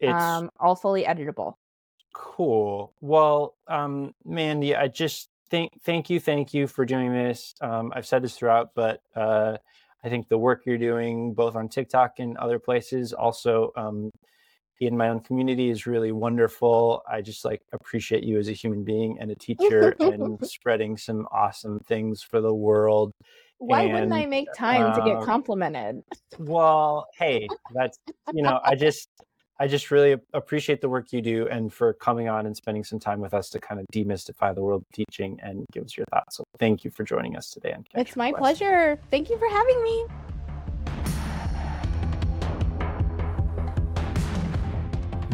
It's 0.00 0.22
um, 0.24 0.50
all 0.60 0.76
fully 0.76 1.04
editable. 1.04 1.54
cool. 2.12 2.94
Well, 3.00 3.56
um, 3.66 4.14
Mandi, 4.24 4.74
I 4.76 4.88
just 4.88 5.28
thank 5.50 5.70
thank 5.82 6.08
you, 6.10 6.20
thank 6.20 6.54
you 6.54 6.66
for 6.66 6.84
doing 6.84 7.12
this. 7.12 7.54
Um, 7.60 7.92
I've 7.94 8.06
said 8.06 8.22
this 8.22 8.36
throughout, 8.36 8.70
but 8.74 9.02
uh, 9.14 9.58
I 10.04 10.08
think 10.08 10.28
the 10.28 10.38
work 10.38 10.62
you're 10.66 10.78
doing, 10.78 11.34
both 11.34 11.56
on 11.56 11.68
TikTok 11.68 12.18
and 12.18 12.36
other 12.38 12.58
places, 12.58 13.12
also 13.12 13.72
um, 13.76 14.10
in 14.80 14.96
my 14.96 15.08
own 15.08 15.20
community, 15.20 15.70
is 15.70 15.86
really 15.86 16.12
wonderful. 16.12 17.02
I 17.10 17.22
just 17.22 17.44
like 17.44 17.62
appreciate 17.72 18.24
you 18.24 18.38
as 18.38 18.48
a 18.48 18.52
human 18.52 18.84
being 18.84 19.18
and 19.20 19.30
a 19.30 19.34
teacher, 19.34 19.96
and 20.00 20.38
spreading 20.46 20.96
some 20.96 21.26
awesome 21.32 21.80
things 21.80 22.22
for 22.22 22.40
the 22.40 22.54
world. 22.54 23.12
Why 23.58 23.86
wouldn't 23.86 24.12
I 24.12 24.26
make 24.26 24.52
time 24.54 24.94
to 24.94 25.00
get 25.00 25.16
um, 25.18 25.24
complimented? 25.24 26.02
Well, 26.38 27.06
hey, 27.18 27.48
that's 27.74 27.98
you 28.32 28.42
know, 28.42 28.60
I 28.62 28.74
just 28.74 29.08
I 29.58 29.66
just 29.66 29.90
really 29.90 30.16
appreciate 30.34 30.80
the 30.80 30.88
work 30.88 31.12
you 31.12 31.22
do 31.22 31.48
and 31.48 31.72
for 31.72 31.94
coming 31.94 32.28
on 32.28 32.46
and 32.46 32.54
spending 32.54 32.84
some 32.84 32.98
time 32.98 33.20
with 33.20 33.32
us 33.32 33.48
to 33.50 33.60
kind 33.60 33.80
of 33.80 33.86
demystify 33.92 34.54
the 34.54 34.62
world 34.62 34.82
of 34.82 34.94
teaching 34.94 35.38
and 35.42 35.64
give 35.72 35.84
us 35.84 35.96
your 35.96 36.06
thoughts. 36.12 36.36
So 36.36 36.44
thank 36.58 36.84
you 36.84 36.90
for 36.90 37.04
joining 37.04 37.36
us 37.36 37.50
today. 37.50 37.72
On 37.72 37.84
It's 37.94 38.16
my 38.16 38.32
Quest. 38.32 38.58
pleasure. 38.58 38.98
Thank 39.10 39.30
you 39.30 39.38
for 39.38 39.48
having 39.48 39.82
me. 39.82 40.06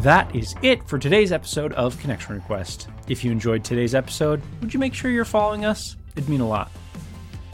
That 0.03 0.35
is 0.35 0.57
it 0.63 0.83
for 0.89 0.99
today's 0.99 1.31
episode 1.31 1.73
of 1.75 1.97
Connection 2.01 2.35
Request. 2.35 2.89
If 3.07 3.23
you 3.23 3.31
enjoyed 3.31 3.63
today's 3.63 3.95
episode, 3.95 4.43
would 4.61 4.75
you 4.75 4.81
make 4.81 4.95
sure 4.95 5.13
you're 5.13 5.25
following 5.25 5.65
us? 5.65 5.95
It'd 6.17 6.29
mean 6.29 6.41
a 6.41 6.49
lot. 6.49 6.73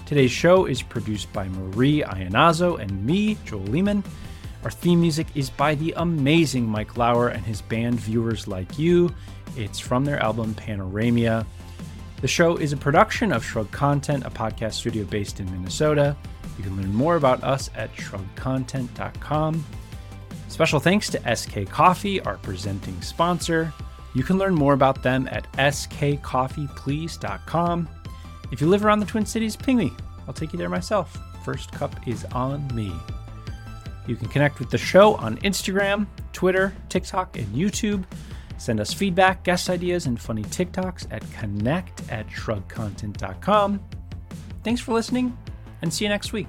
Today's 0.06 0.30
show 0.30 0.64
is 0.64 0.80
produced 0.80 1.30
by 1.34 1.46
Marie 1.46 2.02
Ionazzo 2.02 2.80
and 2.80 3.04
me, 3.04 3.36
Joel 3.44 3.64
Lehman. 3.64 4.02
Our 4.64 4.70
theme 4.70 5.02
music 5.02 5.26
is 5.34 5.50
by 5.50 5.74
the 5.74 5.92
amazing 5.98 6.64
Mike 6.64 6.96
Lauer 6.96 7.28
and 7.28 7.44
his 7.44 7.60
band 7.60 8.00
Viewers 8.00 8.48
Like 8.48 8.78
You. 8.78 9.14
It's 9.58 9.78
from 9.78 10.06
their 10.06 10.22
album 10.22 10.54
Panoramia. 10.54 11.44
The 12.22 12.28
show 12.28 12.56
is 12.56 12.72
a 12.72 12.78
production 12.78 13.30
of 13.30 13.44
Shrug 13.44 13.70
Content, 13.72 14.24
a 14.24 14.30
podcast 14.30 14.72
studio 14.72 15.04
based 15.04 15.38
in 15.38 15.52
Minnesota. 15.52 16.16
You 16.56 16.64
can 16.64 16.78
learn 16.78 16.94
more 16.94 17.16
about 17.16 17.44
us 17.44 17.68
at 17.76 17.94
shrugcontent.com. 17.94 19.66
Special 20.48 20.80
thanks 20.80 21.10
to 21.10 21.36
SK 21.36 21.70
Coffee, 21.70 22.20
our 22.22 22.38
presenting 22.38 23.00
sponsor. 23.02 23.72
You 24.14 24.22
can 24.22 24.38
learn 24.38 24.54
more 24.54 24.72
about 24.72 25.02
them 25.02 25.28
at 25.30 25.50
skcoffeeplease.com. 25.52 27.88
If 28.50 28.60
you 28.60 28.66
live 28.66 28.84
around 28.84 29.00
the 29.00 29.06
Twin 29.06 29.26
Cities, 29.26 29.56
ping 29.56 29.76
me. 29.76 29.92
I'll 30.26 30.34
take 30.34 30.52
you 30.52 30.58
there 30.58 30.68
myself. 30.68 31.16
First 31.44 31.72
cup 31.72 32.08
is 32.08 32.24
on 32.26 32.66
me. 32.74 32.92
You 34.06 34.16
can 34.16 34.28
connect 34.28 34.58
with 34.58 34.70
the 34.70 34.78
show 34.78 35.14
on 35.16 35.36
Instagram, 35.38 36.06
Twitter, 36.32 36.74
TikTok, 36.88 37.36
and 37.36 37.46
YouTube. 37.48 38.04
Send 38.56 38.80
us 38.80 38.92
feedback, 38.92 39.44
guest 39.44 39.70
ideas, 39.70 40.06
and 40.06 40.20
funny 40.20 40.42
TikToks 40.42 41.06
at 41.10 41.22
connect 41.32 42.02
at 42.10 42.26
shrugcontent.com. 42.28 43.80
Thanks 44.64 44.80
for 44.80 44.92
listening, 44.92 45.36
and 45.82 45.92
see 45.92 46.04
you 46.04 46.08
next 46.08 46.32
week. 46.32 46.48